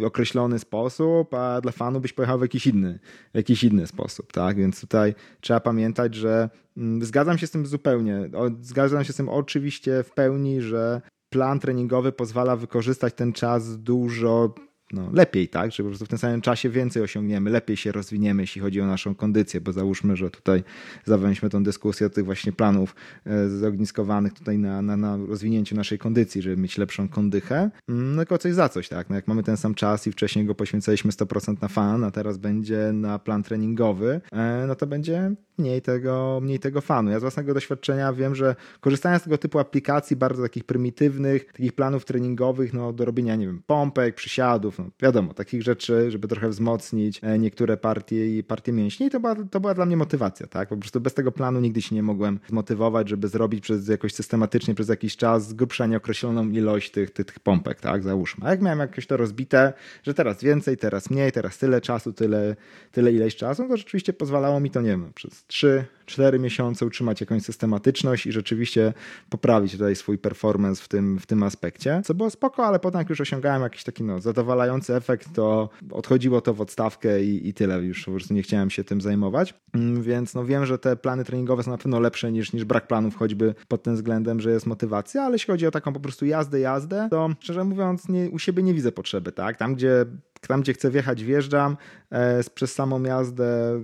określony 0.07 0.59
sposób, 0.59 1.35
a 1.35 1.61
dla 1.61 1.73
fanu 1.73 2.01
byś 2.01 2.13
pojechał 2.13 2.39
w 2.39 2.43
jakiś 2.43 2.67
inny, 2.67 2.99
w 3.33 3.37
jakiś 3.37 3.65
inny 3.65 3.87
sposób, 3.87 4.33
tak? 4.33 4.57
Więc 4.57 4.81
tutaj 4.81 5.15
trzeba 5.41 5.61
pamiętać, 5.61 6.15
że 6.15 6.51
mm, 6.77 7.05
zgadzam 7.05 7.39
się 7.39 7.47
z 7.47 7.51
tym 7.51 7.67
zupełnie. 7.67 8.31
Zgadzam 8.61 9.05
się 9.05 9.13
z 9.13 9.17
tym 9.17 9.29
oczywiście 9.29 10.03
w 10.03 10.11
pełni, 10.11 10.61
że 10.61 11.03
plan 11.31 11.61
treningowy 11.61 12.13
pozwala 12.13 12.57
wykorzystać 12.57 13.15
ten 13.15 13.33
czas 13.33 13.79
dużo 13.79 14.55
no, 14.93 15.11
lepiej, 15.13 15.49
tak? 15.49 15.73
Że 15.73 15.83
po 15.83 15.89
prostu 15.89 16.05
w 16.05 16.09
tym 16.09 16.19
samym 16.19 16.41
czasie 16.41 16.71
więcej 16.71 17.03
osiągniemy, 17.03 17.51
lepiej 17.51 17.77
się 17.77 17.93
rozwiniemy, 17.93 18.43
jeśli 18.43 18.61
chodzi 18.61 18.81
o 18.81 18.87
naszą 18.87 19.15
kondycję, 19.15 19.61
bo 19.61 19.73
załóżmy, 19.73 20.17
że 20.17 20.31
tutaj 20.31 20.65
zawęźmy 21.05 21.51
tą 21.51 21.63
dyskusję 21.63 22.11
tych 22.11 22.25
właśnie 22.25 22.53
planów 22.53 22.95
e, 23.27 23.49
zogniskowanych 23.49 24.33
tutaj 24.33 24.59
na, 24.59 24.83
na, 24.83 24.97
na 24.97 25.17
rozwinięciu 25.17 25.77
naszej 25.77 25.99
kondycji, 25.99 26.43
żeby 26.43 26.57
mieć 26.57 26.79
lepszą 26.79 27.09
kondychę, 27.09 27.71
mm, 27.89 28.15
no 28.15 28.23
tylko 28.23 28.39
coś 28.39 28.55
za 28.55 28.69
coś, 28.69 28.89
tak? 28.89 29.11
No, 29.11 29.17
jak 29.17 29.29
mamy 29.29 29.43
ten 29.43 29.57
sam 29.57 29.75
czas 29.75 30.07
i 30.07 30.13
wcześniej 30.13 30.45
go 30.45 30.55
poświęcaliśmy 30.55 31.11
100% 31.11 31.63
na 31.63 31.69
fan, 31.69 32.05
a 32.05 32.11
teraz 32.11 32.39
będzie 32.39 32.91
na 32.93 33.19
plan 33.19 33.43
treningowy, 33.43 34.21
e, 34.33 34.65
no 34.69 34.75
to 34.75 34.87
będzie 34.87 35.35
mniej 35.59 35.83
tego, 35.83 36.41
mniej 36.43 36.59
tego 36.59 36.81
fanu. 36.81 37.11
Ja 37.11 37.19
z 37.19 37.23
własnego 37.23 37.55
doświadczenia 37.55 38.13
wiem, 38.13 38.35
że 38.35 38.57
korzystając 38.81 39.23
z 39.23 39.25
tego 39.25 39.39
typu 39.39 39.59
aplikacji, 39.59 40.17
bardzo 40.17 40.43
takich 40.43 40.65
prymitywnych, 40.65 41.53
takich 41.53 41.73
planów 41.73 42.05
treningowych, 42.05 42.73
no 42.73 42.93
do 42.93 43.05
robienia, 43.05 43.37
nie 43.37 43.47
wiem, 43.47 43.63
pompek, 43.67 44.15
przysiadów, 44.15 44.79
no 44.83 44.91
wiadomo, 45.03 45.35
takich 45.35 45.63
rzeczy, 45.63 46.11
żeby 46.11 46.29
trochę 46.29 46.49
wzmocnić 46.49 47.21
e, 47.23 47.39
niektóre 47.39 47.77
partie 47.77 48.39
i 48.39 48.45
partie 48.45 48.73
mięśni, 48.73 49.11
to 49.11 49.21
była, 49.21 49.35
to 49.51 49.61
była 49.61 49.75
dla 49.75 49.87
mnie 49.87 49.97
motywacja, 49.97 50.47
tak? 50.47 50.69
Po 50.69 50.77
prostu 50.77 51.01
bez 51.01 51.15
tego 51.15 51.33
planu 51.33 51.61
nigdy 51.61 51.83
się 51.83 51.95
nie 51.95 52.03
mogłem 52.03 52.41
zmotywować, 52.49 53.09
żeby 53.09 53.29
zrobić 53.29 53.61
przez 53.61 53.89
jakoś 53.89 54.15
systematycznie, 54.15 54.75
przez 54.75 54.89
jakiś 54.89 55.17
czas 55.17 55.49
z 55.49 55.53
grubsza 55.53 55.87
nieokreśloną 55.87 56.49
ilość 56.49 56.91
tych, 56.91 57.11
tych, 57.11 57.27
tych 57.27 57.41
pompek, 57.41 57.81
tak? 57.81 58.03
Załóżmy. 58.03 58.47
A 58.47 58.51
jak 58.51 58.63
miałem 58.63 58.79
jakoś 58.79 59.07
to 59.07 59.17
rozbite, 59.17 59.73
że 60.03 60.15
teraz 60.15 60.43
więcej, 60.43 60.77
teraz 60.77 61.11
mniej, 61.11 61.33
teraz 61.33 61.59
tyle 61.59 61.81
czasu, 61.81 62.13
tyle, 62.13 62.57
tyle 62.93 63.13
ileś 63.13 63.37
czasu, 63.37 63.69
to 63.69 63.77
rzeczywiście 63.77 64.13
pozwalało 64.13 64.61
mi 64.61 64.71
to, 64.71 64.81
nie 64.81 64.91
wiem, 64.91 65.13
przez 65.15 65.47
3, 65.47 65.85
4 66.07 66.39
miesiące 66.39 66.87
utrzymać 66.87 67.21
jakąś 67.21 67.43
systematyczność 67.43 68.27
i 68.27 68.33
rzeczywiście 68.33 68.93
poprawić 69.31 69.73
tutaj 69.73 69.97
swój 69.97 70.19
performance 70.19 70.83
w 70.83 70.89
tym, 70.89 71.19
w 71.19 71.27
tym 71.27 71.43
aspekcie, 71.43 72.03
co 72.05 72.15
było 72.15 72.31
spoko, 72.31 72.67
ale 72.67 72.79
potem 72.79 72.99
jak 72.99 73.11
już 73.11 73.21
osiągałem 73.21 73.63
jakiś 73.63 73.85
taki 73.85 74.05
no, 74.05 74.21
zadowalający 74.21 74.72
efekt, 74.91 75.35
to 75.35 75.69
odchodziło 75.91 76.41
to 76.41 76.55
w 76.55 76.61
odstawkę 76.61 77.25
i, 77.25 77.49
i 77.49 77.55
tyle, 77.55 77.83
już 77.83 78.05
po 78.05 78.11
prostu 78.11 78.35
nie 78.35 78.43
chciałem 78.43 78.71
się 78.71 78.85
tym 78.85 79.01
zajmować, 79.01 79.55
mm, 79.73 80.03
więc 80.03 80.35
no 80.35 80.45
wiem, 80.45 80.67
że 80.67 80.79
te 80.79 80.97
plany 80.97 81.25
treningowe 81.25 81.63
są 81.63 81.71
na 81.71 81.79
pewno 81.79 82.01
lepsze 82.01 82.33
niż, 82.33 82.53
niż 82.53 82.65
brak 82.65 82.87
planów, 82.87 83.17
choćby 83.17 83.55
pod 83.69 83.83
tym 83.83 83.95
względem, 83.95 84.41
że 84.41 84.51
jest 84.51 84.67
motywacja, 84.67 85.23
ale 85.23 85.35
jeśli 85.35 85.53
chodzi 85.53 85.67
o 85.67 85.71
taką 85.71 85.93
po 85.93 86.01
prostu 86.01 86.27
jazdę, 86.27 86.61
jazdę, 86.61 87.09
to 87.11 87.31
szczerze 87.41 87.65
mówiąc 87.65 88.09
nie, 88.09 88.31
u 88.31 88.39
siebie 88.39 88.63
nie 88.63 88.75
widzę 88.75 88.93
potrzeby, 88.93 89.33
tak? 89.33 89.57
Tam, 89.57 89.75
gdzie 89.75 90.07
tam, 90.49 90.61
gdzie 90.61 90.73
chcę 90.73 90.91
wjechać, 90.91 91.25
wjeżdżam. 91.25 91.77
E, 92.11 92.43
przez 92.55 92.75
samą 92.75 93.03
jazdę 93.03 93.81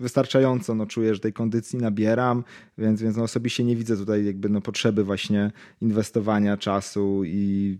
wystarczająco 0.00 0.74
no, 0.74 0.86
czuję, 0.86 1.14
że 1.14 1.20
tej 1.20 1.32
kondycji 1.32 1.78
nabieram, 1.78 2.44
więc, 2.78 3.02
więc 3.02 3.16
no, 3.16 3.22
osobiście 3.22 3.64
nie 3.64 3.76
widzę 3.76 3.96
tutaj 3.96 4.24
jakby 4.24 4.48
no, 4.48 4.60
potrzeby 4.60 5.04
właśnie 5.04 5.52
inwestowania 5.80 6.56
czasu 6.56 7.22
i 7.24 7.78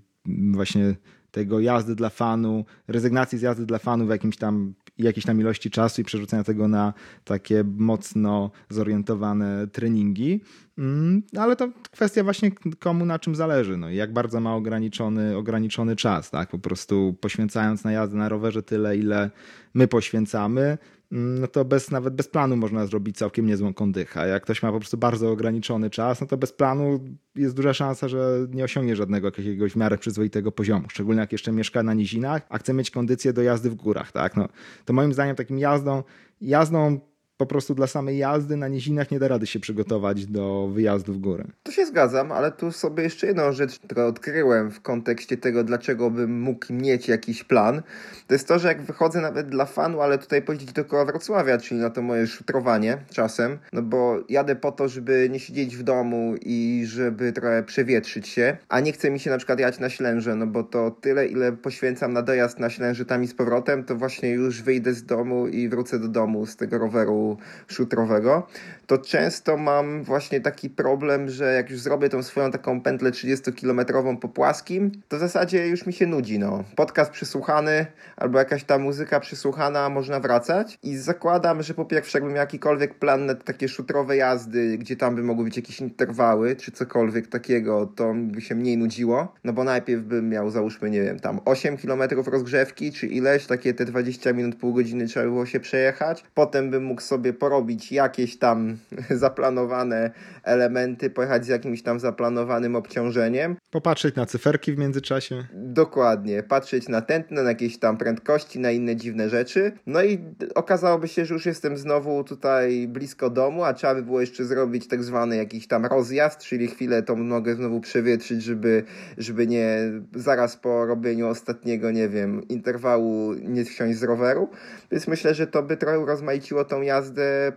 właśnie 0.53 0.95
tego 1.31 1.61
jazdy 1.61 1.95
dla 1.95 2.11
fanu, 2.11 2.65
rezygnacji 2.89 3.39
z 3.39 3.43
jazdy 3.43 3.67
dla 3.67 3.79
fanu 3.79 4.07
w 4.07 4.11
jakimś 4.11 4.37
tam 4.37 4.75
jakiejś 4.99 5.27
tam 5.27 5.41
ilości 5.41 5.71
czasu 5.71 6.01
i 6.01 6.05
przerzucenia 6.05 6.45
tego 6.45 6.69
na 6.69 6.95
takie 7.25 7.65
mocno 7.65 8.51
zorientowane 8.69 9.67
treningi. 9.67 10.41
Mm, 10.79 11.23
ale 11.37 11.57
to 11.57 11.69
kwestia 11.91 12.25
właśnie 12.25 12.51
komu 12.79 13.07
na 13.07 13.19
czym 13.19 13.35
zależy. 13.35 13.77
No, 13.77 13.91
jak 13.91 14.13
bardzo 14.13 14.41
ma 14.41 14.55
ograniczony, 14.55 15.37
ograniczony 15.37 15.97
czas, 15.97 16.31
tak? 16.31 16.51
Po 16.51 16.59
prostu 16.59 17.17
poświęcając 17.21 17.85
na 17.85 17.93
jazdę 17.93 18.17
na 18.17 18.29
rowerze 18.29 18.63
tyle, 18.63 18.97
ile 18.97 19.31
my 19.75 19.89
poświęcamy, 19.89 20.79
no 21.11 21.47
to 21.47 21.65
bez, 21.65 21.91
nawet 21.91 22.15
bez 22.15 22.29
planu 22.29 22.57
można 22.57 22.87
zrobić 22.87 23.17
całkiem 23.17 23.47
niezłą 23.47 23.75
kondychę. 23.75 24.29
Jak 24.29 24.43
ktoś 24.43 24.63
ma 24.63 24.73
po 24.73 24.79
prostu 24.79 24.97
bardzo 24.97 25.31
ograniczony 25.31 25.91
czas, 25.91 26.21
no 26.21 26.27
to 26.27 26.37
bez 26.37 26.53
planu 26.53 27.01
jest 27.35 27.57
duża 27.57 27.75
szansa, 27.75 28.09
że 28.09 28.47
nie 28.51 28.65
osiągnie 28.65 28.97
żadnego 28.97 29.27
jakiegoś 29.27 29.73
w 29.73 29.77
miarę 29.77 29.99
przyzwoitego 29.99 30.53
poziomu. 30.53 30.91
Szczególnie 30.91 31.21
jak 31.21 31.33
jeszcze 31.33 31.53
mieszka 31.53 31.83
na 31.83 31.95
nizinach, 31.95 32.47
a 32.49 32.59
chce 32.59 32.75
mieć 32.75 32.91
kondycję 32.91 33.33
do 33.33 33.43
jazdy 33.43 33.71
w 33.71 33.75
górach, 33.75 34.13
tak? 34.13 34.37
No, 34.37 34.49
to 34.85 34.93
moim 34.93 35.13
zdaniem 35.13 35.37
takim 35.37 35.59
jazdą, 35.59 36.03
jazdą 36.41 37.01
po 37.41 37.47
prostu 37.47 37.75
dla 37.75 37.87
samej 37.87 38.19
jazdy 38.19 38.57
na 38.57 38.69
nizinach 38.69 39.11
nie 39.11 39.19
da 39.19 39.29
rady 39.29 39.47
się 39.47 39.61
przygotować 39.61 40.27
do 40.27 40.69
wyjazdu 40.69 41.13
w 41.13 41.19
górę. 41.19 41.45
Tu 41.63 41.73
się 41.73 41.87
zgadzam, 41.87 42.33
ale 42.33 42.53
tu 42.53 42.73
sobie 42.73 43.03
jeszcze 43.03 43.27
jedną 43.27 43.53
rzecz, 43.53 43.79
którą 43.79 44.07
odkryłem 44.07 44.71
w 44.71 44.81
kontekście 44.81 45.37
tego, 45.37 45.65
dlaczego 45.65 46.11
bym 46.11 46.41
mógł 46.41 46.73
mieć 46.73 47.09
jakiś 47.09 47.45
plan, 47.45 47.83
to 48.27 48.35
jest 48.35 48.49
to, 48.49 48.59
że 48.59 48.69
jak 48.69 48.83
wychodzę 48.83 49.21
nawet 49.21 49.49
dla 49.49 49.67
fanu, 49.67 50.01
ale 50.01 50.19
tutaj 50.19 50.43
powiedzieć 50.43 50.73
dookoła 50.73 51.05
Wrocławia, 51.05 51.59
czyli 51.59 51.81
na 51.81 51.91
to 51.91 52.03
moje 52.03 52.27
szutrowanie 52.27 52.99
czasem, 53.11 53.59
no 53.73 53.83
bo 53.83 54.17
jadę 54.29 54.57
po 54.57 54.73
to, 54.73 54.89
żeby 54.89 55.29
nie 55.31 55.41
siedzieć 55.41 55.77
w 55.77 55.83
domu 55.83 56.35
i 56.43 56.83
żeby 56.87 57.33
trochę 57.33 57.63
przewietrzyć 57.63 58.29
się, 58.29 58.57
a 58.69 58.81
nie 58.81 58.93
chce 58.93 59.11
mi 59.11 59.21
się 59.21 59.31
na 59.31 59.37
przykład 59.37 59.59
jechać 59.59 59.79
na 59.79 59.89
Ślęże, 59.89 60.35
no 60.35 60.47
bo 60.47 60.63
to 60.63 60.91
tyle, 60.91 61.27
ile 61.27 61.53
poświęcam 61.53 62.13
na 62.13 62.23
dojazd 62.23 62.59
na 62.59 62.71
Ślęże 62.71 63.05
tam 63.05 63.25
i 63.25 63.27
z 63.27 63.35
powrotem, 63.35 63.85
to 63.85 63.97
właśnie 63.97 64.31
już 64.31 64.63
wyjdę 64.63 64.95
z 64.95 65.05
domu 65.05 65.49
i 65.49 65.69
wrócę 65.69 65.99
do 65.99 66.09
domu 66.09 66.47
z 66.47 66.57
tego 66.57 66.79
roweru 66.79 67.30
szutrowego, 67.69 68.47
to 68.87 68.99
często 68.99 69.57
mam 69.57 70.03
właśnie 70.03 70.41
taki 70.41 70.71
problem, 70.71 71.29
że 71.29 71.55
jak 71.55 71.71
już 71.71 71.81
zrobię 71.81 72.09
tą 72.09 72.23
swoją 72.23 72.51
taką 72.51 72.81
pętlę 72.81 73.11
30-kilometrową 73.11 74.17
po 74.17 74.29
płaskim, 74.29 74.93
to 75.09 75.17
w 75.17 75.21
zasadzie 75.21 75.69
już 75.69 75.87
mi 75.87 75.93
się 75.93 76.07
nudzi. 76.07 76.39
No. 76.39 76.65
Podcast 76.77 77.11
przysłuchany 77.11 77.87
albo 78.17 78.39
jakaś 78.39 78.65
ta 78.65 78.79
muzyka 78.79 79.21
przysłuchana, 79.21 79.89
można 79.89 80.21
wracać 80.21 80.79
i 80.83 80.97
zakładam, 80.97 81.63
że 81.63 81.75
po 81.75 81.85
pierwsze 81.85 82.19
jakbym 82.19 82.37
jakikolwiek 82.37 82.95
plan 82.95 83.27
na 83.27 83.35
takie 83.35 83.69
szutrowe 83.69 84.17
jazdy, 84.17 84.79
gdzie 84.79 84.97
tam 84.97 85.15
by 85.15 85.23
mogły 85.23 85.45
być 85.45 85.57
jakieś 85.57 85.81
interwały 85.81 86.57
czy 86.57 86.73
cokolwiek 86.73 87.27
takiego, 87.27 87.87
to 87.87 88.15
by 88.15 88.41
się 88.41 88.55
mniej 88.55 88.77
nudziło, 88.77 89.35
no 89.45 89.53
bo 89.53 89.65
najpierw 89.65 90.03
bym 90.03 90.29
miał 90.29 90.51
załóżmy, 90.51 90.91
nie 90.91 91.03
wiem, 91.03 91.21
tam 91.21 91.41
8 91.45 91.77
km 91.77 92.03
rozgrzewki 92.27 92.93
czy 92.93 93.07
ileś, 93.07 93.47
takie 93.47 93.75
te 93.75 93.85
20 93.85 94.33
minut, 94.33 94.57
pół 94.57 94.75
godziny 94.75 95.07
trzeba 95.07 95.27
było 95.27 95.47
się 95.47 95.61
przejechać, 95.61 96.25
potem 96.35 96.71
bym 96.71 96.85
mógł 96.85 97.01
sobie 97.01 97.20
porobić 97.33 97.93
jakieś 97.93 98.39
tam 98.39 98.77
zaplanowane 99.11 100.11
elementy, 100.43 101.11
pojechać 101.11 101.45
z 101.45 101.49
jakimś 101.49 101.83
tam 101.83 102.01
zaplanowanym 102.01 102.77
obciążeniem. 102.77 103.57
Popatrzeć 103.71 104.15
na 104.15 104.27
cyferki 104.27 104.73
w 104.73 104.79
międzyczasie. 104.79 105.45
Dokładnie, 105.55 106.43
patrzeć 106.43 106.89
na 106.89 107.01
tętno, 107.01 107.43
na 107.43 107.49
jakieś 107.49 107.79
tam 107.79 107.97
prędkości, 107.97 108.59
na 108.59 108.71
inne 108.71 108.97
dziwne 108.97 109.29
rzeczy. 109.29 109.73
No 109.87 110.03
i 110.03 110.19
okazałoby 110.55 111.09
się, 111.09 111.25
że 111.25 111.35
już 111.35 111.47
jestem 111.47 111.77
znowu 111.77 112.25
tutaj 112.25 112.89
blisko 112.89 113.31
domu, 113.31 113.65
a 113.65 113.75
trzeba 113.75 113.95
by 113.95 114.03
było 114.03 114.21
jeszcze 114.21 114.45
zrobić 114.45 114.89
tak 114.89 115.05
zwany 115.05 115.37
jakiś 115.37 115.67
tam 115.67 115.87
rozjazd, 115.87 116.41
czyli 116.41 116.69
chwilę 116.69 117.03
tą 117.03 117.17
nogę 117.17 117.55
znowu 117.55 117.81
przewietrzyć, 117.81 118.43
żeby, 118.43 118.85
żeby 119.19 119.47
nie 119.47 119.79
zaraz 120.15 120.57
po 120.57 120.87
robieniu 120.87 121.29
ostatniego, 121.29 121.91
nie 121.91 122.09
wiem, 122.09 122.49
interwału 122.49 123.35
nie 123.35 123.65
wsiąść 123.65 123.99
z 123.99 124.03
roweru. 124.03 124.49
Więc 124.91 125.09
myślę, 125.09 125.35
że 125.35 125.47
to 125.47 125.63
by 125.63 125.77
trochę 125.77 126.07
rozmaiciło 126.07 126.65
tą 126.65 126.83
jazdę 126.83 127.00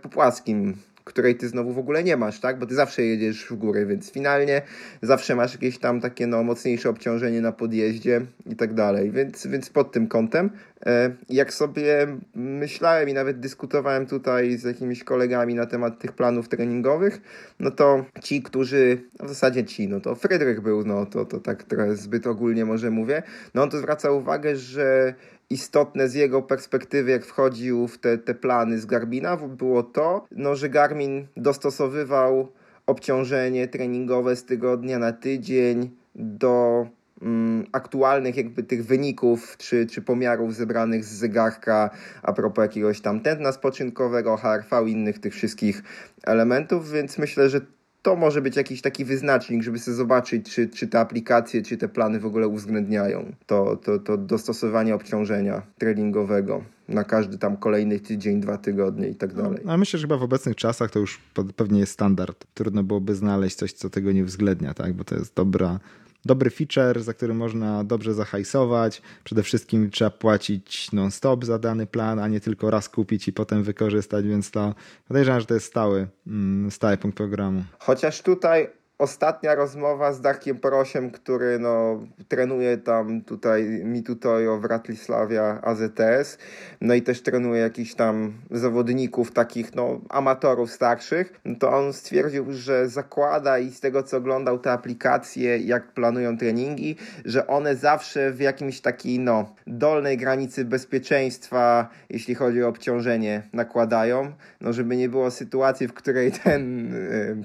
po 0.02 0.08
płaskim 0.08 0.74
której 1.04 1.36
ty 1.36 1.48
znowu 1.48 1.72
w 1.72 1.78
ogóle 1.78 2.04
nie 2.04 2.16
masz, 2.16 2.40
tak? 2.40 2.58
Bo 2.58 2.66
ty 2.66 2.74
zawsze 2.74 3.02
jedziesz 3.02 3.46
w 3.46 3.54
górę, 3.54 3.86
więc 3.86 4.12
finalnie 4.12 4.62
zawsze 5.02 5.36
masz 5.36 5.52
jakieś 5.52 5.78
tam 5.78 6.00
takie 6.00 6.26
no, 6.26 6.42
mocniejsze 6.42 6.90
obciążenie 6.90 7.40
na 7.40 7.52
podjeździe 7.52 8.20
i 8.46 8.56
tak 8.56 8.74
dalej. 8.74 9.10
Więc, 9.10 9.46
więc 9.46 9.70
pod 9.70 9.92
tym 9.92 10.06
kątem, 10.06 10.50
e, 10.86 11.10
jak 11.28 11.54
sobie 11.54 12.06
myślałem 12.34 13.08
i 13.08 13.12
nawet 13.12 13.40
dyskutowałem 13.40 14.06
tutaj 14.06 14.56
z 14.56 14.64
jakimiś 14.64 15.04
kolegami 15.04 15.54
na 15.54 15.66
temat 15.66 15.98
tych 15.98 16.12
planów 16.12 16.48
treningowych, 16.48 17.20
no 17.60 17.70
to 17.70 18.04
ci, 18.22 18.42
którzy, 18.42 18.98
no 19.20 19.26
w 19.26 19.28
zasadzie 19.28 19.64
ci, 19.64 19.88
no 19.88 20.00
to 20.00 20.14
Fryderyk 20.14 20.60
był, 20.60 20.84
no 20.84 21.06
to, 21.06 21.24
to 21.24 21.40
tak 21.40 21.62
trochę 21.62 21.96
zbyt 21.96 22.26
ogólnie 22.26 22.64
może 22.64 22.90
mówię, 22.90 23.22
no 23.54 23.62
on 23.62 23.70
to 23.70 23.78
zwraca 23.78 24.10
uwagę, 24.10 24.56
że 24.56 25.14
istotne 25.50 26.08
z 26.08 26.14
jego 26.14 26.42
perspektywy, 26.42 27.10
jak 27.10 27.24
wchodził 27.24 27.88
w 27.88 27.98
te, 27.98 28.18
te 28.18 28.34
plany 28.34 28.78
z 28.78 28.86
Garbina, 28.86 29.36
było 29.36 29.82
to, 29.82 30.26
no, 30.30 30.56
że 30.56 30.68
Garmin 30.68 31.26
dostosowywał 31.36 32.52
obciążenie 32.86 33.68
treningowe 33.68 34.36
z 34.36 34.44
tygodnia 34.44 34.98
na 34.98 35.12
tydzień 35.12 35.90
do 36.14 36.86
mm, 37.22 37.66
aktualnych 37.72 38.36
jakby 38.36 38.62
tych 38.62 38.86
wyników 38.86 39.56
czy, 39.58 39.86
czy 39.86 40.02
pomiarów 40.02 40.54
zebranych 40.54 41.04
z 41.04 41.12
zegarka 41.12 41.90
a 42.22 42.32
propos 42.32 42.62
jakiegoś 42.62 43.00
tam 43.00 43.20
tętna 43.20 43.52
spoczynkowego, 43.52 44.36
HRV 44.36 44.90
innych 44.90 45.18
tych 45.18 45.34
wszystkich 45.34 45.82
elementów, 46.22 46.90
więc 46.90 47.18
myślę, 47.18 47.48
że 47.48 47.60
to 48.04 48.16
może 48.16 48.42
być 48.42 48.56
jakiś 48.56 48.82
taki 48.82 49.04
wyznacznik, 49.04 49.62
żeby 49.62 49.78
sobie 49.78 49.94
zobaczyć, 49.94 50.54
czy, 50.54 50.68
czy 50.68 50.88
te 50.88 51.00
aplikacje, 51.00 51.62
czy 51.62 51.76
te 51.76 51.88
plany 51.88 52.20
w 52.20 52.26
ogóle 52.26 52.48
uwzględniają 52.48 53.32
to, 53.46 53.76
to, 53.76 53.98
to 53.98 54.16
dostosowanie 54.16 54.94
obciążenia 54.94 55.62
treningowego 55.78 56.64
na 56.88 57.04
każdy 57.04 57.38
tam 57.38 57.56
kolejny 57.56 58.00
tydzień, 58.00 58.40
dwa 58.40 58.58
tygodnie 58.58 59.08
i 59.08 59.14
tak 59.14 59.34
no, 59.34 59.42
dalej. 59.42 59.58
No, 59.64 59.72
a 59.72 59.76
myślę, 59.76 59.98
że 59.98 60.02
chyba 60.02 60.16
w 60.16 60.22
obecnych 60.22 60.56
czasach 60.56 60.90
to 60.90 60.98
już 60.98 61.20
pewnie 61.56 61.80
jest 61.80 61.92
standard. 61.92 62.46
Trudno 62.54 62.82
byłoby 62.82 63.14
znaleźć 63.14 63.56
coś, 63.56 63.72
co 63.72 63.90
tego 63.90 64.12
nie 64.12 64.22
uwzględnia, 64.22 64.74
tak? 64.74 64.92
bo 64.92 65.04
to 65.04 65.14
jest 65.14 65.34
dobra 65.34 65.80
dobry 66.24 66.50
feature, 66.50 67.02
za 67.02 67.14
który 67.14 67.34
można 67.34 67.84
dobrze 67.84 68.14
zahajsować. 68.14 69.02
Przede 69.24 69.42
wszystkim 69.42 69.90
trzeba 69.90 70.10
płacić 70.10 70.92
non-stop 70.92 71.44
za 71.44 71.58
dany 71.58 71.86
plan, 71.86 72.18
a 72.18 72.28
nie 72.28 72.40
tylko 72.40 72.70
raz 72.70 72.88
kupić 72.88 73.28
i 73.28 73.32
potem 73.32 73.62
wykorzystać, 73.62 74.26
więc 74.26 74.50
to 74.50 74.74
podejrzewam, 75.08 75.40
że 75.40 75.46
to 75.46 75.54
jest 75.54 75.66
stały, 75.66 76.08
mm, 76.26 76.70
stały 76.70 76.96
punkt 76.96 77.16
programu. 77.16 77.64
Chociaż 77.78 78.22
tutaj 78.22 78.68
ostatnia 79.04 79.54
rozmowa 79.54 80.12
z 80.12 80.20
Darkiem 80.20 80.56
Porosiem, 80.58 81.10
który 81.10 81.58
no, 81.58 82.00
trenuje 82.28 82.78
tam 82.78 83.20
tutaj 83.20 83.64
Mitutojo 83.84 84.58
w 84.58 84.64
Ratlisławia 84.64 85.60
AZS, 85.62 86.38
no 86.80 86.94
i 86.94 87.02
też 87.02 87.22
trenuje 87.22 87.60
jakichś 87.60 87.94
tam 87.94 88.32
zawodników 88.50 89.32
takich 89.32 89.74
no, 89.74 90.00
amatorów 90.08 90.72
starszych, 90.72 91.40
no 91.44 91.54
to 91.58 91.72
on 91.72 91.92
stwierdził, 91.92 92.52
że 92.52 92.88
zakłada 92.88 93.58
i 93.58 93.70
z 93.70 93.80
tego 93.80 94.02
co 94.02 94.16
oglądał 94.16 94.58
te 94.58 94.72
aplikacje, 94.72 95.58
jak 95.58 95.92
planują 95.92 96.38
treningi, 96.38 96.96
że 97.24 97.46
one 97.46 97.76
zawsze 97.76 98.30
w 98.30 98.40
jakimś 98.40 98.80
takiej 98.80 99.18
no, 99.18 99.54
dolnej 99.66 100.16
granicy 100.16 100.64
bezpieczeństwa, 100.64 101.88
jeśli 102.10 102.34
chodzi 102.34 102.62
o 102.62 102.68
obciążenie, 102.68 103.42
nakładają, 103.52 104.32
no 104.60 104.72
żeby 104.72 104.96
nie 104.96 105.08
było 105.08 105.30
sytuacji, 105.30 105.88
w 105.88 105.92
której 105.92 106.32
ten 106.32 106.94
y, 106.94 107.44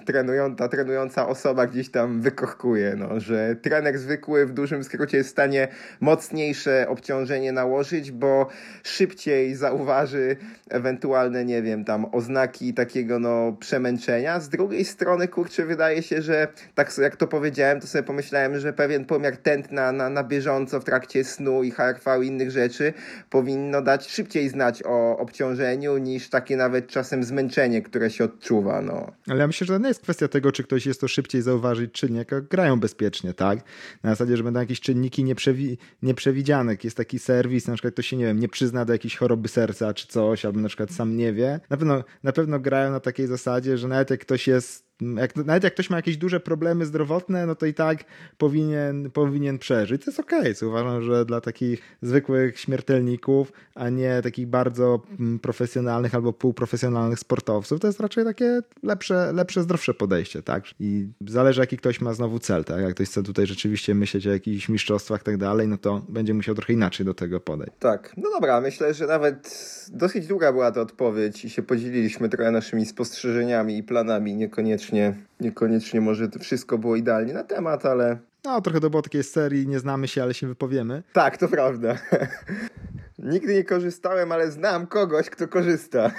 trenująca 0.69 1.27
osoba 1.27 1.48
osoba 1.49 1.67
gdzieś 1.67 1.89
tam 1.89 2.21
wykochkuje, 2.21 2.95
no, 2.97 3.19
że 3.19 3.55
trener 3.55 3.97
zwykły 3.97 4.45
w 4.45 4.53
dużym 4.53 4.83
skrócie 4.83 5.17
jest 5.17 5.29
w 5.29 5.31
stanie 5.31 5.67
mocniejsze 5.99 6.85
obciążenie 6.89 7.51
nałożyć, 7.51 8.11
bo 8.11 8.47
szybciej 8.83 9.55
zauważy 9.55 10.35
ewentualne, 10.69 11.45
nie 11.45 11.61
wiem, 11.61 11.85
tam 11.85 12.05
oznaki 12.11 12.73
takiego 12.73 13.19
no 13.19 13.57
przemęczenia. 13.59 14.39
Z 14.39 14.49
drugiej 14.49 14.85
strony, 14.85 15.27
kurczę, 15.27 15.65
wydaje 15.65 16.03
się, 16.03 16.21
że 16.21 16.47
tak 16.75 16.97
jak 16.97 17.15
to 17.15 17.27
powiedziałem, 17.27 17.81
to 17.81 17.87
sobie 17.87 18.03
pomyślałem, 18.03 18.59
że 18.59 18.73
pewien 18.73 19.05
pomiar 19.05 19.37
tętna 19.37 19.91
na, 19.91 20.09
na 20.09 20.23
bieżąco 20.23 20.79
w 20.79 20.83
trakcie 20.83 21.23
snu 21.23 21.63
i 21.63 21.71
HRV 21.71 22.23
i 22.23 22.27
innych 22.27 22.51
rzeczy 22.51 22.93
powinno 23.29 23.81
dać 23.81 24.09
szybciej 24.09 24.49
znać 24.49 24.83
o 24.85 25.17
obciążeniu 25.17 25.97
niż 25.97 26.29
takie 26.29 26.57
nawet 26.57 26.87
czasem 26.87 27.23
zmęczenie, 27.23 27.81
które 27.81 28.09
się 28.09 28.23
odczuwa. 28.23 28.81
No. 28.81 29.11
Ale 29.27 29.39
ja 29.39 29.47
myślę, 29.47 29.67
że 29.67 29.73
to 29.73 29.79
nie 29.79 29.87
jest 29.87 30.01
kwestia 30.01 30.27
tego, 30.27 30.51
czy 30.51 30.63
ktoś 30.63 30.85
jest 30.85 31.01
to 31.01 31.07
szybciej 31.07 31.28
szybciej 31.29 31.41
zauważyć, 31.41 31.91
czy 31.91 32.09
nie, 32.09 32.25
grają 32.49 32.79
bezpiecznie, 32.79 33.33
tak? 33.33 33.59
Na 34.03 34.09
zasadzie, 34.09 34.37
że 34.37 34.43
będą 34.43 34.59
jakieś 34.59 34.79
czynniki 34.79 35.23
nieprzewi 35.23 35.77
nieprzewidziane. 36.01 36.75
Jest 36.83 36.97
taki 36.97 37.19
serwis, 37.19 37.67
na 37.67 37.73
przykład 37.73 37.93
ktoś 37.93 38.07
się, 38.07 38.17
nie 38.17 38.25
wiem, 38.25 38.39
nie 38.39 38.49
przyzna 38.49 38.85
do 38.85 38.93
jakiejś 38.93 39.17
choroby 39.17 39.47
serca 39.47 39.93
czy 39.93 40.07
coś, 40.07 40.45
albo 40.45 40.59
na 40.59 40.67
przykład 40.67 40.91
sam 40.91 41.17
nie 41.17 41.33
wie. 41.33 41.59
Na 41.69 41.77
pewno, 41.77 42.03
na 42.23 42.31
pewno 42.31 42.59
grają 42.59 42.91
na 42.91 42.99
takiej 42.99 43.27
zasadzie, 43.27 43.77
że 43.77 43.87
nawet 43.87 44.09
jak 44.09 44.19
ktoś 44.19 44.47
jest 44.47 44.88
jak, 45.01 45.35
nawet 45.35 45.63
jak 45.63 45.73
ktoś 45.73 45.89
ma 45.89 45.95
jakieś 45.95 46.17
duże 46.17 46.39
problemy 46.39 46.85
zdrowotne, 46.85 47.45
no 47.45 47.55
to 47.55 47.65
i 47.65 47.73
tak 47.73 48.03
powinien, 48.37 49.11
powinien 49.11 49.57
przeżyć. 49.57 50.05
To 50.05 50.11
jest 50.11 50.19
okej. 50.19 50.53
Okay. 50.53 50.69
Uważam, 50.69 51.01
że 51.01 51.25
dla 51.25 51.41
takich 51.41 51.81
zwykłych 52.01 52.59
śmiertelników, 52.59 53.51
a 53.75 53.89
nie 53.89 54.21
takich 54.21 54.47
bardzo 54.47 55.01
mm, 55.19 55.39
profesjonalnych 55.39 56.15
albo 56.15 56.33
półprofesjonalnych 56.33 57.19
sportowców, 57.19 57.79
to 57.79 57.87
jest 57.87 57.99
raczej 57.99 58.25
takie 58.25 58.61
lepsze, 58.83 59.33
lepsze 59.33 59.63
zdrowsze 59.63 59.93
podejście, 59.93 60.41
tak? 60.43 60.63
I 60.79 61.07
zależy, 61.27 61.61
jaki 61.61 61.77
ktoś 61.77 62.01
ma 62.01 62.13
znowu 62.13 62.39
cel, 62.39 62.63
tak? 62.63 62.81
Jak 62.81 62.93
ktoś 62.93 63.07
chce 63.07 63.23
tutaj 63.23 63.47
rzeczywiście 63.47 63.95
myśleć 63.95 64.27
o 64.27 64.31
jakichś 64.31 64.69
mistrzostwach 64.69 65.21
i 65.21 65.23
tak 65.23 65.37
dalej, 65.37 65.67
no 65.67 65.77
to 65.77 66.01
będzie 66.09 66.33
musiał 66.33 66.55
trochę 66.55 66.73
inaczej 66.73 67.05
do 67.05 67.13
tego 67.13 67.39
podejść. 67.39 67.73
Tak. 67.79 68.13
No 68.17 68.29
dobra, 68.29 68.61
myślę, 68.61 68.93
że 68.93 69.07
nawet 69.07 69.69
dosyć 69.93 70.27
długa 70.27 70.51
była 70.51 70.71
ta 70.71 70.81
odpowiedź 70.81 71.45
i 71.45 71.49
się 71.49 71.63
podzieliliśmy 71.63 72.29
trochę 72.29 72.51
naszymi 72.51 72.85
spostrzeżeniami 72.85 73.77
i 73.77 73.83
planami, 73.83 74.35
niekoniecznie 74.35 74.88
niekoniecznie, 74.91 75.25
niekoniecznie 75.39 76.01
może 76.01 76.29
to 76.29 76.39
wszystko 76.39 76.77
było 76.77 76.95
idealnie 76.95 77.33
na 77.33 77.43
temat, 77.43 77.85
ale... 77.85 78.17
No, 78.43 78.61
trochę 78.61 78.79
to 78.79 78.89
było 78.89 79.01
takiej 79.01 79.23
serii, 79.23 79.67
nie 79.67 79.79
znamy 79.79 80.07
się, 80.07 80.23
ale 80.23 80.33
się 80.33 80.47
wypowiemy. 80.47 81.03
Tak, 81.13 81.37
to 81.37 81.47
prawda. 81.47 81.97
Nigdy 83.19 83.53
nie 83.53 83.63
korzystałem, 83.63 84.31
ale 84.31 84.51
znam 84.51 84.87
kogoś, 84.87 85.29
kto 85.29 85.47
korzysta. 85.47 86.11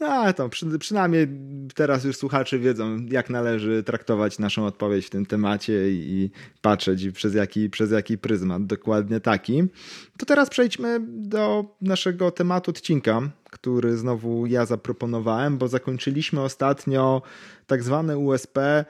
No, 0.00 0.32
to 0.32 0.48
przy, 0.48 0.78
przynajmniej 0.78 1.28
teraz 1.74 2.04
już 2.04 2.16
słuchacze 2.16 2.58
wiedzą, 2.58 2.96
jak 3.10 3.30
należy 3.30 3.82
traktować 3.82 4.38
naszą 4.38 4.64
odpowiedź 4.64 5.06
w 5.06 5.10
tym 5.10 5.26
temacie 5.26 5.90
i, 5.90 5.94
i 5.94 6.30
patrzeć 6.62 7.10
przez 7.10 7.34
jaki, 7.34 7.70
przez 7.70 7.90
jaki 7.90 8.18
pryzmat. 8.18 8.66
Dokładnie 8.66 9.20
taki. 9.20 9.64
To 10.18 10.26
teraz 10.26 10.50
przejdźmy 10.50 11.00
do 11.08 11.64
naszego 11.80 12.30
tematu 12.30 12.70
odcinka, 12.70 13.20
który 13.50 13.96
znowu 13.96 14.46
ja 14.46 14.66
zaproponowałem, 14.66 15.58
bo 15.58 15.68
zakończyliśmy 15.68 16.40
ostatnio 16.40 17.22
tak 17.66 17.82
zwane 17.82 18.18
USP 18.18 18.58
e, 18.58 18.84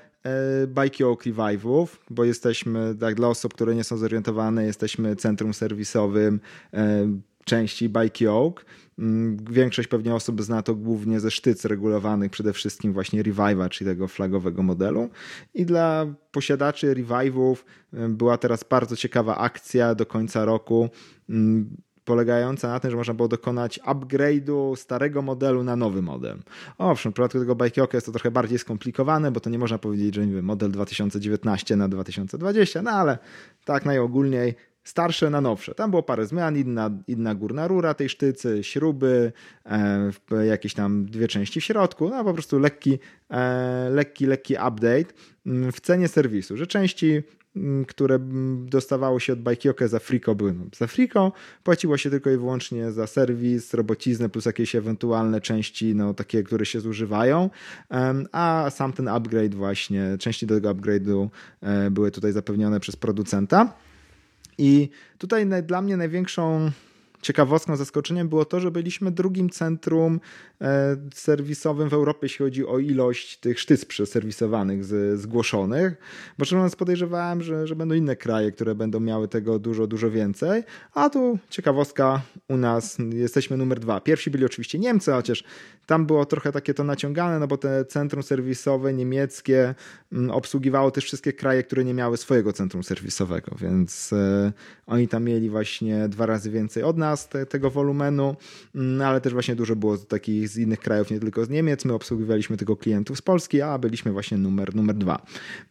Bike 0.66 1.04
Yoke 1.04 1.30
Revive'ów, 1.30 1.86
bo 2.10 2.24
jesteśmy, 2.24 2.94
tak 3.00 3.14
dla 3.14 3.28
osób, 3.28 3.54
które 3.54 3.74
nie 3.74 3.84
są 3.84 3.96
zorientowane, 3.96 4.64
jesteśmy 4.64 5.16
centrum 5.16 5.54
serwisowym 5.54 6.40
e, 6.74 7.06
części 7.44 7.88
Bike 7.88 8.24
Yoke. 8.24 8.64
Mm, 8.98 9.36
większość 9.50 9.88
pewnie 9.88 10.14
osób 10.14 10.42
zna 10.42 10.62
to 10.62 10.74
głównie 10.74 11.20
ze 11.20 11.30
sztyc 11.30 11.64
regulowanych, 11.64 12.30
przede 12.30 12.52
wszystkim 12.52 12.92
właśnie 12.92 13.22
Revive'a, 13.22 13.68
czyli 13.68 13.90
tego 13.90 14.08
flagowego 14.08 14.62
modelu. 14.62 15.10
I 15.54 15.66
dla 15.66 16.06
posiadaczy 16.32 16.94
Revive'ów 16.94 17.56
była 18.08 18.38
teraz 18.38 18.64
bardzo 18.64 18.96
ciekawa 18.96 19.38
akcja 19.38 19.94
do 19.94 20.06
końca 20.06 20.44
roku. 20.44 20.88
Polegająca 22.04 22.68
na 22.68 22.80
tym, 22.80 22.90
że 22.90 22.96
można 22.96 23.14
było 23.14 23.28
dokonać 23.28 23.80
upgrade'u 23.80 24.76
starego 24.76 25.22
modelu 25.22 25.62
na 25.64 25.76
nowy 25.76 26.02
model. 26.02 26.38
Owszem, 26.78 27.12
w 27.12 27.14
przypadku 27.14 27.38
tego 27.38 27.54
Bikeoka 27.54 27.96
jest 27.96 28.06
to 28.06 28.12
trochę 28.12 28.30
bardziej 28.30 28.58
skomplikowane, 28.58 29.32
bo 29.32 29.40
to 29.40 29.50
nie 29.50 29.58
można 29.58 29.78
powiedzieć, 29.78 30.14
że 30.14 30.26
wiem, 30.26 30.44
model 30.44 30.70
2019 30.70 31.76
na 31.76 31.88
2020, 31.88 32.82
no 32.82 32.90
ale 32.90 33.18
tak 33.64 33.84
najogólniej 33.84 34.54
starsze 34.84 35.30
na 35.30 35.40
nowsze. 35.40 35.74
Tam 35.74 35.90
było 35.90 36.02
parę 36.02 36.26
zmian, 36.26 36.56
inna, 36.56 36.90
inna 37.06 37.34
górna 37.34 37.68
rura 37.68 37.94
tej 37.94 38.08
sztycy, 38.08 38.64
śruby, 38.64 39.32
e, 39.64 40.46
jakieś 40.46 40.74
tam 40.74 41.06
dwie 41.06 41.28
części 41.28 41.60
w 41.60 41.64
środku, 41.64 42.08
no 42.08 42.24
po 42.24 42.32
prostu 42.34 42.58
lekki, 42.58 42.98
e, 43.30 43.90
lekki, 43.90 44.26
lekki 44.26 44.54
update 44.54 45.14
mm, 45.46 45.72
w 45.72 45.80
cenie 45.80 46.08
serwisu, 46.08 46.56
że 46.56 46.66
części 46.66 47.22
które 47.88 48.18
dostawało 48.64 49.20
się 49.20 49.32
od 49.32 49.42
Bajkioke 49.42 49.88
za 49.88 49.98
friko 49.98 50.34
były 50.34 50.52
no, 50.52 50.64
za 50.76 50.86
friko, 50.86 51.32
płaciło 51.64 51.96
się 51.96 52.10
tylko 52.10 52.30
i 52.30 52.36
wyłącznie 52.36 52.92
za 52.92 53.06
serwis, 53.06 53.74
robociznę 53.74 54.28
plus 54.28 54.44
jakieś 54.44 54.74
ewentualne 54.74 55.40
części, 55.40 55.94
no 55.94 56.14
takie, 56.14 56.42
które 56.42 56.66
się 56.66 56.80
zużywają, 56.80 57.50
a 58.32 58.70
sam 58.70 58.92
ten 58.92 59.08
upgrade 59.08 59.54
właśnie, 59.54 60.16
części 60.18 60.46
do 60.46 60.54
tego 60.54 60.74
upgrade'u 60.74 61.28
e, 61.60 61.90
były 61.90 62.10
tutaj 62.10 62.32
zapewnione 62.32 62.80
przez 62.80 62.96
producenta. 62.96 63.72
I 64.58 64.90
tutaj 65.18 65.46
dla 65.62 65.82
mnie 65.82 65.96
największą 65.96 66.70
ciekawostką, 67.22 67.76
zaskoczeniem 67.76 68.28
było 68.28 68.44
to, 68.44 68.60
że 68.60 68.70
byliśmy 68.70 69.10
drugim 69.10 69.50
centrum 69.50 70.20
e, 70.60 70.96
serwisowym 71.14 71.88
w 71.88 71.94
Europie, 71.94 72.18
jeśli 72.22 72.44
chodzi 72.44 72.66
o 72.66 72.78
ilość 72.78 73.36
tych 73.36 73.60
sztyc 73.60 73.84
przeserwisowanych, 73.84 74.84
zgłoszonych, 75.14 75.94
bo 76.38 76.44
szczerze 76.44 76.76
podejrzewałem, 76.78 77.42
że, 77.42 77.66
że 77.66 77.76
będą 77.76 77.94
inne 77.94 78.16
kraje, 78.16 78.52
które 78.52 78.74
będą 78.74 79.00
miały 79.00 79.28
tego 79.28 79.58
dużo, 79.58 79.86
dużo 79.86 80.10
więcej, 80.10 80.62
a 80.94 81.10
tu 81.10 81.38
ciekawostka 81.50 82.22
u 82.48 82.56
nas, 82.56 82.98
jesteśmy 83.12 83.56
numer 83.56 83.80
dwa. 83.80 84.00
Pierwsi 84.00 84.30
byli 84.30 84.44
oczywiście 84.44 84.78
Niemcy, 84.78 85.12
chociaż 85.12 85.44
tam 85.86 86.06
było 86.06 86.26
trochę 86.26 86.52
takie 86.52 86.74
to 86.74 86.84
naciągane, 86.84 87.38
no 87.38 87.46
bo 87.46 87.56
te 87.56 87.84
centrum 87.84 88.22
serwisowe 88.22 88.94
niemieckie 88.94 89.74
mm, 90.12 90.30
obsługiwało 90.30 90.90
też 90.90 91.04
wszystkie 91.04 91.32
kraje, 91.32 91.62
które 91.62 91.84
nie 91.84 91.94
miały 91.94 92.16
swojego 92.16 92.52
centrum 92.52 92.82
serwisowego, 92.82 93.56
więc 93.60 94.12
e, 94.12 94.52
oni 94.86 95.08
tam 95.08 95.24
mieli 95.24 95.50
właśnie 95.50 96.08
dwa 96.08 96.26
razy 96.26 96.50
więcej 96.50 96.82
od 96.82 96.96
nas 96.96 97.09
te, 97.16 97.46
tego 97.46 97.70
wolumenu, 97.70 98.36
mm, 98.74 99.02
ale 99.02 99.20
też 99.20 99.32
właśnie 99.32 99.56
dużo 99.56 99.76
było 99.76 99.98
takich 99.98 100.48
z 100.48 100.58
innych 100.58 100.80
krajów, 100.80 101.10
nie 101.10 101.20
tylko 101.20 101.44
z 101.44 101.48
Niemiec. 101.48 101.84
My 101.84 101.92
obsługiwaliśmy 101.92 102.56
tylko 102.56 102.76
klientów 102.76 103.18
z 103.18 103.22
Polski, 103.22 103.62
a 103.62 103.78
byliśmy 103.78 104.12
właśnie 104.12 104.38
numer, 104.38 104.74
numer 104.74 104.96
dwa. 104.96 105.22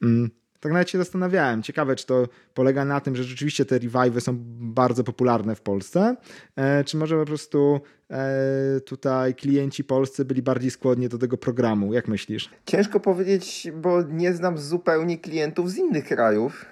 Mm, 0.03 0.29
tak 0.59 0.71
nawet 0.71 0.89
się 0.89 0.97
zastanawiałem. 0.97 1.63
Ciekawe, 1.63 1.95
czy 1.95 2.05
to 2.05 2.27
polega 2.53 2.85
na 2.85 2.99
tym, 2.99 3.15
że 3.15 3.23
rzeczywiście 3.23 3.65
te 3.65 3.79
revive'y 3.79 4.19
są 4.19 4.35
bardzo 4.59 5.03
popularne 5.03 5.55
w 5.55 5.61
Polsce, 5.61 6.15
e, 6.55 6.83
czy 6.83 6.97
może 6.97 7.19
po 7.19 7.25
prostu 7.25 7.81
e, 8.11 8.79
tutaj 8.85 9.35
klienci 9.35 9.83
polscy 9.83 10.25
byli 10.25 10.41
bardziej 10.41 10.71
skłonni 10.71 11.09
do 11.09 11.17
tego 11.17 11.37
programu. 11.37 11.93
Jak 11.93 12.07
myślisz? 12.07 12.49
Ciężko 12.65 12.99
powiedzieć, 12.99 13.67
bo 13.75 14.01
nie 14.01 14.33
znam 14.33 14.57
zupełnie 14.57 15.17
klientów 15.17 15.71
z 15.71 15.77
innych 15.77 16.05
krajów. 16.05 16.65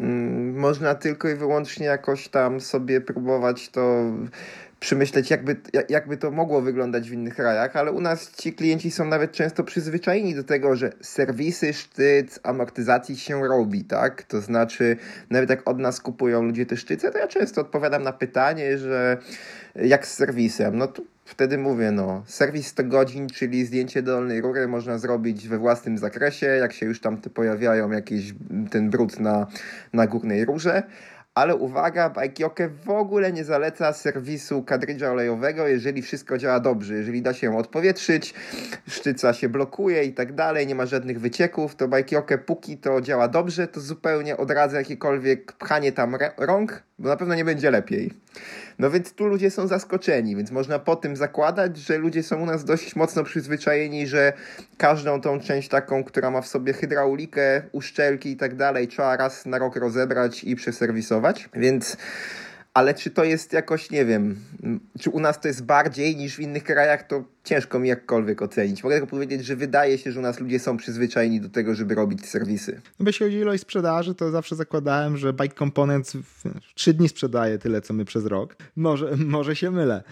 Mm, 0.00 0.58
można 0.58 0.94
tylko 0.94 1.28
i 1.28 1.34
wyłącznie 1.34 1.86
jakoś 1.86 2.28
tam 2.28 2.60
sobie 2.60 3.00
próbować 3.00 3.68
to 3.68 4.12
przemyśleć, 4.80 5.30
jakby, 5.30 5.56
jakby 5.88 6.16
to 6.16 6.30
mogło 6.30 6.60
wyglądać 6.62 7.10
w 7.10 7.12
innych 7.12 7.34
krajach, 7.34 7.76
ale 7.76 7.92
u 7.92 8.00
nas 8.00 8.32
ci 8.36 8.52
klienci 8.52 8.90
są 8.90 9.04
nawet 9.04 9.32
często 9.32 9.64
przyzwyczajeni 9.64 10.34
do 10.34 10.44
tego, 10.44 10.76
że 10.76 10.92
serwisy, 11.00 11.72
sztyc, 11.72 12.40
amortyzacji 12.42 13.16
się 13.16 13.48
robi, 13.48 13.84
tak? 13.84 14.22
To 14.22 14.40
znaczy, 14.40 14.96
nawet 15.30 15.50
jak 15.50 15.68
od 15.68 15.78
nas 15.78 16.00
kupują 16.00 16.42
ludzie 16.42 16.66
te 16.66 16.76
sztyce, 16.76 17.10
to 17.10 17.18
ja 17.18 17.28
często 17.28 17.60
odpowiadam 17.60 18.02
na 18.02 18.12
pytanie, 18.12 18.78
że 18.78 19.18
jak 19.74 20.06
z 20.06 20.14
serwisem, 20.14 20.76
no 20.76 20.86
to 20.86 21.02
wtedy 21.34 21.58
mówię, 21.58 21.90
no, 21.90 22.22
serwis 22.26 22.66
100 22.66 22.84
godzin, 22.84 23.28
czyli 23.28 23.66
zdjęcie 23.66 24.02
dolnej 24.02 24.40
rury 24.40 24.68
można 24.68 24.98
zrobić 24.98 25.48
we 25.48 25.58
własnym 25.58 25.98
zakresie, 25.98 26.46
jak 26.46 26.72
się 26.72 26.86
już 26.86 27.00
tam 27.00 27.16
pojawiają 27.16 27.90
jakieś 27.90 28.34
ten 28.70 28.90
brud 28.90 29.20
na, 29.20 29.46
na 29.92 30.06
górnej 30.06 30.44
rurze. 30.44 30.82
Ale 31.34 31.56
uwaga, 31.56 32.10
Bajkioke 32.10 32.68
w 32.68 32.90
ogóle 32.90 33.32
nie 33.32 33.44
zaleca 33.44 33.92
serwisu 33.92 34.62
kadrydża 34.62 35.10
olejowego, 35.10 35.68
jeżeli 35.68 36.02
wszystko 36.02 36.38
działa 36.38 36.60
dobrze. 36.60 36.94
Jeżeli 36.94 37.22
da 37.22 37.34
się 37.34 37.46
ją 37.46 37.58
odpowietrzyć, 37.58 38.34
sztyca 38.88 39.32
się 39.32 39.48
blokuje 39.48 40.04
i 40.04 40.12
tak 40.12 40.34
dalej, 40.34 40.66
nie 40.66 40.74
ma 40.74 40.86
żadnych 40.86 41.20
wycieków, 41.20 41.74
to 41.74 41.88
Bajkioke 41.88 42.38
póki 42.38 42.78
to 42.78 43.00
działa 43.00 43.28
dobrze, 43.28 43.68
to 43.68 43.80
zupełnie 43.80 44.36
odradza 44.36 44.78
jakiekolwiek 44.78 45.52
pchanie 45.52 45.92
tam 45.92 46.16
rąk, 46.38 46.82
bo 46.98 47.08
na 47.08 47.16
pewno 47.16 47.34
nie 47.34 47.44
będzie 47.44 47.70
lepiej. 47.70 48.10
No 48.78 48.90
więc 48.90 49.12
tu 49.12 49.26
ludzie 49.26 49.50
są 49.50 49.66
zaskoczeni, 49.66 50.36
więc 50.36 50.50
można 50.50 50.78
po 50.78 50.96
tym 50.96 51.16
zakładać, 51.16 51.76
że 51.76 51.98
ludzie 51.98 52.22
są 52.22 52.40
u 52.40 52.46
nas 52.46 52.64
dość 52.64 52.96
mocno 52.96 53.24
przyzwyczajeni, 53.24 54.06
że 54.06 54.32
każdą 54.78 55.20
tą 55.20 55.40
część 55.40 55.68
taką, 55.68 56.04
która 56.04 56.30
ma 56.30 56.40
w 56.40 56.46
sobie 56.46 56.72
hydraulikę, 56.72 57.62
uszczelki 57.72 58.30
i 58.30 58.36
tak 58.36 58.56
dalej, 58.56 58.88
trzeba 58.88 59.16
raz 59.16 59.46
na 59.46 59.58
rok 59.58 59.76
rozebrać 59.76 60.44
i 60.44 60.56
przeserwisować, 60.56 61.48
więc 61.54 61.96
ale 62.74 62.94
czy 62.94 63.10
to 63.10 63.24
jest 63.24 63.52
jakoś, 63.52 63.90
nie 63.90 64.04
wiem, 64.04 64.36
czy 65.00 65.10
u 65.10 65.20
nas 65.20 65.40
to 65.40 65.48
jest 65.48 65.64
bardziej 65.64 66.16
niż 66.16 66.36
w 66.36 66.40
innych 66.40 66.64
krajach, 66.64 67.06
to 67.06 67.24
ciężko 67.44 67.78
mi 67.78 67.88
jakkolwiek 67.88 68.42
ocenić. 68.42 68.84
Mogę 68.84 68.96
tylko 68.96 69.10
powiedzieć, 69.10 69.44
że 69.44 69.56
wydaje 69.56 69.98
się, 69.98 70.12
że 70.12 70.20
u 70.20 70.22
nas 70.22 70.40
ludzie 70.40 70.58
są 70.58 70.76
przyzwyczajeni 70.76 71.40
do 71.40 71.48
tego, 71.48 71.74
żeby 71.74 71.94
robić 71.94 72.26
serwisy. 72.26 72.80
No 73.00 73.06
jeśli 73.06 73.26
chodzi 73.26 73.38
o 73.38 73.42
ilość 73.42 73.62
sprzedaży, 73.62 74.14
to 74.14 74.30
zawsze 74.30 74.56
zakładałem, 74.56 75.16
że 75.16 75.32
Bike 75.32 75.54
Components 75.58 76.12
w 76.12 76.42
3 76.74 76.94
dni 76.94 77.08
sprzedaje 77.08 77.58
tyle, 77.58 77.80
co 77.80 77.94
my 77.94 78.04
przez 78.04 78.26
rok. 78.26 78.56
Może, 78.76 79.16
może 79.16 79.56
się 79.56 79.70
mylę. 79.70 80.02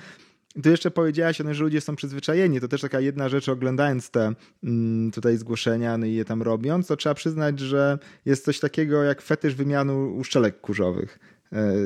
Tu 0.63 0.71
jeszcze 0.71 0.91
powiedziałaś 0.91 1.37
że 1.51 1.65
ludzie 1.65 1.81
są 1.81 1.97
przyzwyczajeni. 1.97 2.61
To 2.61 2.69
też 2.69 2.81
taka 2.81 3.01
jedna 3.01 3.29
rzecz, 3.29 3.49
oglądając 3.49 4.11
te 4.11 4.33
mm, 4.65 5.11
tutaj 5.11 5.37
zgłoszenia 5.37 5.99
no 5.99 6.07
i 6.07 6.15
je 6.15 6.25
tam 6.25 6.43
robiąc, 6.43 6.87
to 6.87 6.97
trzeba 6.97 7.15
przyznać, 7.15 7.61
że 7.61 7.99
jest 8.25 8.45
coś 8.45 8.61
takiego 8.61 9.03
jak 9.03 9.23
fetysz 9.23 9.55
wymiany 9.55 9.95
uszczelek 9.95 10.61
kurzowych 10.61 11.19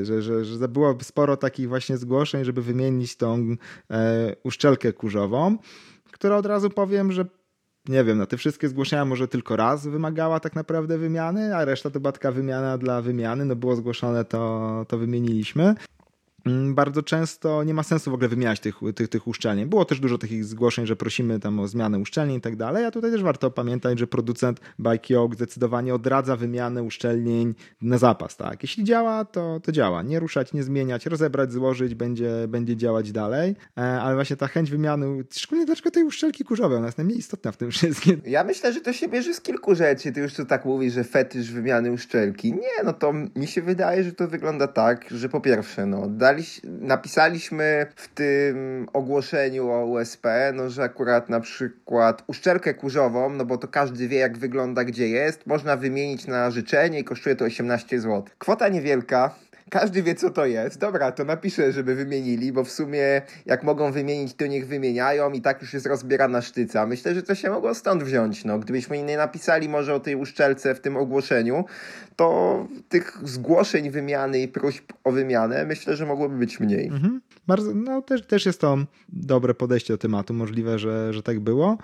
że, 0.03 0.21
że, 0.21 0.45
że 0.45 0.67
było 0.67 0.97
sporo 1.01 1.37
takich 1.37 1.67
właśnie 1.67 1.97
zgłoszeń, 1.97 2.45
żeby 2.45 2.61
wymienić 2.61 3.15
tą 3.17 3.55
e, 3.91 4.35
uszczelkę 4.43 4.93
kurzową, 4.93 5.57
która 6.11 6.37
od 6.37 6.45
razu 6.45 6.69
powiem, 6.69 7.11
że 7.11 7.25
nie 7.89 8.03
wiem, 8.03 8.17
no 8.17 8.25
te 8.25 8.37
wszystkie 8.37 8.69
zgłoszenia 8.69 9.05
może 9.05 9.27
tylko 9.27 9.55
raz 9.55 9.87
wymagała 9.87 10.39
tak 10.39 10.55
naprawdę 10.55 10.97
wymiany, 10.97 11.55
a 11.55 11.65
reszta 11.65 11.89
to 11.89 11.99
była 11.99 12.11
taka 12.11 12.31
wymiana 12.31 12.77
dla 12.77 13.01
wymiany, 13.01 13.45
no 13.45 13.55
było 13.55 13.75
zgłoszone, 13.75 14.25
to, 14.25 14.85
to 14.87 14.97
wymieniliśmy. 14.97 15.75
Mm, 16.47 16.75
bardzo 16.75 17.03
często 17.03 17.63
nie 17.63 17.73
ma 17.73 17.83
sensu 17.83 18.11
w 18.11 18.13
ogóle 18.13 18.29
wymieniać 18.29 18.59
tych, 18.59 18.75
tych, 18.95 19.09
tych 19.09 19.27
uszczelnień. 19.27 19.65
Było 19.65 19.85
też 19.85 19.99
dużo 19.99 20.17
takich 20.17 20.45
zgłoszeń, 20.45 20.85
że 20.85 20.95
prosimy 20.95 21.39
tam 21.39 21.59
o 21.59 21.67
zmianę 21.67 21.99
uszczelnień 21.99 22.37
i 22.37 22.41
tak 22.41 22.55
dalej, 22.55 22.85
a 22.85 22.91
tutaj 22.91 23.11
też 23.11 23.23
warto 23.23 23.51
pamiętać, 23.51 23.99
że 23.99 24.07
producent 24.07 24.59
Bike 24.79 25.27
zdecydowanie 25.33 25.95
odradza 25.95 26.35
wymianę 26.35 26.83
uszczelnień 26.83 27.55
na 27.81 27.97
zapas. 27.97 28.37
Tak? 28.37 28.63
Jeśli 28.63 28.83
działa, 28.83 29.25
to, 29.25 29.59
to 29.63 29.71
działa. 29.71 30.03
Nie 30.03 30.19
ruszać, 30.19 30.53
nie 30.53 30.63
zmieniać, 30.63 31.05
rozebrać, 31.05 31.51
złożyć, 31.51 31.95
będzie, 31.95 32.31
będzie 32.47 32.75
działać 32.75 33.11
dalej, 33.11 33.55
e, 33.77 33.81
ale 33.81 34.15
właśnie 34.15 34.35
ta 34.35 34.47
chęć 34.47 34.71
wymiany, 34.71 35.23
szczególnie 35.31 35.65
dlaczego 35.65 35.91
tej 35.91 36.03
uszczelki 36.03 36.43
kurzowej, 36.43 36.77
ona 36.77 36.85
jest 36.85 36.97
najmniej 36.97 37.19
istotna 37.19 37.51
w 37.51 37.57
tym 37.57 37.71
wszystkim. 37.71 38.21
Ja 38.25 38.43
myślę, 38.43 38.73
że 38.73 38.81
to 38.81 38.93
się 38.93 39.07
bierze 39.07 39.33
z 39.33 39.41
kilku 39.41 39.75
rzeczy. 39.75 40.11
Ty 40.11 40.19
już 40.19 40.33
tu 40.33 40.45
tak 40.45 40.65
mówisz, 40.65 40.93
że 40.93 41.03
fetysz 41.03 41.51
wymiany 41.51 41.91
uszczelki. 41.91 42.53
Nie, 42.53 42.83
no 42.83 42.93
to 42.93 43.13
mi 43.13 43.47
się 43.47 43.61
wydaje, 43.61 44.03
że 44.03 44.11
to 44.11 44.27
wygląda 44.27 44.67
tak, 44.67 45.05
że 45.11 45.29
po 45.29 45.41
pierwsze, 45.41 45.85
no, 45.85 46.07
dali 46.07 46.36
napisaliśmy 46.63 47.85
w 47.95 48.07
tym 48.07 48.87
ogłoszeniu 48.93 49.69
o 49.71 49.85
USP, 49.85 50.27
no, 50.53 50.69
że 50.69 50.83
akurat 50.83 51.29
na 51.29 51.39
przykład 51.39 52.23
uszczelkę 52.27 52.73
kurzową, 52.73 53.29
no 53.29 53.45
bo 53.45 53.57
to 53.57 53.67
każdy 53.67 54.07
wie 54.07 54.17
jak 54.17 54.37
wygląda, 54.37 54.83
gdzie 54.83 55.07
jest, 55.07 55.47
można 55.47 55.77
wymienić 55.77 56.27
na 56.27 56.51
życzenie 56.51 56.99
i 56.99 57.03
kosztuje 57.03 57.35
to 57.35 57.45
18 57.45 57.99
zł. 57.99 58.23
Kwota 58.37 58.69
niewielka, 58.69 59.35
każdy 59.69 60.03
wie, 60.03 60.15
co 60.15 60.29
to 60.29 60.45
jest. 60.45 60.79
Dobra, 60.79 61.11
to 61.11 61.25
napiszę, 61.25 61.71
żeby 61.71 61.95
wymienili, 61.95 62.51
bo 62.51 62.63
w 62.63 62.71
sumie 62.71 63.21
jak 63.45 63.63
mogą 63.63 63.91
wymienić, 63.91 64.33
to 64.33 64.47
niech 64.47 64.67
wymieniają 64.67 65.31
i 65.31 65.41
tak 65.41 65.61
już 65.61 65.73
jest 65.73 65.85
rozbierana 65.85 66.41
sztyca. 66.41 66.85
Myślę, 66.85 67.15
że 67.15 67.23
to 67.23 67.35
się 67.35 67.49
mogło 67.49 67.75
stąd 67.75 68.03
wziąć. 68.03 68.45
No, 68.45 68.59
gdybyśmy 68.59 69.03
nie 69.03 69.17
napisali 69.17 69.69
może 69.69 69.95
o 69.95 69.99
tej 69.99 70.15
uszczelce 70.15 70.75
w 70.75 70.79
tym 70.79 70.97
ogłoszeniu, 70.97 71.65
to 72.15 72.67
tych 72.89 73.17
zgłoszeń 73.23 73.89
wymiany 73.89 74.41
i 74.41 74.47
próśb 74.47 74.93
o 75.03 75.11
wymianę 75.11 75.65
myślę, 75.65 75.95
że 75.95 76.05
mogłoby 76.05 76.37
być 76.37 76.59
mniej. 76.59 76.87
Mhm. 76.87 77.21
Bardzo, 77.47 77.73
no 77.73 78.01
też, 78.01 78.27
też 78.27 78.45
jest 78.45 78.61
to 78.61 78.77
dobre 79.09 79.53
podejście 79.53 79.93
do 79.93 79.97
tematu. 79.97 80.33
Możliwe, 80.33 80.79
że, 80.79 81.13
że 81.13 81.23
tak 81.23 81.39
było. 81.39 81.77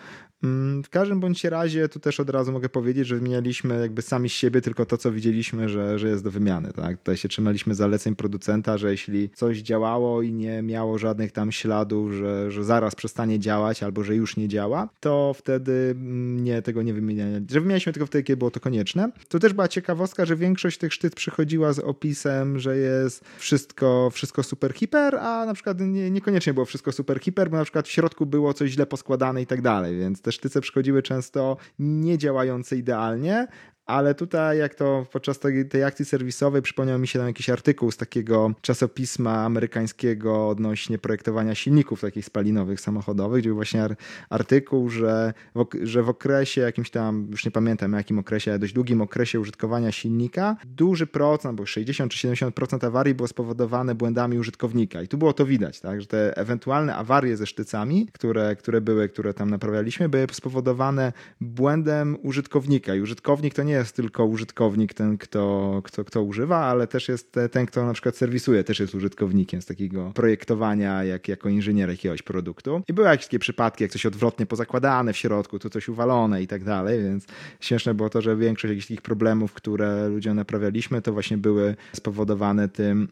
Mm, 0.43 0.83
w 0.83 0.89
każdym 0.89 1.19
bądź 1.19 1.43
razie, 1.43 1.89
tu 1.89 1.99
też 1.99 2.19
od 2.19 2.29
razu 2.29 2.51
mogę 2.51 2.69
powiedzieć, 2.69 3.07
że 3.07 3.15
wymienialiśmy 3.15 3.79
jakby 3.79 4.01
sami 4.01 4.29
siebie 4.29 4.61
tylko 4.61 4.85
to, 4.85 4.97
co 4.97 5.11
widzieliśmy, 5.11 5.69
że, 5.69 5.99
że 5.99 6.07
jest 6.07 6.23
do 6.23 6.31
wymiany. 6.31 6.73
Tak? 6.73 6.97
Tutaj 6.97 7.17
się 7.17 7.29
trzymaliśmy 7.29 7.75
zaleceń 7.75 8.15
producenta, 8.15 8.77
że 8.77 8.91
jeśli 8.91 9.29
coś 9.29 9.57
działało 9.57 10.21
i 10.21 10.33
nie 10.33 10.61
miało 10.61 10.97
żadnych 10.97 11.31
tam 11.31 11.51
śladów, 11.51 12.11
że, 12.11 12.51
że 12.51 12.63
zaraz 12.63 12.95
przestanie 12.95 13.39
działać 13.39 13.83
albo 13.83 14.03
że 14.03 14.15
już 14.15 14.37
nie 14.37 14.47
działa, 14.47 14.89
to 14.99 15.33
wtedy 15.37 15.71
mm, 15.71 16.43
nie, 16.43 16.61
tego 16.61 16.81
nie 16.81 16.93
wymienialiśmy. 16.93 17.47
Że 17.49 17.59
wymienialiśmy 17.59 17.93
tylko 17.93 18.07
wtedy, 18.07 18.23
kiedy 18.23 18.37
było 18.37 18.51
to 18.51 18.59
konieczne. 18.59 19.11
To 19.27 19.39
też 19.39 19.53
była 19.53 19.67
ciekawostka, 19.67 20.25
że 20.25 20.35
większość 20.35 20.77
tych 20.77 20.93
sztyc 20.93 21.15
przychodziła 21.15 21.73
z 21.73 21.79
opisem, 21.79 22.59
że 22.59 22.77
jest 22.77 23.23
wszystko, 23.37 24.09
wszystko 24.13 24.43
super 24.43 24.73
hiper, 24.73 25.15
a 25.15 25.45
na 25.45 25.53
przykład 25.53 25.79
nie, 25.79 26.11
niekoniecznie 26.11 26.53
było 26.53 26.65
wszystko 26.65 26.91
super 26.91 27.19
hiper, 27.19 27.49
bo 27.49 27.57
na 27.57 27.63
przykład 27.63 27.87
w 27.87 27.91
środku 27.91 28.25
było 28.25 28.53
coś 28.53 28.71
źle 28.71 28.85
poskładane 28.85 29.41
i 29.41 29.45
tak 29.45 29.61
dalej, 29.61 29.97
więc 29.97 30.21
te 30.21 30.32
sztyce 30.33 30.61
przychodziły 30.61 31.01
często 31.01 31.57
nie 31.79 32.17
działające 32.17 32.77
idealnie, 32.77 33.47
ale 33.85 34.15
tutaj, 34.15 34.57
jak 34.57 34.75
to 34.75 35.05
podczas 35.11 35.39
tej, 35.39 35.69
tej, 35.69 35.83
akcji 35.83 36.05
serwisowej, 36.05 36.61
przypomniał 36.61 36.99
mi 36.99 37.07
się 37.07 37.19
tam 37.19 37.27
jakiś 37.27 37.49
artykuł 37.49 37.91
z 37.91 37.97
takiego 37.97 38.51
czasopisma 38.61 39.45
amerykańskiego 39.45 40.47
odnośnie 40.49 40.97
projektowania 40.97 41.55
silników 41.55 42.01
takich 42.01 42.25
spalinowych 42.25 42.81
samochodowych, 42.81 43.41
gdzie 43.41 43.49
był 43.49 43.55
właśnie 43.55 43.87
artykuł, 44.29 44.89
że 44.89 45.33
w, 45.55 45.65
że 45.83 46.03
w 46.03 46.09
okresie 46.09 46.61
jakimś 46.61 46.89
tam, 46.89 47.27
już 47.31 47.45
nie 47.45 47.51
pamiętam 47.51 47.93
jakim 47.93 48.19
okresie, 48.19 48.51
ale 48.51 48.59
dość 48.59 48.73
długim 48.73 49.01
okresie 49.01 49.39
użytkowania 49.39 49.91
silnika, 49.91 50.55
duży 50.65 51.07
procent, 51.07 51.57
bo 51.57 51.65
60 51.65 52.11
czy 52.11 52.27
70% 52.27 52.85
awarii 52.85 53.15
było 53.15 53.27
spowodowane 53.27 53.95
błędami 53.95 54.39
użytkownika. 54.39 55.01
I 55.01 55.07
tu 55.07 55.17
było 55.17 55.33
to 55.33 55.45
widać, 55.45 55.79
tak, 55.79 56.01
że 56.01 56.07
te 56.07 56.37
ewentualne 56.37 56.95
awarie 56.95 57.37
ze 57.37 57.47
sztycami, 57.47 58.07
które, 58.13 58.55
które 58.55 58.81
były, 58.81 59.09
które 59.09 59.33
tam 59.33 59.49
naprawialiśmy, 59.49 60.09
były 60.09 60.27
spowodowane 60.31 61.13
błędem 61.41 62.17
użytkownika. 62.21 62.95
I 62.95 63.01
użytkownik 63.01 63.53
to 63.53 63.63
nie 63.63 63.72
nie 63.73 63.79
jest 63.79 63.95
tylko 63.95 64.25
użytkownik 64.25 64.93
ten, 64.93 65.17
kto, 65.17 65.81
kto, 65.83 66.05
kto 66.05 66.23
używa, 66.23 66.57
ale 66.57 66.87
też 66.87 67.07
jest 67.07 67.35
ten, 67.51 67.65
kto 67.65 67.85
na 67.85 67.93
przykład 67.93 68.17
serwisuje, 68.17 68.63
też 68.63 68.79
jest 68.79 68.95
użytkownikiem 68.95 69.61
z 69.61 69.65
takiego 69.65 70.11
projektowania 70.15 71.03
jak, 71.03 71.27
jako 71.27 71.49
inżynier 71.49 71.89
jakiegoś 71.89 72.21
produktu. 72.21 72.81
I 72.87 72.93
były 72.93 73.07
jakieś 73.07 73.25
takie 73.25 73.39
przypadki, 73.39 73.83
jak 73.83 73.91
coś 73.91 74.05
odwrotnie 74.05 74.45
pozakładane 74.45 75.13
w 75.13 75.17
środku, 75.17 75.59
tu 75.59 75.69
coś 75.69 75.89
uwalone 75.89 76.43
i 76.43 76.47
tak 76.47 76.63
dalej, 76.63 77.03
więc 77.03 77.25
śmieszne 77.59 77.93
było 77.93 78.09
to, 78.09 78.21
że 78.21 78.35
większość 78.35 78.69
jakichś 78.69 78.87
takich 78.87 79.01
problemów, 79.01 79.53
które 79.53 80.09
ludziom 80.09 80.35
naprawialiśmy, 80.35 81.01
to 81.01 81.13
właśnie 81.13 81.37
były 81.37 81.75
spowodowane 81.93 82.69
tym, 82.69 83.07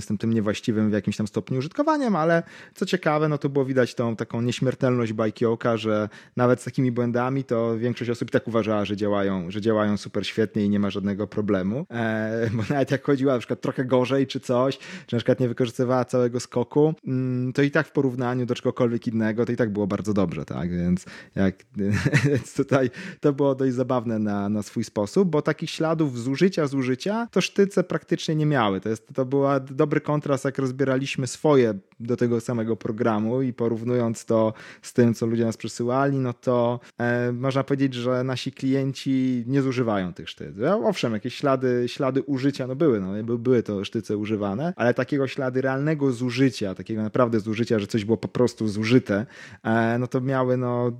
z 0.00 0.06
tym, 0.06 0.18
tym 0.18 0.32
niewłaściwym 0.32 0.90
w 0.90 0.92
jakimś 0.92 1.16
tam 1.16 1.26
stopniu 1.26 1.58
użytkowaniem, 1.58 2.16
ale 2.16 2.42
co 2.74 2.86
ciekawe, 2.86 3.28
no 3.28 3.38
to 3.38 3.48
było 3.48 3.64
widać 3.64 3.94
tą 3.94 4.16
taką 4.16 4.42
nieśmiertelność 4.42 5.12
bajkioka, 5.12 5.76
że 5.76 6.08
nawet 6.36 6.60
z 6.60 6.64
takimi 6.64 6.92
błędami 6.92 7.44
to 7.44 7.78
większość 7.78 8.10
osób 8.10 8.30
tak 8.30 8.48
uważała, 8.48 8.84
że 8.84 8.96
działają, 8.96 9.50
że 9.50 9.60
działają 9.60 9.96
super 9.96 10.26
świetnie 10.26 10.64
i 10.64 10.68
nie 10.68 10.80
ma 10.80 10.90
żadnego 10.90 11.26
problemu. 11.26 11.86
E, 11.90 12.50
bo 12.56 12.62
nawet 12.70 12.90
jak 12.90 13.04
chodziła 13.04 13.32
na 13.32 13.38
przykład 13.38 13.60
trochę 13.60 13.84
gorzej 13.84 14.26
czy 14.26 14.40
coś, 14.40 14.78
czy 14.78 15.16
na 15.16 15.18
przykład 15.18 15.40
nie 15.40 15.48
wykorzystywała 15.48 16.04
całego 16.04 16.40
skoku, 16.40 16.94
mm, 17.06 17.52
to 17.52 17.62
i 17.62 17.70
tak 17.70 17.86
w 17.86 17.92
porównaniu 17.92 18.46
do 18.46 18.54
czegokolwiek 18.54 19.06
innego, 19.06 19.46
to 19.46 19.52
i 19.52 19.56
tak 19.56 19.70
było 19.70 19.86
bardzo 19.86 20.14
dobrze, 20.14 20.44
tak? 20.44 20.70
Więc 20.70 21.04
jak 21.34 21.54
więc 22.28 22.54
tutaj 22.54 22.90
to 23.20 23.32
było 23.32 23.54
dość 23.54 23.74
zabawne 23.74 24.18
na, 24.18 24.48
na 24.48 24.62
swój 24.62 24.84
sposób, 24.84 25.30
bo 25.30 25.42
takich 25.42 25.70
śladów 25.70 26.18
zużycia, 26.18 26.66
zużycia 26.66 27.28
to 27.30 27.40
sztyce 27.40 27.84
praktycznie 27.84 28.34
nie 28.34 28.46
miały. 28.46 28.80
To, 28.80 28.88
jest, 28.88 29.08
to 29.14 29.24
była 29.24 29.49
dobry 29.58 30.00
kontrast, 30.00 30.44
jak 30.44 30.58
rozbieraliśmy 30.58 31.26
swoje 31.26 31.74
do 32.00 32.16
tego 32.16 32.40
samego 32.40 32.76
programu 32.76 33.42
i 33.42 33.52
porównując 33.52 34.24
to 34.24 34.52
z 34.82 34.92
tym, 34.92 35.14
co 35.14 35.26
ludzie 35.26 35.44
nas 35.44 35.56
przesyłali, 35.56 36.18
no 36.18 36.32
to 36.32 36.80
e, 36.98 37.32
można 37.32 37.64
powiedzieć, 37.64 37.94
że 37.94 38.24
nasi 38.24 38.52
klienci 38.52 39.44
nie 39.46 39.62
zużywają 39.62 40.14
tych 40.14 40.28
sztyc. 40.28 40.56
Owszem, 40.84 41.12
jakieś 41.12 41.34
ślady, 41.34 41.84
ślady 41.86 42.22
użycia, 42.22 42.66
no 42.66 42.76
były, 42.76 43.00
no, 43.00 43.38
były 43.38 43.62
to 43.62 43.84
sztyce 43.84 44.16
używane, 44.16 44.72
ale 44.76 44.94
takiego 44.94 45.28
ślady 45.28 45.60
realnego 45.60 46.12
zużycia, 46.12 46.74
takiego 46.74 47.02
naprawdę 47.02 47.40
zużycia, 47.40 47.78
że 47.78 47.86
coś 47.86 48.04
było 48.04 48.16
po 48.16 48.28
prostu 48.28 48.68
zużyte, 48.68 49.26
e, 49.62 49.98
no 49.98 50.06
to 50.06 50.20
miały 50.20 50.56
no 50.56 50.92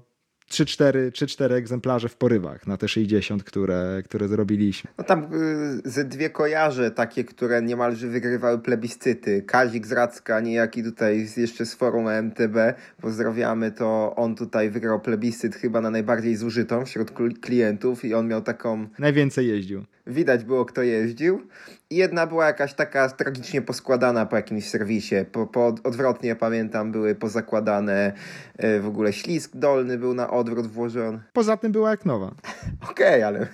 3-4 0.51 1.53
egzemplarze 1.53 2.09
w 2.09 2.17
porywach 2.17 2.67
na 2.67 2.77
te 2.77 2.89
60, 2.89 3.45
które, 3.45 4.03
które 4.05 4.29
zrobiliśmy. 4.29 4.91
No 4.99 5.05
tam 5.05 5.25
y, 5.35 5.91
ze 5.91 6.05
dwie 6.05 6.31
kojarze 6.31 6.91
takie, 6.91 7.25
które 7.25 7.63
niemalże 7.63 8.09
wygrywały 8.09 8.59
plebiscyty. 8.59 9.43
Kazik 9.43 9.87
z 9.87 9.93
Racka, 9.93 10.41
niejaki 10.41 10.83
tutaj 10.85 11.29
jeszcze 11.37 11.67
z 11.67 11.75
forum 11.75 12.09
MTB, 12.09 12.57
pozdrawiamy, 13.01 13.73
to 13.73 14.17
on 14.17 14.37
tutaj 14.37 14.71
wygrał 14.71 15.01
plebiscyt 15.01 15.55
chyba 15.55 15.81
na 15.81 15.91
najbardziej 15.91 16.37
zużytą 16.37 16.85
wśród 16.85 17.11
klientów 17.41 18.05
i 18.05 18.15
on 18.15 18.29
miał 18.29 18.43
taką... 18.43 18.89
Najwięcej 18.99 19.49
jeździł 19.49 19.85
widać 20.07 20.45
było, 20.45 20.65
kto 20.65 20.83
jeździł. 20.83 21.43
I 21.91 21.97
jedna 21.97 22.27
była 22.27 22.47
jakaś 22.47 22.75
taka 22.75 23.09
tragicznie 23.09 23.63
poskładana 23.63 24.27
po 24.27 24.37
jakimś 24.37 24.69
serwisie. 24.69 25.15
Po, 25.33 25.47
po 25.47 25.67
odwrotnie 25.67 26.37
pamiętam, 26.37 26.93
były 26.93 27.15
pozakładane 27.15 28.13
e, 28.57 28.81
w 28.81 28.87
ogóle 28.87 29.13
ślisk 29.13 29.57
dolny 29.57 29.99
był 29.99 30.15
na 30.15 30.31
odwrót 30.31 30.67
włożony. 30.67 31.21
Poza 31.33 31.57
tym 31.57 31.73
była 31.73 31.91
jak 31.91 32.05
nowa. 32.05 32.27
Okej, 32.91 33.25
okay, 33.25 33.27
ale. 33.27 33.47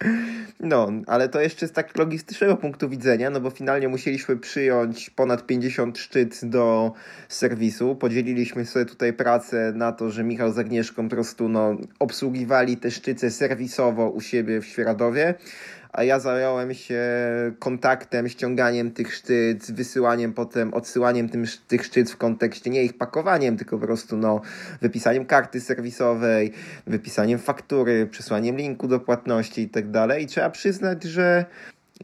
no, 0.60 0.88
ale 1.06 1.28
to 1.28 1.40
jeszcze 1.40 1.68
z 1.68 1.72
tak 1.72 1.98
logistycznego 1.98 2.56
punktu 2.56 2.88
widzenia, 2.88 3.30
no 3.30 3.40
bo 3.40 3.50
finalnie 3.50 3.88
musieliśmy 3.88 4.36
przyjąć 4.36 5.10
ponad 5.10 5.46
50 5.46 5.98
szczyt 5.98 6.40
do 6.44 6.92
serwisu. 7.28 7.96
Podzieliliśmy 7.96 8.66
sobie 8.66 8.84
tutaj 8.84 9.12
pracę 9.12 9.72
na 9.74 9.92
to, 9.92 10.10
że 10.10 10.24
Michał 10.24 10.52
z 10.52 10.58
Agnieszką 10.58 11.08
po 11.08 11.10
prostu 11.10 11.48
no, 11.48 11.76
obsługiwali 11.98 12.76
te 12.76 12.90
sztyce 12.90 13.30
serwisowo 13.30 14.10
u 14.10 14.20
siebie 14.20 14.60
w 14.60 14.66
Świeradowie 14.66 15.34
a 15.94 16.04
ja 16.04 16.20
zająłem 16.20 16.74
się 16.74 17.02
kontaktem, 17.58 18.28
ściąganiem 18.28 18.90
tych 18.90 19.14
sztyc, 19.14 19.70
wysyłaniem 19.70 20.32
potem, 20.32 20.74
odsyłaniem 20.74 21.28
tym, 21.28 21.44
tych 21.68 21.84
sztyc 21.84 22.12
w 22.12 22.16
kontekście 22.16 22.70
nie 22.70 22.84
ich 22.84 22.98
pakowaniem, 22.98 23.56
tylko 23.56 23.78
po 23.78 23.86
prostu 23.86 24.16
no, 24.16 24.40
wypisaniem 24.80 25.26
karty 25.26 25.60
serwisowej, 25.60 26.52
wypisaniem 26.86 27.38
faktury, 27.38 28.06
przesłaniem 28.06 28.56
linku 28.56 28.88
do 28.88 29.00
płatności 29.00 29.62
i 29.62 29.68
tak 29.68 29.90
dalej. 29.90 30.22
I 30.22 30.26
trzeba 30.26 30.50
przyznać, 30.50 31.02
że 31.02 31.44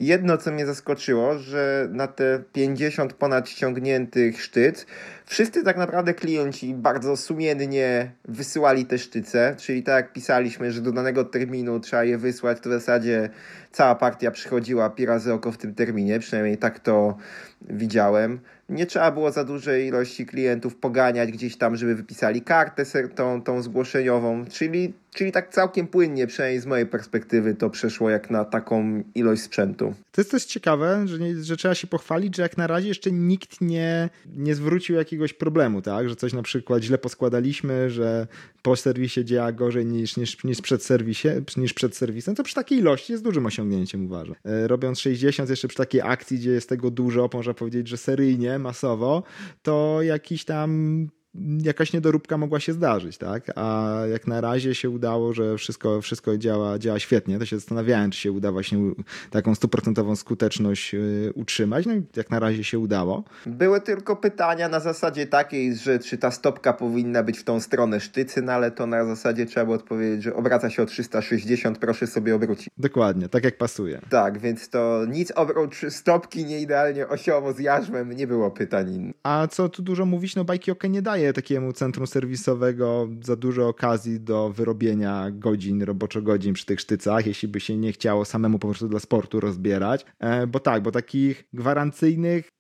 Jedno, 0.00 0.38
co 0.38 0.52
mnie 0.52 0.66
zaskoczyło, 0.66 1.38
że 1.38 1.88
na 1.90 2.06
te 2.06 2.42
50 2.52 3.12
ponad 3.12 3.48
ściągniętych 3.48 4.42
sztyc, 4.42 4.86
wszyscy 5.30 5.62
tak 5.64 5.76
naprawdę 5.76 6.14
klienci 6.14 6.74
bardzo 6.74 7.16
sumiennie 7.16 8.10
wysyłali 8.24 8.86
te 8.86 8.98
sztyce, 8.98 9.54
czyli 9.58 9.82
tak 9.82 9.94
jak 9.94 10.12
pisaliśmy, 10.12 10.72
że 10.72 10.80
do 10.80 10.92
danego 10.92 11.24
terminu 11.24 11.80
trzeba 11.80 12.04
je 12.04 12.18
wysłać, 12.18 12.60
to 12.60 12.70
w 12.70 12.72
zasadzie 12.72 13.30
cała 13.72 13.94
partia 13.94 14.30
przychodziła 14.30 14.90
pi 14.90 15.06
razy 15.06 15.32
oko 15.32 15.52
w 15.52 15.58
tym 15.58 15.74
terminie, 15.74 16.18
przynajmniej 16.18 16.58
tak 16.58 16.80
to 16.80 17.16
widziałem. 17.60 18.40
Nie 18.70 18.86
trzeba 18.86 19.10
było 19.10 19.32
za 19.32 19.44
dużej 19.44 19.86
ilości 19.86 20.26
klientów 20.26 20.76
poganiać 20.76 21.32
gdzieś 21.32 21.56
tam, 21.56 21.76
żeby 21.76 21.94
wypisali 21.94 22.42
kartę 22.42 22.84
tą, 23.14 23.42
tą 23.42 23.62
zgłoszeniową, 23.62 24.44
czyli, 24.46 24.92
czyli 25.14 25.32
tak 25.32 25.48
całkiem 25.48 25.86
płynnie, 25.86 26.26
przynajmniej 26.26 26.60
z 26.60 26.66
mojej 26.66 26.86
perspektywy, 26.86 27.54
to 27.54 27.70
przeszło 27.70 28.10
jak 28.10 28.30
na 28.30 28.44
taką 28.44 29.02
ilość 29.14 29.42
sprzętu. 29.42 29.94
To 30.12 30.20
jest 30.20 30.30
też 30.30 30.44
ciekawe, 30.44 31.08
że, 31.08 31.18
nie, 31.18 31.36
że 31.36 31.56
trzeba 31.56 31.74
się 31.74 31.86
pochwalić, 31.86 32.36
że 32.36 32.42
jak 32.42 32.56
na 32.56 32.66
razie 32.66 32.88
jeszcze 32.88 33.12
nikt 33.12 33.60
nie, 33.60 34.08
nie 34.36 34.54
zwrócił 34.54 34.96
jakiegoś 34.96 35.19
problemu, 35.28 35.82
tak? 35.82 36.08
Że 36.08 36.16
coś 36.16 36.32
na 36.32 36.42
przykład 36.42 36.82
źle 36.82 36.98
poskładaliśmy, 36.98 37.90
że 37.90 38.26
po 38.62 38.76
serwisie 38.76 39.24
działa 39.24 39.52
gorzej 39.52 39.86
niż, 39.86 40.16
niż, 40.16 40.44
niż, 40.44 40.60
przed, 40.60 40.84
serwisie, 40.84 41.28
niż 41.56 41.74
przed 41.74 41.96
serwisem, 41.96 42.34
to 42.34 42.42
przy 42.42 42.54
takiej 42.54 42.78
ilości 42.78 43.12
jest 43.12 43.24
dużym 43.24 43.46
osiągnięciem, 43.46 44.06
uważam. 44.06 44.34
E, 44.44 44.68
robiąc 44.68 45.00
60 45.00 45.50
jeszcze 45.50 45.68
przy 45.68 45.76
takiej 45.76 46.00
akcji, 46.00 46.38
gdzie 46.38 46.50
jest 46.50 46.68
tego 46.68 46.90
dużo, 46.90 47.30
można 47.34 47.54
powiedzieć, 47.54 47.88
że 47.88 47.96
seryjnie, 47.96 48.58
masowo, 48.58 49.22
to 49.62 50.02
jakiś 50.02 50.44
tam 50.44 51.08
jakaś 51.62 51.92
niedoróbka 51.92 52.36
mogła 52.36 52.60
się 52.60 52.72
zdarzyć, 52.72 53.18
tak? 53.18 53.44
A 53.56 53.94
jak 54.12 54.26
na 54.26 54.40
razie 54.40 54.74
się 54.74 54.90
udało, 54.90 55.32
że 55.32 55.56
wszystko, 55.56 56.00
wszystko 56.00 56.38
działa, 56.38 56.78
działa 56.78 56.98
świetnie, 56.98 57.38
to 57.38 57.46
się 57.46 57.56
zastanawiałem, 57.56 58.10
czy 58.10 58.20
się 58.20 58.32
uda 58.32 58.52
właśnie 58.52 58.78
taką 59.30 59.54
stuprocentową 59.54 60.16
skuteczność 60.16 60.94
y, 60.94 61.32
utrzymać. 61.34 61.86
No 61.86 61.94
i 61.94 62.02
jak 62.16 62.30
na 62.30 62.38
razie 62.38 62.64
się 62.64 62.78
udało. 62.78 63.24
Były 63.46 63.80
tylko 63.80 64.16
pytania 64.16 64.68
na 64.68 64.80
zasadzie 64.80 65.26
takiej, 65.26 65.76
że 65.76 65.98
czy 65.98 66.18
ta 66.18 66.30
stopka 66.30 66.72
powinna 66.72 67.22
być 67.22 67.38
w 67.38 67.44
tą 67.44 67.60
stronę 67.60 68.00
sztycy, 68.00 68.42
no 68.42 68.52
ale 68.52 68.70
to 68.70 68.86
na 68.86 69.04
zasadzie 69.04 69.46
trzeba 69.46 69.66
było 69.66 69.76
odpowiedzieć, 69.76 70.22
że 70.22 70.34
obraca 70.34 70.70
się 70.70 70.82
o 70.82 70.86
360, 70.86 71.78
proszę 71.78 72.06
sobie 72.06 72.34
obrócić. 72.34 72.68
Dokładnie, 72.78 73.28
tak 73.28 73.44
jak 73.44 73.58
pasuje. 73.58 74.00
Tak, 74.10 74.38
więc 74.38 74.68
to 74.68 75.04
nic 75.08 75.30
oprócz 75.30 75.86
stopki 75.88 76.44
nie 76.44 76.60
idealnie 76.60 77.08
osiowo 77.08 77.52
z 77.52 77.58
jarzmem 77.58 78.12
nie 78.12 78.26
było 78.26 78.50
pytań. 78.50 79.12
A 79.22 79.46
co 79.50 79.68
tu 79.68 79.82
dużo 79.82 80.06
mówić, 80.06 80.36
no 80.36 80.44
bajki 80.44 80.70
OK 80.70 80.84
nie 80.84 81.02
daje 81.02 81.19
daje 81.20 81.32
takiemu 81.32 81.72
centrum 81.72 82.06
serwisowego 82.06 83.08
za 83.22 83.36
dużo 83.36 83.68
okazji 83.68 84.20
do 84.20 84.50
wyrobienia 84.50 85.30
godzin, 85.30 85.82
roboczo 85.82 86.22
godzin 86.22 86.54
przy 86.54 86.66
tych 86.66 86.80
sztycach, 86.80 87.26
jeśli 87.26 87.48
by 87.48 87.60
się 87.60 87.76
nie 87.76 87.92
chciało 87.92 88.24
samemu 88.24 88.58
po 88.58 88.68
prostu 88.68 88.88
dla 88.88 89.00
sportu 89.00 89.40
rozbierać. 89.40 90.06
E, 90.18 90.46
bo 90.46 90.60
tak, 90.60 90.82
bo 90.82 90.90
takich 90.90 91.44
gwarancyjnych 91.52 92.50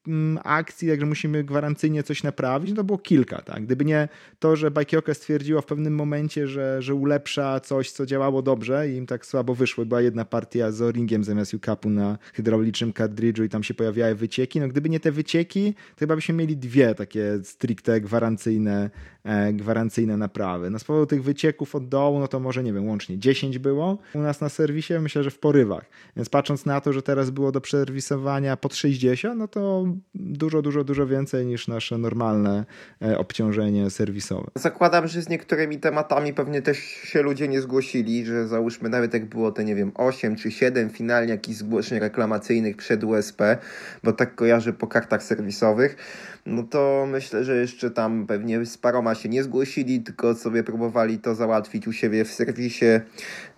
akcji, 0.44 0.88
także 0.88 1.06
musimy 1.06 1.44
gwarancyjnie 1.44 2.02
coś 2.02 2.22
naprawić, 2.22 2.70
no 2.70 2.76
to 2.76 2.84
było 2.84 2.98
kilka. 2.98 3.42
Tak? 3.42 3.64
Gdyby 3.64 3.84
nie 3.84 4.08
to, 4.38 4.56
że 4.56 4.70
Bajkioka 4.70 5.14
stwierdziła 5.14 5.60
w 5.60 5.66
pewnym 5.66 5.94
momencie, 5.94 6.46
że, 6.46 6.82
że 6.82 6.94
ulepsza 6.94 7.60
coś, 7.60 7.90
co 7.90 8.06
działało 8.06 8.42
dobrze 8.42 8.88
i 8.88 8.96
im 8.96 9.06
tak 9.06 9.26
słabo 9.26 9.54
wyszło. 9.54 9.84
Była 9.84 10.00
jedna 10.00 10.24
partia 10.24 10.72
z 10.72 10.82
O-ringiem 10.82 11.24
zamiast 11.24 11.54
UCAP-u 11.54 11.90
na 11.90 12.18
hydraulicznym 12.34 12.92
kartridżu 12.92 13.44
i 13.44 13.48
tam 13.48 13.62
się 13.62 13.74
pojawiały 13.74 14.14
wycieki. 14.14 14.60
No 14.60 14.68
gdyby 14.68 14.88
nie 14.88 15.00
te 15.00 15.12
wycieki, 15.12 15.74
to 15.74 16.00
chyba 16.00 16.16
byśmy 16.16 16.34
mieli 16.34 16.56
dwie 16.56 16.94
takie 16.94 17.38
stricte 17.42 18.00
gwarancyjne, 18.00 18.90
e, 19.24 19.52
gwarancyjne 19.52 20.16
naprawy. 20.16 20.70
No 20.70 20.78
z 20.78 20.84
powodu 20.84 21.06
tych 21.06 21.22
wycieków 21.22 21.74
od 21.74 21.88
dołu, 21.88 22.20
no 22.20 22.28
to 22.28 22.40
może 22.40 22.62
nie 22.62 22.72
wiem, 22.72 22.88
łącznie 22.88 23.18
10 23.18 23.58
było 23.58 23.98
u 24.14 24.18
nas 24.18 24.40
na 24.40 24.48
serwisie, 24.48 24.94
myślę, 25.00 25.22
że 25.22 25.30
w 25.30 25.38
porywach. 25.38 25.84
Więc 26.16 26.28
patrząc 26.28 26.66
na 26.66 26.80
to, 26.80 26.92
że 26.92 27.02
teraz 27.02 27.30
było 27.30 27.52
do 27.52 27.60
przeserwisowania 27.60 28.56
pod 28.56 28.74
60, 28.74 29.38
no 29.38 29.48
to 29.48 29.86
dużo, 30.14 30.62
dużo, 30.62 30.84
dużo 30.84 31.06
więcej 31.06 31.46
niż 31.46 31.68
nasze 31.68 31.98
normalne 31.98 32.64
e, 33.02 33.18
obciążenie 33.18 33.90
serwisowe. 33.90 34.50
Zakładam, 34.54 35.06
że 35.06 35.22
z 35.22 35.28
niektórymi 35.28 35.78
tematami 35.78 36.34
pewnie 36.34 36.62
też 36.62 36.78
się 36.78 37.22
ludzie 37.22 37.48
nie 37.48 37.60
zgłosili, 37.60 38.26
że 38.26 38.48
załóżmy 38.48 38.88
nawet 38.88 39.14
jak 39.14 39.24
było 39.24 39.52
te, 39.52 39.64
nie 39.64 39.74
wiem, 39.74 39.92
8 39.94 40.36
czy 40.36 40.50
7 40.50 40.90
finalnie 40.90 41.32
jakichś 41.32 41.58
zgłoszeń 41.58 41.98
reklamacyjnych 41.98 42.76
przed 42.76 43.04
USP, 43.04 43.58
bo 44.04 44.12
tak 44.12 44.34
kojarzę 44.34 44.72
po 44.72 44.86
kartach 44.86 45.22
serwisowych, 45.22 45.96
no 46.46 46.62
to 46.62 47.06
myślę, 47.10 47.44
że 47.44 47.56
jeszcze 47.56 47.90
tam 47.90 48.26
pewnie 48.26 48.64
z 48.66 48.78
paroma 48.78 49.14
się 49.14 49.28
nie 49.28 49.42
zgłosili, 49.42 50.00
tylko 50.00 50.34
sobie 50.34 50.64
próbowali 50.64 51.18
to 51.18 51.34
załatwić 51.34 51.88
u 51.88 51.92
siebie 51.92 52.24
w 52.24 52.30
serwisie, 52.30 52.86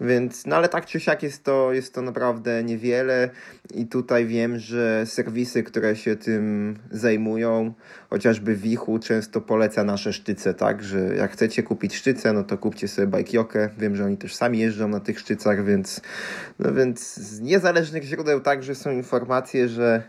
więc 0.01 0.47
no 0.47 0.57
ale 0.57 0.69
tak 0.69 0.87
czy 0.87 1.01
siak 1.01 1.23
jest 1.23 1.45
to, 1.45 1.73
jest 1.73 1.95
to 1.95 2.03
naprawdę 2.03 2.65
niewiele 2.65 3.31
i 3.75 3.87
tutaj 3.87 4.27
wiem, 4.27 4.59
że 4.59 5.07
serwisy, 5.07 5.63
które 5.63 5.97
się 5.97 6.17
tym 6.25 6.77
zajmują, 6.91 7.73
chociażby 8.11 8.57
Wichu 8.57 8.99
często 8.99 9.41
poleca 9.41 9.85
nasze 9.85 10.13
sztyce, 10.13 10.55
tak, 10.55 10.83
że 10.83 10.99
jak 10.99 11.33
chcecie 11.33 11.63
kupić 11.63 11.95
sztyce, 11.95 12.33
no 12.33 12.45
to 12.45 12.59
kupcie 12.59 12.89
sobie 12.89 13.09
bajkiokę, 13.09 13.71
wiem, 13.79 13.97
że 13.97 14.05
oni 14.05 14.17
też 14.17 14.35
sami 14.35 14.59
jeżdżą 14.59 14.89
na 14.89 15.01
tych 15.01 15.19
sztycach, 15.21 15.65
więc 15.65 16.01
no 16.59 16.73
więc 16.73 17.15
z 17.17 17.41
niezależnych 17.41 18.03
źródeł 18.03 18.41
także 18.41 18.75
są 18.75 18.91
informacje, 18.91 19.69
że, 19.69 20.03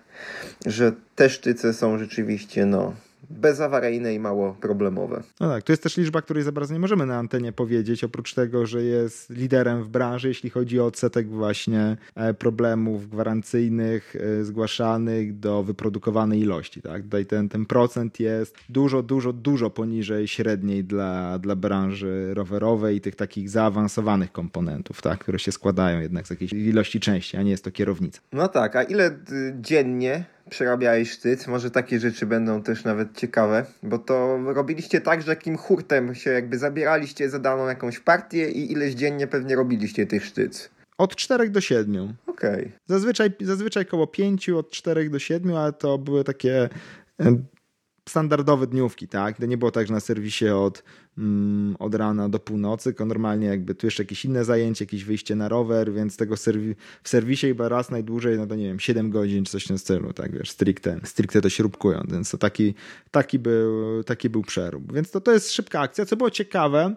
że 0.66 0.92
te 1.16 1.30
sztyce 1.30 1.74
są 1.74 1.98
rzeczywiście 1.98 2.66
no 2.66 2.94
bezawaryjne 3.34 4.14
i 4.14 4.20
mało 4.20 4.58
problemowe. 4.62 5.24
No 5.40 5.50
tak, 5.50 5.64
to 5.64 5.72
jest 5.72 5.84
też 5.84 5.98
liczba, 5.98 6.22
której 6.22 6.44
za 6.44 6.52
bardzo 6.52 6.74
nie 6.74 6.80
możemy 6.80 7.06
na 7.06 7.18
antenie 7.18 7.52
powiedzieć, 7.52 8.04
oprócz 8.04 8.34
tego, 8.34 8.66
że 8.66 8.84
jest 8.84 9.30
liderem 9.30 9.84
w 9.84 9.90
branży, 9.90 10.28
jeśli 10.28 10.50
chodzi 10.50 10.80
o 10.80 10.86
odsetek 10.86 11.28
właśnie 11.30 11.98
e, 12.16 12.34
problemów 12.34 13.10
gwarancyjnych 13.10 14.16
e, 14.16 14.44
zgłaszanych 14.44 15.40
do 15.40 15.64
wyprodukowanej 15.64 16.40
ilości. 16.40 16.82
Tak? 16.82 17.04
Tutaj 17.04 17.26
ten, 17.26 17.50
ten 17.50 17.66
procent 17.66 18.20
jest 18.20 18.56
dużo, 18.70 19.04
dużo, 19.04 19.34
dużo 19.34 19.70
poniżej 19.70 20.28
średniej 20.28 20.84
dla, 20.84 21.40
dla 21.40 21.56
branży 21.56 22.34
rowerowej 22.34 22.98
i 22.98 23.02
tych 23.02 23.16
takich 23.16 23.50
zaawansowanych 23.50 24.32
komponentów, 24.32 25.02
tak? 25.02 25.20
które 25.20 25.40
się 25.40 25.52
składają 25.52 26.00
jednak 26.00 26.28
z 26.28 26.30
jakiejś 26.30 26.54
ilości 26.54 27.00
części, 27.00 27.38
a 27.38 27.42
nie 27.42 27.52
jest 27.52 27.64
to 27.64 27.72
kierownica. 27.72 28.22
No 28.32 28.48
tak, 28.48 28.76
a 28.76 28.84
ile 28.84 29.20
dziennie 29.62 30.26
przerabiałeś 30.50 31.12
sztyc. 31.12 31.48
Może 31.48 31.72
takie 31.72 32.00
rzeczy 32.00 32.26
będą 32.26 32.64
też 32.64 32.84
nawet 32.84 33.18
ciekawe, 33.18 33.66
bo 33.84 34.00
to 34.00 34.40
robiliście 34.54 35.02
tak, 35.02 35.22
że 35.22 35.32
jakim 35.32 35.58
hurtem 35.58 36.16
się 36.16 36.30
jakby 36.30 36.58
zabieraliście 36.58 37.30
za 37.30 37.40
daną 37.40 37.68
jakąś 37.68 38.00
partię 38.00 38.52
i 38.52 38.72
ileś 38.72 38.94
dziennie 38.94 39.28
pewnie 39.28 39.56
robiliście 39.56 40.08
tych 40.08 40.26
sztyc. 40.26 40.70
Od 40.98 41.16
4 41.16 41.50
do 41.50 41.62
7. 41.62 42.14
Okej. 42.28 42.52
Okay. 42.52 42.72
Zazwyczaj, 42.86 43.32
zazwyczaj 43.42 43.86
koło 43.86 44.08
5, 44.08 44.50
od 44.50 44.72
4 44.72 45.10
do 45.10 45.20
7, 45.20 45.56
ale 45.56 45.74
to 45.74 45.98
były 45.98 46.24
takie 46.24 46.70
standardowe 48.10 48.68
dniówki, 48.68 49.08
tak? 49.08 49.38
To 49.38 49.46
nie 49.46 49.58
było 49.58 49.72
tak, 49.72 49.88
że 49.88 49.94
na 49.94 50.00
serwisie 50.00 50.50
od, 50.50 50.84
od 51.80 51.96
rana 51.96 52.30
do 52.30 52.40
północy, 52.40 52.96
normalnie 53.06 53.48
jakby 53.48 53.76
tu 53.76 53.88
jeszcze 53.88 54.04
jakieś 54.04 54.26
inne 54.26 54.46
zajęcie, 54.46 54.86
jakieś 54.86 55.04
wyjście 55.04 55.36
na 55.36 55.50
rower, 55.50 55.94
więc 55.94 56.18
tego 56.18 56.38
serwi 56.38 56.76
w 57.04 57.10
serwisie 57.10 57.48
chyba 57.48 57.70
raz 57.70 57.92
najdłużej, 57.92 58.38
no 58.38 58.48
to 58.48 58.56
nie 58.56 58.66
wiem, 58.66 58.80
7 58.80 59.10
godzin 59.10 59.46
czy 59.46 59.52
coś 59.52 59.66
w 59.66 59.68
tym 59.68 59.78
stylu, 59.78 60.14
tak 60.14 60.32
wiesz, 60.32 60.50
stricte, 60.52 61.00
stricte 61.04 61.42
to 61.42 61.50
śrubkując, 61.50 62.12
więc 62.12 62.32
to 62.32 62.38
taki, 62.38 62.74
taki, 63.12 63.40
był, 63.40 64.04
taki 64.04 64.30
był 64.30 64.42
przerób. 64.42 64.94
Więc 64.94 65.12
to, 65.12 65.22
to 65.22 65.32
jest 65.32 65.52
szybka 65.52 65.80
akcja. 65.80 66.06
Co 66.06 66.18
było 66.18 66.32
ciekawe, 66.32 66.96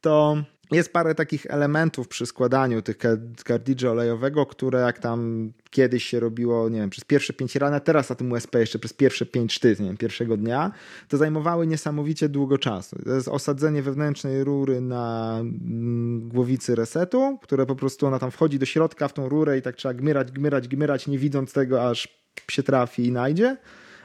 to 0.00 0.44
jest 0.76 0.92
parę 0.92 1.14
takich 1.14 1.46
elementów 1.46 2.08
przy 2.08 2.26
składaniu 2.26 2.82
tych 2.82 2.96
kartridża 3.44 3.90
olejowego, 3.90 4.46
które 4.46 4.80
jak 4.80 4.98
tam 4.98 5.52
kiedyś 5.70 6.04
się 6.04 6.20
robiło, 6.20 6.68
nie 6.68 6.80
wiem, 6.80 6.90
przez 6.90 7.04
pierwsze 7.04 7.32
pięć 7.32 7.56
ran, 7.56 7.80
teraz 7.80 8.10
na 8.10 8.16
tym 8.16 8.32
USP 8.32 8.60
jeszcze 8.60 8.78
przez 8.78 8.92
pierwsze 8.92 9.26
pięć 9.26 9.52
sztyc, 9.52 9.80
nie 9.80 9.86
wiem, 9.86 9.96
pierwszego 9.96 10.36
dnia, 10.36 10.72
to 11.08 11.16
zajmowały 11.16 11.66
niesamowicie 11.66 12.28
długo 12.28 12.58
czasu. 12.58 12.96
To 13.04 13.14
jest 13.14 13.28
osadzenie 13.28 13.82
wewnętrznej 13.82 14.44
rury 14.44 14.80
na 14.80 15.36
mm, 15.40 16.28
głowicy 16.28 16.74
resetu, 16.74 17.38
które 17.42 17.66
po 17.66 17.76
prostu 17.76 18.06
ona 18.06 18.18
tam 18.18 18.30
wchodzi 18.30 18.58
do 18.58 18.66
środka 18.66 19.08
w 19.08 19.12
tą 19.12 19.28
rurę 19.28 19.58
i 19.58 19.62
tak 19.62 19.76
trzeba 19.76 19.94
gmyrać, 19.94 20.32
gmyrać, 20.32 20.68
gmyrać, 20.68 21.06
nie 21.06 21.18
widząc 21.18 21.52
tego, 21.52 21.88
aż 21.88 22.20
się 22.50 22.62
trafi 22.62 23.06
i 23.06 23.12
najdzie 23.12 23.56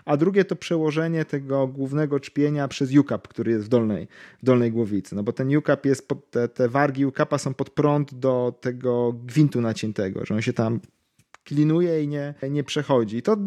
a 0.06 0.18
drugie 0.18 0.46
to 0.46 0.56
przełożenie 0.56 1.26
tego 1.26 1.68
głównego 1.68 2.20
czpienia 2.20 2.68
przez 2.68 2.98
UCAP, 2.98 3.28
który 3.28 3.52
jest 3.52 3.66
w 3.66 3.70
dolnej, 3.70 4.08
w 4.42 4.46
dolnej 4.46 4.72
głowicy. 4.72 5.16
No 5.16 5.24
bo 5.24 5.34
ten 5.34 5.58
UCAP 5.58 5.86
jest, 5.86 6.08
pod, 6.08 6.32
te, 6.32 6.48
te 6.48 6.70
wargi 6.70 7.06
UCAPa 7.06 7.38
są 7.38 7.54
pod 7.54 7.70
prąd 7.70 8.14
do 8.14 8.60
tego 8.62 9.14
gwintu 9.14 9.62
naciętego, 9.62 10.26
że 10.26 10.36
on 10.36 10.42
się 10.42 10.54
tam 10.54 10.80
klinuje 11.44 12.04
i 12.04 12.08
nie, 12.08 12.34
nie 12.50 12.64
przechodzi. 12.64 13.22
To 13.22 13.38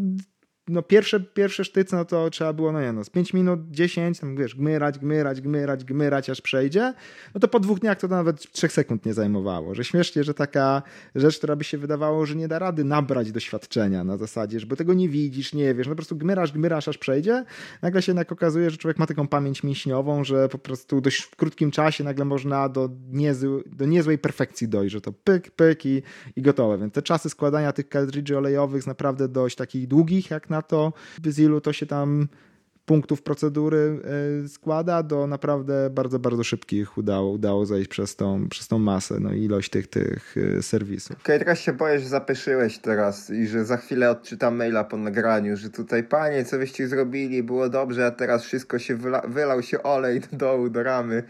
no 0.69 0.83
pierwsze, 0.83 1.21
pierwsze 1.21 1.65
sztyce, 1.65 1.97
no 1.97 2.05
to 2.05 2.31
trzeba 2.31 2.53
było, 2.53 2.73
no 2.73 2.81
nie 2.81 2.93
no, 2.93 3.05
z 3.05 3.11
5 3.11 3.35
minut, 3.35 3.61
10, 3.71 4.21
tam 4.21 4.37
wiesz, 4.37 4.55
gmyrać, 4.55 4.99
gmyrać, 4.99 5.41
gmyrać, 5.41 5.85
gmyrać, 5.85 6.31
aż 6.31 6.41
przejdzie, 6.41 6.95
no 7.35 7.41
to 7.41 7.49
po 7.49 7.61
dwóch 7.61 7.79
dniach 7.79 7.99
to 7.99 8.09
nawet 8.09 8.53
3 8.53 8.69
sekund 8.69 9.07
nie 9.07 9.15
zajmowało, 9.15 9.75
że 9.75 9.85
śmiesznie, 9.85 10.25
że 10.25 10.35
taka 10.35 10.83
rzecz, 11.15 11.39
która 11.39 11.57
by 11.57 11.65
się 11.65 11.79
wydawało, 11.79 12.27
że 12.27 12.35
nie 12.35 12.49
da 12.49 12.59
rady 12.59 12.85
nabrać 12.85 13.33
doświadczenia 13.33 14.05
na 14.05 14.17
zasadzie, 14.17 14.61
że 14.61 14.67
bo 14.67 14.77
tego 14.77 14.95
nie 14.95 15.09
widzisz, 15.09 15.55
nie 15.55 15.75
wiesz, 15.75 15.87
no 15.87 15.93
po 15.93 15.97
prostu 15.97 16.17
gmyrasz, 16.17 16.53
gmyrasz, 16.53 16.89
aż 16.89 16.99
przejdzie, 16.99 17.45
nagle 17.83 18.03
się 18.03 18.13
jednak 18.13 18.33
okazuje, 18.33 18.71
że 18.71 18.77
człowiek 18.77 18.99
ma 18.99 19.07
taką 19.07 19.29
pamięć 19.29 19.63
mięśniową, 19.63 20.25
że 20.25 20.49
po 20.49 20.59
prostu 20.59 21.01
dość 21.01 21.21
w 21.21 21.37
krótkim 21.37 21.71
czasie 21.71 22.05
nagle 22.05 22.25
można 22.25 22.69
do, 22.69 22.91
niezły, 23.11 23.63
do 23.67 23.87
niezłej 23.87 24.19
perfekcji 24.19 24.69
dojść, 24.69 24.93
że 24.93 25.01
to 25.01 25.13
pyk, 25.13 25.51
pyk 25.51 25.87
i, 25.87 26.03
i 26.37 26.43
gotowe, 26.43 26.79
więc 26.79 26.95
te 26.95 27.03
czasy 27.03 27.31
składania 27.31 27.73
tych 27.73 27.89
kartridży 27.89 28.39
olejowych 28.39 28.87
naprawdę 28.87 29.29
dość 29.29 29.57
takich 29.57 29.89
długich, 29.89 30.31
jak 30.31 30.51
na 30.51 30.58
na 30.59 30.63
to, 30.63 30.93
z 31.25 31.39
ilu 31.39 31.61
to 31.61 31.73
się 31.73 31.87
tam 31.87 32.29
punktów 32.89 33.23
procedury 33.23 34.01
e, 34.45 34.49
składa 34.49 35.03
do 35.03 35.27
naprawdę 35.27 35.91
bardzo, 35.91 36.19
bardzo 36.19 36.45
szybkich 36.45 36.99
udało, 36.99 37.31
udało 37.31 37.67
zejść 37.67 37.89
przez 37.89 38.17
tą, 38.17 38.49
przez 38.49 38.69
tą 38.69 38.79
masę, 38.79 39.21
no 39.21 39.33
ilość 39.33 39.71
tych, 39.71 39.87
tych 39.87 40.37
e, 40.59 40.63
serwisów. 40.63 41.13
Okej, 41.13 41.23
okay, 41.25 41.39
teraz 41.39 41.59
się 41.59 41.73
boję, 41.73 42.01
że 42.01 42.09
zapyszyłeś 42.09 42.79
teraz 42.79 43.31
i 43.31 43.47
że 43.47 43.65
za 43.65 43.77
chwilę 43.77 44.11
odczytam 44.11 44.57
maila 44.57 44.85
po 44.85 44.97
nagraniu, 44.97 45.57
że 45.57 45.71
tutaj 45.71 46.05
panie, 46.05 46.45
co 46.45 46.59
wyście 46.59 46.89
zrobili, 46.89 47.43
było 47.43 47.69
dobrze, 47.69 48.07
a 48.07 48.11
teraz 48.11 48.45
wszystko 48.45 48.79
się 48.79 48.97
wyla, 48.97 49.23
wylał 49.29 49.63
się 49.63 49.83
olej 49.83 50.21
do 50.21 50.37
dołu, 50.37 50.71
do 50.71 50.83
ramy. 50.83 51.23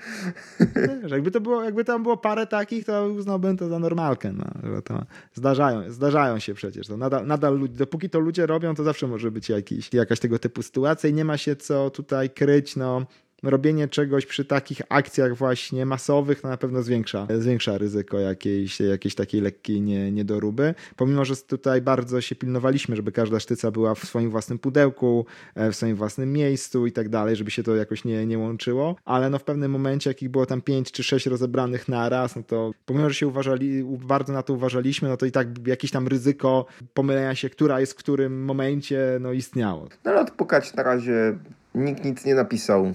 Wiesz, 1.03 1.13
jakby 1.13 1.31
to 1.31 1.41
było, 1.41 1.65
jakby 1.65 1.85
tam 1.85 2.03
było 2.03 2.17
parę 2.17 2.47
takich, 2.47 2.85
to 2.85 3.09
uznałbym 3.09 3.57
to 3.57 3.69
za 3.69 3.79
normalkę, 3.79 4.33
no, 4.33 4.75
że 4.75 4.83
to 4.83 5.05
zdarzają, 5.35 5.91
zdarzają 5.93 6.39
się 6.39 6.55
przecież, 6.55 6.87
to 6.87 6.97
nadal, 6.97 7.27
nadal 7.27 7.69
dopóki 7.71 8.11
to 8.11 8.19
ludzie 8.19 8.47
robią, 8.47 8.75
to 8.75 8.85
zawsze 8.85 9.07
może 9.07 9.31
być 9.31 9.49
jakiś, 9.49 9.95
jakaś 9.95 10.21
tego 10.21 10.39
typu 10.39 10.63
sytuacja 10.63 11.11
i 11.11 11.15
nie 11.15 11.25
ma 11.25 11.37
się 11.37 11.48
się 11.49 11.57
co 11.57 11.91
tutaj 11.91 12.31
kryć, 12.31 12.77
no 12.77 13.07
robienie 13.43 13.89
czegoś 13.89 14.27
przy 14.27 14.45
takich 14.45 14.83
akcjach 14.89 15.37
właśnie 15.37 15.87
masowych 15.87 16.41
to 16.41 16.49
na 16.49 16.57
pewno 16.57 16.83
zwiększa, 16.83 17.27
zwiększa 17.39 17.79
ryzyko 17.79 18.19
jakiejś, 18.19 18.81
jakiejś 18.81 19.15
takiej 19.15 19.41
lekkiej 19.41 19.81
nie, 19.81 20.13
niedoróby. 20.13 20.75
Pomimo, 20.97 21.25
że 21.25 21.37
tutaj 21.37 21.83
bardzo 21.83 22.21
się 22.21 22.37
pilnowaliśmy, 22.37 22.97
żeby 22.97 23.13
każda 23.13 23.41
sztyca 23.41 23.71
była 23.71 23.95
w 23.95 23.99
swoim 23.99 24.31
własnym 24.31 24.59
pudełku, 24.59 25.27
e, 25.55 25.73
w 25.73 25.77
swoim 25.77 25.97
własnym 25.97 26.33
miejscu 26.33 26.87
i 26.87 26.93
tak 26.93 27.09
dalej, 27.09 27.37
żeby 27.37 27.51
się 27.51 27.63
to 27.63 27.77
jakoś 27.77 28.05
nie, 28.05 28.27
nie 28.27 28.39
łączyło, 28.39 28.97
ale 29.05 29.31
no 29.31 29.39
w 29.39 29.45
pewnym 29.45 29.71
momencie, 29.71 30.11
jakich 30.11 30.29
było 30.29 30.47
tam 30.47 30.63
pięć 30.63 30.93
czy 30.93 31.03
sześć 31.03 31.27
rozebranych 31.27 31.89
na 31.89 32.09
raz, 32.09 32.37
no 32.37 32.43
to 32.43 32.71
pomimo, 32.87 33.09
że 33.09 33.15
się 33.15 33.27
uważali, 33.27 33.85
bardzo 33.85 34.33
na 34.33 34.43
to 34.43 34.53
uważaliśmy, 34.53 35.09
no 35.09 35.17
to 35.17 35.27
i 35.27 35.33
tak 35.33 35.49
jakieś 35.67 35.91
tam 35.91 36.09
ryzyko 36.09 36.67
pomylenia 36.95 37.35
się, 37.35 37.51
która 37.51 37.81
jest 37.81 37.93
w 37.93 37.97
którym 37.97 38.45
momencie, 38.45 39.19
no 39.21 39.33
istniało. 39.33 39.89
No 40.05 40.11
ale 40.11 40.21
odpukać 40.21 40.75
na 40.75 40.83
razie 40.83 41.39
Nikt 41.75 42.05
nic 42.05 42.25
nie 42.25 42.35
napisał. 42.35 42.93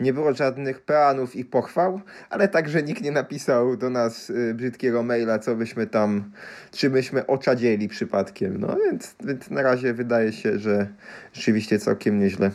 Nie 0.00 0.12
było 0.12 0.34
żadnych 0.34 0.80
peanów 0.80 1.36
i 1.36 1.44
pochwał, 1.44 2.00
ale 2.30 2.48
także 2.48 2.82
nikt 2.82 3.02
nie 3.02 3.12
napisał 3.12 3.76
do 3.76 3.90
nas 3.90 4.30
y, 4.30 4.54
brzydkiego 4.54 5.02
maila, 5.02 5.38
co 5.38 5.56
byśmy 5.56 5.86
tam, 5.86 6.32
czy 6.70 6.90
myśmy 6.90 7.26
oczadzieli 7.26 7.88
przypadkiem. 7.88 8.60
No 8.60 8.76
więc, 8.76 9.14
więc 9.24 9.50
na 9.50 9.62
razie 9.62 9.94
wydaje 9.94 10.32
się, 10.32 10.58
że 10.58 10.88
rzeczywiście 11.32 11.78
całkiem 11.78 12.18
nieźle 12.18 12.50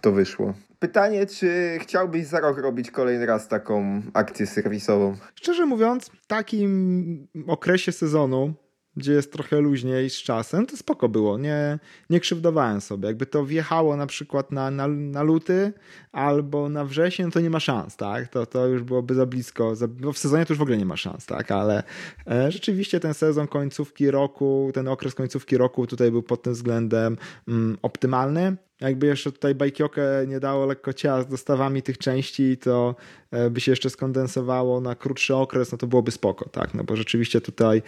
to 0.00 0.12
wyszło. 0.12 0.54
Pytanie, 0.78 1.26
czy 1.26 1.78
chciałbyś 1.80 2.26
za 2.26 2.40
rok 2.40 2.58
robić 2.58 2.90
kolejny 2.90 3.26
raz 3.26 3.48
taką 3.48 4.02
akcję 4.14 4.46
serwisową? 4.46 5.16
Szczerze 5.34 5.66
mówiąc, 5.66 6.10
w 6.22 6.26
takim 6.26 7.28
okresie 7.46 7.92
sezonu 7.92 8.54
gdzie 8.96 9.12
jest 9.12 9.32
trochę 9.32 9.60
luźniej 9.60 10.10
z 10.10 10.16
czasem, 10.16 10.66
to 10.66 10.76
spoko 10.76 11.08
było, 11.08 11.38
nie, 11.38 11.78
nie 12.10 12.20
krzywdowałem 12.20 12.80
sobie. 12.80 13.08
Jakby 13.08 13.26
to 13.26 13.44
wjechało 13.44 13.96
na 13.96 14.06
przykład 14.06 14.52
na, 14.52 14.70
na, 14.70 14.88
na 14.88 15.22
luty 15.22 15.72
albo 16.12 16.68
na 16.68 16.84
wrzesień, 16.84 17.30
to 17.30 17.40
nie 17.40 17.50
ma 17.50 17.60
szans, 17.60 17.96
tak? 17.96 18.28
To, 18.28 18.46
to 18.46 18.66
już 18.66 18.82
byłoby 18.82 19.14
za 19.14 19.26
blisko, 19.26 19.76
za, 19.76 19.86
w 20.12 20.18
sezonie 20.18 20.46
to 20.46 20.52
już 20.52 20.58
w 20.58 20.62
ogóle 20.62 20.78
nie 20.78 20.86
ma 20.86 20.96
szans, 20.96 21.26
tak? 21.26 21.50
Ale 21.50 21.82
e, 22.30 22.52
rzeczywiście 22.52 23.00
ten 23.00 23.14
sezon 23.14 23.46
końcówki 23.46 24.10
roku, 24.10 24.70
ten 24.74 24.88
okres 24.88 25.14
końcówki 25.14 25.56
roku 25.56 25.86
tutaj 25.86 26.10
był 26.10 26.22
pod 26.22 26.42
tym 26.42 26.52
względem 26.52 27.16
mm, 27.48 27.78
optymalny. 27.82 28.56
Jakby 28.82 29.06
jeszcze 29.06 29.32
tutaj 29.32 29.54
Bajkiokę 29.54 30.02
nie 30.28 30.40
dało 30.40 30.66
lekko 30.66 30.92
ciała 30.92 31.22
z 31.22 31.26
dostawami 31.26 31.82
tych 31.82 31.98
części, 31.98 32.56
to 32.56 32.94
e, 33.30 33.50
by 33.50 33.60
się 33.60 33.72
jeszcze 33.72 33.90
skondensowało 33.90 34.80
na 34.80 34.94
krótszy 34.94 35.34
okres, 35.34 35.72
no 35.72 35.78
to 35.78 35.86
byłoby 35.86 36.10
spoko, 36.10 36.48
tak? 36.48 36.74
No 36.74 36.84
bo 36.84 36.96
rzeczywiście 36.96 37.40
tutaj 37.40 37.82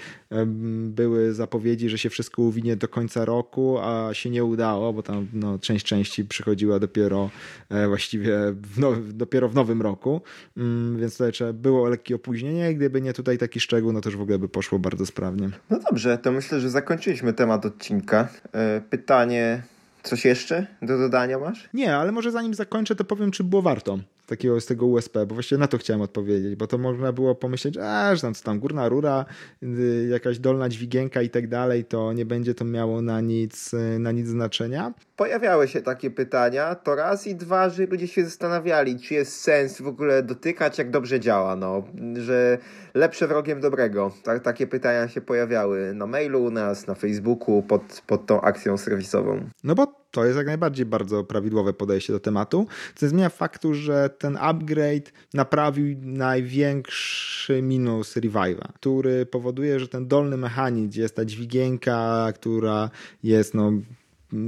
były 0.84 1.34
zapowiedzi, 1.34 1.88
że 1.88 1.98
się 1.98 2.10
wszystko 2.10 2.42
uwinie 2.42 2.76
do 2.76 2.88
końca 2.88 3.24
roku, 3.24 3.78
a 3.78 4.14
się 4.14 4.30
nie 4.30 4.44
udało, 4.44 4.92
bo 4.92 5.02
tam 5.02 5.28
no, 5.32 5.58
część 5.58 5.86
części 5.86 6.24
przychodziła 6.24 6.78
dopiero 6.78 7.30
e, 7.70 7.88
właściwie 7.88 8.38
w 8.52 8.78
now, 8.78 8.94
dopiero 9.12 9.48
w 9.48 9.54
nowym 9.54 9.82
roku, 9.82 10.20
mm, 10.56 10.98
więc 10.98 11.12
tutaj 11.12 11.32
trzeba 11.32 11.52
było 11.52 11.88
lekkie 11.88 12.14
opóźnienie. 12.14 12.74
Gdyby 12.74 13.00
nie 13.00 13.12
tutaj 13.12 13.38
taki 13.38 13.60
szczegół, 13.60 13.92
no 13.92 14.00
to 14.00 14.08
już 14.08 14.16
w 14.16 14.22
ogóle 14.22 14.38
by 14.38 14.48
poszło 14.48 14.78
bardzo 14.78 15.06
sprawnie. 15.06 15.50
No 15.70 15.78
dobrze, 15.90 16.18
to 16.18 16.32
myślę, 16.32 16.60
że 16.60 16.70
zakończyliśmy 16.70 17.32
temat 17.32 17.66
odcinka. 17.66 18.28
E, 18.52 18.80
pytanie 18.90 19.62
Coś 20.04 20.24
jeszcze 20.24 20.66
do 20.82 20.98
dodania 20.98 21.38
masz? 21.38 21.68
Nie, 21.74 21.96
ale 21.96 22.12
może 22.12 22.30
zanim 22.30 22.54
zakończę, 22.54 22.96
to 22.96 23.04
powiem, 23.04 23.30
czy 23.30 23.44
było 23.44 23.62
warto 23.62 23.98
takiego 24.26 24.60
z 24.60 24.66
tego 24.66 24.86
USP, 24.86 25.26
bo 25.26 25.34
właściwie 25.34 25.58
na 25.58 25.66
to 25.66 25.78
chciałem 25.78 26.02
odpowiedzieć, 26.02 26.56
bo 26.56 26.66
to 26.66 26.78
można 26.78 27.12
było 27.12 27.34
pomyśleć, 27.34 27.78
a, 27.78 28.16
że 28.16 28.22
tam 28.22 28.34
co 28.34 28.44
tam 28.44 28.58
górna 28.60 28.88
rura, 28.88 29.24
y, 29.62 30.08
jakaś 30.10 30.38
dolna 30.38 30.68
dźwigienka 30.68 31.22
i 31.22 31.30
tak 31.30 31.48
dalej, 31.48 31.84
to 31.84 32.12
nie 32.12 32.26
będzie 32.26 32.54
to 32.54 32.64
miało 32.64 33.02
na 33.02 33.20
nic, 33.20 33.74
y, 33.74 33.98
na 33.98 34.12
nic 34.12 34.28
znaczenia. 34.28 34.94
Pojawiały 35.16 35.68
się 35.68 35.82
takie 35.82 36.10
pytania, 36.10 36.74
to 36.74 36.94
raz 36.94 37.26
i 37.26 37.34
dwa, 37.34 37.68
że 37.68 37.86
ludzie 37.86 38.08
się 38.08 38.24
zastanawiali, 38.24 39.00
czy 39.00 39.14
jest 39.14 39.40
sens 39.40 39.80
w 39.80 39.86
ogóle 39.86 40.22
dotykać, 40.22 40.78
jak 40.78 40.90
dobrze 40.90 41.20
działa, 41.20 41.56
no, 41.56 41.82
że 42.14 42.58
lepsze 42.94 43.28
wrogiem 43.28 43.60
dobrego. 43.60 44.12
Tak, 44.22 44.42
takie 44.42 44.66
pytania 44.66 45.08
się 45.08 45.20
pojawiały 45.20 45.94
na 45.94 46.06
mailu 46.06 46.44
u 46.44 46.50
nas, 46.50 46.86
na 46.86 46.94
Facebooku 46.94 47.62
pod, 47.62 48.02
pod 48.06 48.26
tą 48.26 48.40
akcją 48.40 48.76
serwisową. 48.76 49.48
No 49.64 49.74
bo 49.74 50.03
to 50.14 50.24
jest 50.24 50.36
jak 50.36 50.46
najbardziej 50.46 50.86
bardzo 50.86 51.24
prawidłowe 51.24 51.72
podejście 51.72 52.12
do 52.12 52.20
tematu, 52.20 52.66
co 52.94 53.06
nie 53.06 53.10
zmienia 53.10 53.28
faktu, 53.28 53.74
że 53.74 54.10
ten 54.18 54.36
upgrade 54.40 55.12
naprawił 55.34 55.96
największy 56.02 57.62
minus 57.62 58.16
Revive'a, 58.16 58.72
który 58.74 59.26
powoduje, 59.26 59.80
że 59.80 59.88
ten 59.88 60.08
dolny 60.08 60.36
mechanizm, 60.36 61.00
jest 61.00 61.16
ta 61.16 61.24
dźwigienka, 61.24 62.32
która 62.34 62.90
jest 63.22 63.54
no 63.54 63.72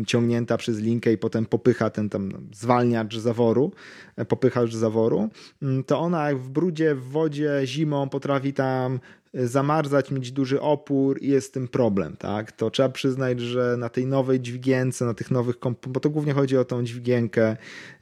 ciągnięta 0.07 0.57
przez 0.57 0.79
linkę 0.79 1.13
i 1.13 1.19
potem 1.19 1.47
popycha 1.47 1.91
ten 1.91 2.09
tam 2.09 2.33
zwalniacz 2.53 3.17
zaworu, 3.17 3.73
popychacz 4.29 4.75
zaworu, 4.75 5.29
to 5.87 6.01
ona 6.01 6.29
jak 6.29 6.39
w 6.39 6.49
brudzie, 6.49 6.95
w 6.95 7.03
wodzie, 7.03 7.61
zimą 7.65 8.09
potrafi 8.09 8.53
tam 8.53 9.01
zamarzać, 9.35 10.11
mieć 10.11 10.33
duży 10.33 10.61
opór 10.61 11.19
i 11.23 11.29
jest 11.29 11.49
z 11.49 11.51
tym 11.51 11.69
problem, 11.69 12.17
tak? 12.17 12.53
To 12.53 12.71
trzeba 12.71 12.89
przyznać, 12.89 13.41
że 13.41 13.77
na 13.79 13.89
tej 13.89 14.07
nowej 14.07 14.41
dźwigience, 14.41 15.05
na 15.05 15.15
tych 15.15 15.31
nowych 15.31 15.57
bo 15.89 16.01
to 16.01 16.11
głównie 16.11 16.33
chodzi 16.33 16.57
o 16.57 16.65
tą 16.65 16.85
dźwigienkę, 16.85 17.57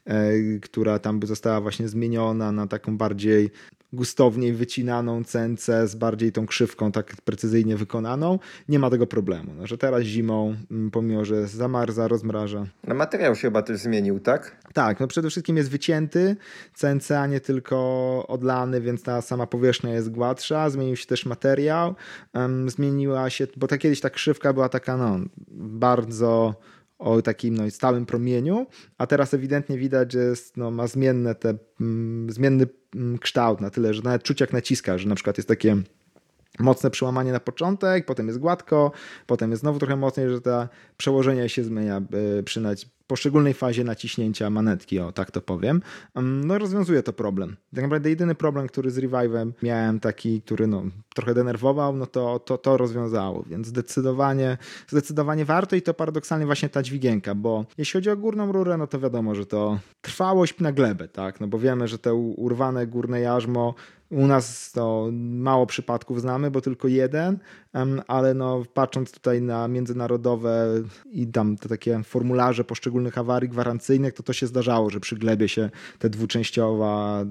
e, 0.05 0.31
która 0.61 0.99
tam 0.99 1.19
by 1.19 1.27
została 1.27 1.61
właśnie 1.61 1.87
zmieniona 1.87 2.51
na 2.51 2.67
taką 2.67 2.97
bardziej 2.97 3.49
gustowniej 3.93 4.53
wycinaną 4.53 5.23
cence 5.23 5.87
z 5.87 5.95
bardziej 5.95 6.31
tą 6.31 6.45
krzywką 6.45 6.91
tak 6.91 7.15
precyzyjnie 7.25 7.77
wykonaną, 7.77 8.39
nie 8.69 8.79
ma 8.79 8.89
tego 8.89 9.07
problemu. 9.07 9.53
No, 9.57 9.67
że 9.67 9.77
teraz 9.77 10.03
zimą, 10.03 10.55
mm, 10.71 10.91
pomimo 10.91 11.25
że 11.25 11.47
zamarza, 11.47 12.07
rozmraża. 12.07 12.65
No 12.87 12.95
materiał 12.95 13.35
się 13.35 13.41
chyba 13.41 13.61
też 13.61 13.77
zmienił, 13.77 14.19
tak? 14.19 14.57
Tak, 14.73 14.99
no 14.99 15.07
przede 15.07 15.29
wszystkim 15.29 15.57
jest 15.57 15.69
wycięty 15.69 16.35
CNC, 16.73 17.11
a 17.11 17.27
nie 17.27 17.39
tylko 17.39 17.77
odlany, 18.27 18.81
więc 18.81 19.03
ta 19.03 19.21
sama 19.21 19.47
powierzchnia 19.47 19.93
jest 19.93 20.11
gładsza. 20.11 20.69
Zmienił 20.69 20.95
się 20.95 21.05
też 21.05 21.25
materiał. 21.25 21.95
Um, 22.33 22.69
zmieniła 22.69 23.29
się, 23.29 23.47
bo 23.57 23.67
ta 23.67 23.77
kiedyś 23.77 24.01
ta 24.01 24.09
krzywka 24.09 24.53
była 24.53 24.69
taka 24.69 24.97
no, 24.97 25.19
bardzo 25.57 26.55
o 26.97 27.21
takim 27.21 27.57
no, 27.57 27.71
stałym 27.71 28.05
promieniu, 28.05 28.65
a 28.97 29.07
teraz 29.07 29.33
ewidentnie 29.33 29.77
widać, 29.77 30.11
że 30.11 30.19
jest, 30.19 30.57
no, 30.57 30.71
ma 30.71 30.87
zmienne 30.87 31.35
te, 31.35 31.57
mm, 31.81 32.31
zmienny 32.31 32.67
kształt 33.21 33.61
na 33.61 33.69
tyle, 33.69 33.93
że 33.93 34.01
nawet 34.01 34.23
czuć 34.23 34.41
jak 34.41 34.53
naciska, 34.53 34.97
że 34.97 35.09
na 35.09 35.15
przykład 35.15 35.37
jest 35.37 35.47
takie 35.47 35.77
mocne 36.59 36.89
przełamanie 36.89 37.31
na 37.31 37.39
początek, 37.39 38.05
potem 38.05 38.27
jest 38.27 38.39
gładko, 38.39 38.91
potem 39.27 39.51
jest 39.51 39.61
znowu 39.61 39.79
trochę 39.79 39.95
mocniej, 39.95 40.29
że 40.29 40.41
to 40.41 40.67
przełożenie 40.97 41.49
się 41.49 41.63
zmienia 41.63 42.01
przy 42.45 42.61
poszczególnej 43.07 43.53
fazie 43.53 43.83
naciśnięcia 43.83 44.49
manetki, 44.49 44.99
o 44.99 45.11
tak 45.11 45.31
to 45.31 45.41
powiem. 45.41 45.81
No 46.15 46.57
rozwiązuje 46.57 47.03
to 47.03 47.13
problem. 47.13 47.57
Tak 47.75 47.83
naprawdę 47.83 48.09
jedyny 48.09 48.35
problem, 48.35 48.67
który 48.67 48.91
z 48.91 48.97
Revive'em 48.97 49.51
miałem 49.63 49.99
taki, 49.99 50.41
który 50.41 50.67
no, 50.67 50.83
trochę 51.15 51.33
denerwował, 51.33 51.95
no 51.95 52.05
to, 52.05 52.39
to 52.39 52.57
to 52.57 52.77
rozwiązało, 52.77 53.43
więc 53.43 53.67
zdecydowanie, 53.67 54.57
zdecydowanie 54.87 55.45
warto 55.45 55.75
i 55.75 55.81
to 55.81 55.93
paradoksalnie 55.93 56.45
właśnie 56.45 56.69
ta 56.69 56.83
dźwigienka, 56.83 57.35
bo 57.35 57.65
jeśli 57.77 57.97
chodzi 57.97 58.09
o 58.09 58.17
górną 58.17 58.51
rurę, 58.51 58.77
no 58.77 58.87
to 58.87 58.99
wiadomo, 58.99 59.35
że 59.35 59.45
to 59.45 59.79
trwałość 60.01 60.59
na 60.59 60.71
glebę, 60.71 61.07
tak, 61.07 61.41
no 61.41 61.47
bo 61.47 61.59
wiemy, 61.59 61.87
że 61.87 61.99
te 61.99 62.13
urwane 62.13 62.87
górne 62.87 63.19
jarzmo 63.19 63.75
u 64.09 64.27
nas 64.27 64.71
to 64.71 65.09
mało 65.13 65.65
przypadków 65.65 66.21
znamy, 66.21 66.51
bo 66.51 66.61
tylko 66.61 66.87
jeden, 66.87 67.39
ale 68.07 68.33
no, 68.33 68.63
patrząc 68.73 69.11
tutaj 69.11 69.41
na 69.41 69.67
międzynarodowe 69.67 70.67
i 71.11 71.27
tam 71.27 71.55
te 71.55 71.69
takie 71.69 72.03
formularze 72.03 72.63
poszczególnych 72.63 73.17
awarii 73.17 73.49
gwarancyjnych, 73.49 74.13
to 74.13 74.23
to 74.23 74.33
się 74.33 74.47
zdarzało, 74.47 74.89
że 74.89 74.99
przy 74.99 75.15
glebie 75.15 75.47
się 75.47 75.69
ta 75.99 76.09
dwuczęściowa 76.09 77.25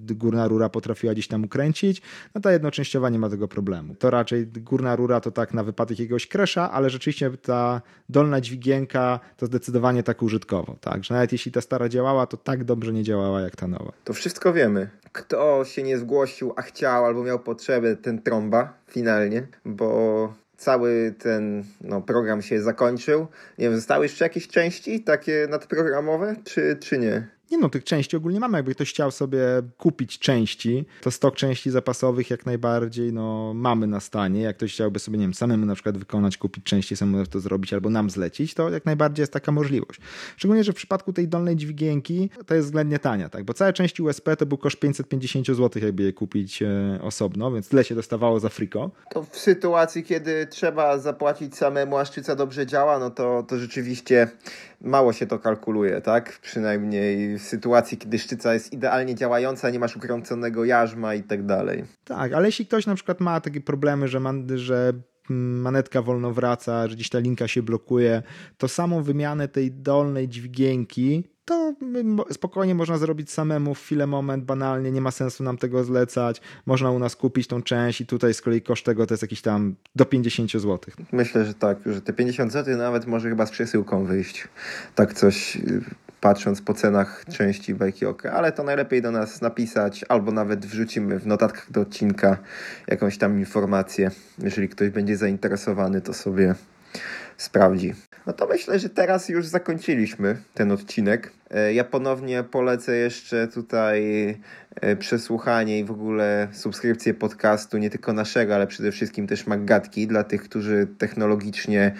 górna 0.00 0.48
rura 0.48 0.68
potrafiła 0.68 1.12
gdzieś 1.12 1.28
tam 1.28 1.44
ukręcić, 1.44 2.02
no 2.34 2.40
ta 2.40 2.52
jednoczęściowa 2.52 3.10
nie 3.10 3.18
ma 3.18 3.28
tego 3.28 3.48
problemu. 3.48 3.94
To 3.94 4.10
raczej 4.10 4.46
górna 4.46 4.96
rura 4.96 5.20
to 5.20 5.30
tak 5.30 5.54
na 5.54 5.64
wypadek 5.64 5.98
jakiegoś 5.98 6.26
kresza, 6.26 6.70
ale 6.70 6.90
rzeczywiście 6.90 7.30
ta 7.30 7.82
dolna 8.08 8.40
dźwigienka 8.40 9.20
to 9.36 9.46
zdecydowanie 9.46 10.02
tak 10.02 10.22
użytkowo, 10.22 10.76
tak, 10.80 11.04
że 11.04 11.14
nawet 11.14 11.32
jeśli 11.32 11.52
ta 11.52 11.60
stara 11.60 11.88
działała, 11.88 12.26
to 12.26 12.36
tak 12.36 12.64
dobrze 12.64 12.92
nie 12.92 13.02
działała 13.02 13.40
jak 13.40 13.56
ta 13.56 13.68
nowa. 13.68 13.92
To 14.04 14.12
wszystko 14.12 14.52
wiemy. 14.52 14.90
Kto 15.12 15.64
się 15.64 15.82
nie 15.82 15.98
zgłosił, 15.98 16.17
a 16.56 16.62
chciał 16.62 17.04
albo 17.04 17.24
miał 17.24 17.38
potrzebę, 17.38 17.96
ten 17.96 18.22
trąba 18.22 18.74
finalnie, 18.86 19.46
bo 19.64 20.32
cały 20.56 21.14
ten 21.18 21.64
no, 21.80 22.00
program 22.00 22.42
się 22.42 22.62
zakończył. 22.62 23.26
Nie 23.58 23.64
wiem, 23.68 23.76
zostały 23.76 24.04
jeszcze 24.04 24.24
jakieś 24.24 24.48
części 24.48 25.00
takie 25.00 25.46
nadprogramowe, 25.50 26.36
czy, 26.44 26.76
czy 26.80 26.98
nie? 26.98 27.37
Nie 27.50 27.58
no, 27.58 27.68
tych 27.68 27.84
części 27.84 28.16
ogólnie 28.16 28.40
mamy. 28.40 28.58
Jakby 28.58 28.74
ktoś 28.74 28.90
chciał 28.90 29.10
sobie 29.10 29.38
kupić 29.78 30.18
części, 30.18 30.84
to 31.02 31.10
stok 31.10 31.36
części 31.36 31.70
zapasowych 31.70 32.30
jak 32.30 32.46
najbardziej 32.46 33.12
no, 33.12 33.54
mamy 33.54 33.86
na 33.86 34.00
stanie. 34.00 34.40
Jak 34.40 34.56
ktoś 34.56 34.72
chciałby 34.72 34.98
sobie, 34.98 35.18
nie 35.18 35.24
wiem, 35.24 35.34
samemu 35.34 35.66
na 35.66 35.74
przykład 35.74 35.98
wykonać, 35.98 36.36
kupić 36.36 36.64
części, 36.64 36.96
samemu 36.96 37.26
to 37.26 37.40
zrobić 37.40 37.72
albo 37.72 37.90
nam 37.90 38.10
zlecić, 38.10 38.54
to 38.54 38.70
jak 38.70 38.84
najbardziej 38.84 39.22
jest 39.22 39.32
taka 39.32 39.52
możliwość. 39.52 40.00
Szczególnie, 40.36 40.64
że 40.64 40.72
w 40.72 40.76
przypadku 40.76 41.12
tej 41.12 41.28
dolnej 41.28 41.56
dźwigienki 41.56 42.30
to 42.46 42.54
jest 42.54 42.66
względnie 42.66 42.98
tania, 42.98 43.28
tak? 43.28 43.44
Bo 43.44 43.54
całe 43.54 43.72
części 43.72 44.02
USB 44.02 44.36
to 44.36 44.46
był 44.46 44.58
koszt 44.58 44.78
550 44.80 45.46
zł, 45.46 45.82
jakby 45.82 46.02
je 46.02 46.12
kupić 46.12 46.62
e, 46.62 46.98
osobno, 47.02 47.52
więc 47.52 47.68
tyle 47.68 47.84
się 47.84 47.94
dostawało 47.94 48.40
za 48.40 48.48
friko. 48.48 48.90
To 49.10 49.22
w 49.22 49.38
sytuacji, 49.38 50.04
kiedy 50.04 50.46
trzeba 50.46 50.98
zapłacić 50.98 51.56
samemu, 51.56 51.96
a 51.96 52.04
szczyca 52.04 52.36
dobrze 52.36 52.66
działa, 52.66 52.98
no 52.98 53.10
to, 53.10 53.42
to 53.48 53.58
rzeczywiście 53.58 54.28
mało 54.80 55.12
się 55.12 55.26
to 55.26 55.38
kalkuluje, 55.38 56.00
tak? 56.00 56.38
Przynajmniej 56.42 57.38
w 57.38 57.42
sytuacji, 57.42 57.98
kiedy 57.98 58.18
szczyca 58.18 58.54
jest 58.54 58.72
idealnie 58.72 59.14
działająca, 59.14 59.70
nie 59.70 59.78
masz 59.78 59.96
ukręconego 59.96 60.64
jarzma 60.64 61.14
i 61.14 61.22
tak 61.22 61.46
dalej. 61.46 61.84
Tak, 62.04 62.32
ale 62.32 62.48
jeśli 62.48 62.66
ktoś 62.66 62.86
na 62.86 62.94
przykład 62.94 63.20
ma 63.20 63.40
takie 63.40 63.60
problemy, 63.60 64.08
że, 64.08 64.20
że 64.54 64.92
manetka 65.28 66.02
wolno 66.02 66.32
wraca, 66.32 66.88
że 66.88 66.94
gdzieś 66.94 67.08
ta 67.08 67.18
linka 67.18 67.48
się 67.48 67.62
blokuje, 67.62 68.22
to 68.58 68.68
samą 68.68 69.02
wymianę 69.02 69.48
tej 69.48 69.72
dolnej 69.72 70.28
dźwigienki 70.28 71.24
to 71.48 71.74
spokojnie 72.30 72.74
można 72.74 72.98
zrobić 72.98 73.30
samemu 73.30 73.74
w 73.74 73.80
chwilę, 73.80 74.06
moment, 74.06 74.44
banalnie, 74.44 74.90
nie 74.90 75.00
ma 75.00 75.10
sensu 75.10 75.44
nam 75.44 75.58
tego 75.58 75.84
zlecać. 75.84 76.40
Można 76.66 76.90
u 76.90 76.98
nas 76.98 77.16
kupić 77.16 77.46
tą 77.46 77.62
część 77.62 78.00
i 78.00 78.06
tutaj 78.06 78.34
z 78.34 78.42
kolei 78.42 78.62
koszt 78.62 78.84
tego 78.84 79.06
to 79.06 79.14
jest 79.14 79.22
jakiś 79.22 79.42
tam 79.42 79.74
do 79.96 80.04
50 80.04 80.52
zł. 80.52 80.78
Myślę, 81.12 81.44
że 81.44 81.54
tak, 81.54 81.78
że 81.86 82.02
te 82.02 82.12
50 82.12 82.52
zł 82.52 82.76
nawet 82.76 83.06
może 83.06 83.28
chyba 83.28 83.46
z 83.46 83.50
przesyłką 83.50 84.04
wyjść. 84.04 84.48
Tak 84.94 85.14
coś 85.14 85.56
y, 85.56 85.80
patrząc 86.20 86.62
po 86.62 86.74
cenach 86.74 87.24
części 87.32 87.74
Bajkioka, 87.74 88.32
ale 88.32 88.52
to 88.52 88.62
najlepiej 88.62 89.02
do 89.02 89.10
nas 89.10 89.40
napisać 89.40 90.04
albo 90.08 90.32
nawet 90.32 90.66
wrzucimy 90.66 91.18
w 91.18 91.26
notatkach 91.26 91.72
do 91.72 91.80
odcinka 91.80 92.38
jakąś 92.86 93.18
tam 93.18 93.38
informację. 93.38 94.10
Jeżeli 94.38 94.68
ktoś 94.68 94.90
będzie 94.90 95.16
zainteresowany, 95.16 96.00
to 96.00 96.14
sobie 96.14 96.54
sprawdzi. 97.38 97.94
No 98.26 98.32
to 98.32 98.46
myślę, 98.46 98.78
że 98.78 98.88
teraz 98.88 99.28
już 99.28 99.46
zakończyliśmy 99.46 100.36
ten 100.54 100.72
odcinek. 100.72 101.32
E, 101.50 101.74
ja 101.74 101.84
ponownie 101.84 102.42
polecę 102.42 102.96
jeszcze 102.96 103.48
tutaj 103.48 104.02
przesłuchanie 104.98 105.78
i 105.78 105.84
w 105.84 105.90
ogóle 105.90 106.48
subskrypcję 106.52 107.14
podcastu, 107.14 107.78
nie 107.78 107.90
tylko 107.90 108.12
naszego, 108.12 108.54
ale 108.54 108.66
przede 108.66 108.92
wszystkim 108.92 109.26
też 109.26 109.46
Maggatki, 109.46 110.06
dla 110.06 110.24
tych, 110.24 110.42
którzy 110.42 110.86
technologicznie 110.98 111.94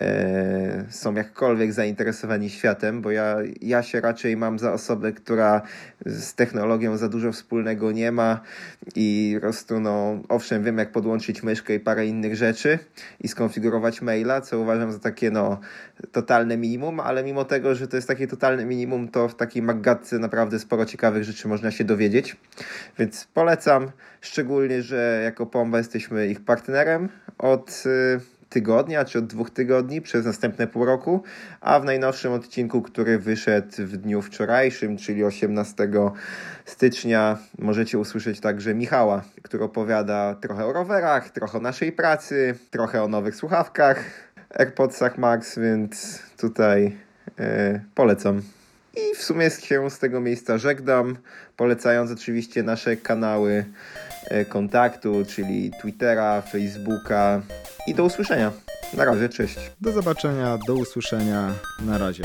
e, 0.00 0.84
są 0.88 1.14
jakkolwiek 1.14 1.72
zainteresowani 1.72 2.50
światem, 2.50 3.02
bo 3.02 3.10
ja, 3.10 3.36
ja 3.60 3.82
się 3.82 4.00
raczej 4.00 4.36
mam 4.36 4.58
za 4.58 4.72
osobę, 4.72 5.12
która 5.12 5.62
z 6.06 6.34
technologią 6.34 6.96
za 6.96 7.08
dużo 7.08 7.32
wspólnego 7.32 7.92
nie 7.92 8.12
ma 8.12 8.40
i 8.94 9.32
po 9.34 9.40
prostu, 9.40 9.80
no, 9.80 10.22
owszem, 10.28 10.64
wiem 10.64 10.78
jak 10.78 10.92
podłączyć 10.92 11.42
myszkę 11.42 11.74
i 11.74 11.80
parę 11.80 12.06
innych 12.06 12.36
rzeczy 12.36 12.78
i 13.20 13.28
skonfigurować 13.28 14.02
maila, 14.02 14.40
co 14.40 14.58
uważam 14.58 14.92
za 14.92 14.98
takie, 14.98 15.30
no, 15.30 15.60
totalne 16.12 16.56
minimum, 16.56 17.00
ale 17.00 17.24
mimo 17.24 17.44
tego, 17.44 17.74
że 17.74 17.88
to 17.88 17.96
jest 17.96 18.08
takie 18.08 18.26
totalne 18.26 18.64
minimum, 18.64 19.08
to 19.08 19.28
w 19.28 19.34
takiej 19.34 19.62
Maggatce 19.62 20.18
naprawdę 20.18 20.58
sporo 20.58 20.84
ciekawych 20.84 21.24
rzeczy 21.24 21.48
można 21.48 21.70
się 21.70 21.84
dowiedzieć, 21.84 22.17
więc 22.98 23.28
polecam, 23.34 23.90
szczególnie, 24.20 24.82
że 24.82 25.20
jako 25.24 25.46
Pomba 25.46 25.78
jesteśmy 25.78 26.26
ich 26.26 26.40
partnerem 26.44 27.08
od 27.38 27.84
y, 27.86 28.20
tygodnia, 28.48 29.04
czy 29.04 29.18
od 29.18 29.26
dwóch 29.26 29.50
tygodni 29.50 30.02
przez 30.02 30.26
następne 30.26 30.66
pół 30.66 30.84
roku, 30.84 31.22
a 31.60 31.80
w 31.80 31.84
najnowszym 31.84 32.32
odcinku, 32.32 32.82
który 32.82 33.18
wyszedł 33.18 33.72
w 33.78 33.96
dniu 33.96 34.22
wczorajszym, 34.22 34.96
czyli 34.96 35.24
18 35.24 35.88
stycznia, 36.64 37.38
możecie 37.58 37.98
usłyszeć 37.98 38.40
także 38.40 38.74
Michała, 38.74 39.22
który 39.42 39.64
opowiada 39.64 40.34
trochę 40.34 40.66
o 40.66 40.72
rowerach, 40.72 41.30
trochę 41.30 41.58
o 41.58 41.60
naszej 41.60 41.92
pracy, 41.92 42.54
trochę 42.70 43.02
o 43.02 43.08
nowych 43.08 43.36
słuchawkach, 43.36 44.04
AirPodsach 44.50 45.18
Max, 45.18 45.58
więc 45.58 46.22
tutaj 46.36 46.96
e, 47.38 47.80
polecam. 47.94 48.42
I 48.96 49.14
w 49.14 49.22
sumie 49.22 49.50
się 49.50 49.90
z 49.90 49.98
tego 49.98 50.20
miejsca 50.20 50.58
żegnam, 50.58 51.16
polecając 51.56 52.10
oczywiście 52.10 52.62
nasze 52.62 52.96
kanały 52.96 53.64
e, 54.24 54.44
kontaktu, 54.44 55.24
czyli 55.28 55.70
Twittera, 55.80 56.42
Facebooka 56.42 57.42
i 57.86 57.94
do 57.94 58.04
usłyszenia. 58.04 58.52
Na 58.94 59.04
razie, 59.04 59.28
cześć. 59.28 59.70
Do 59.80 59.92
zobaczenia, 59.92 60.58
do 60.66 60.74
usłyszenia. 60.74 61.54
Na 61.80 61.98
razie. 61.98 62.24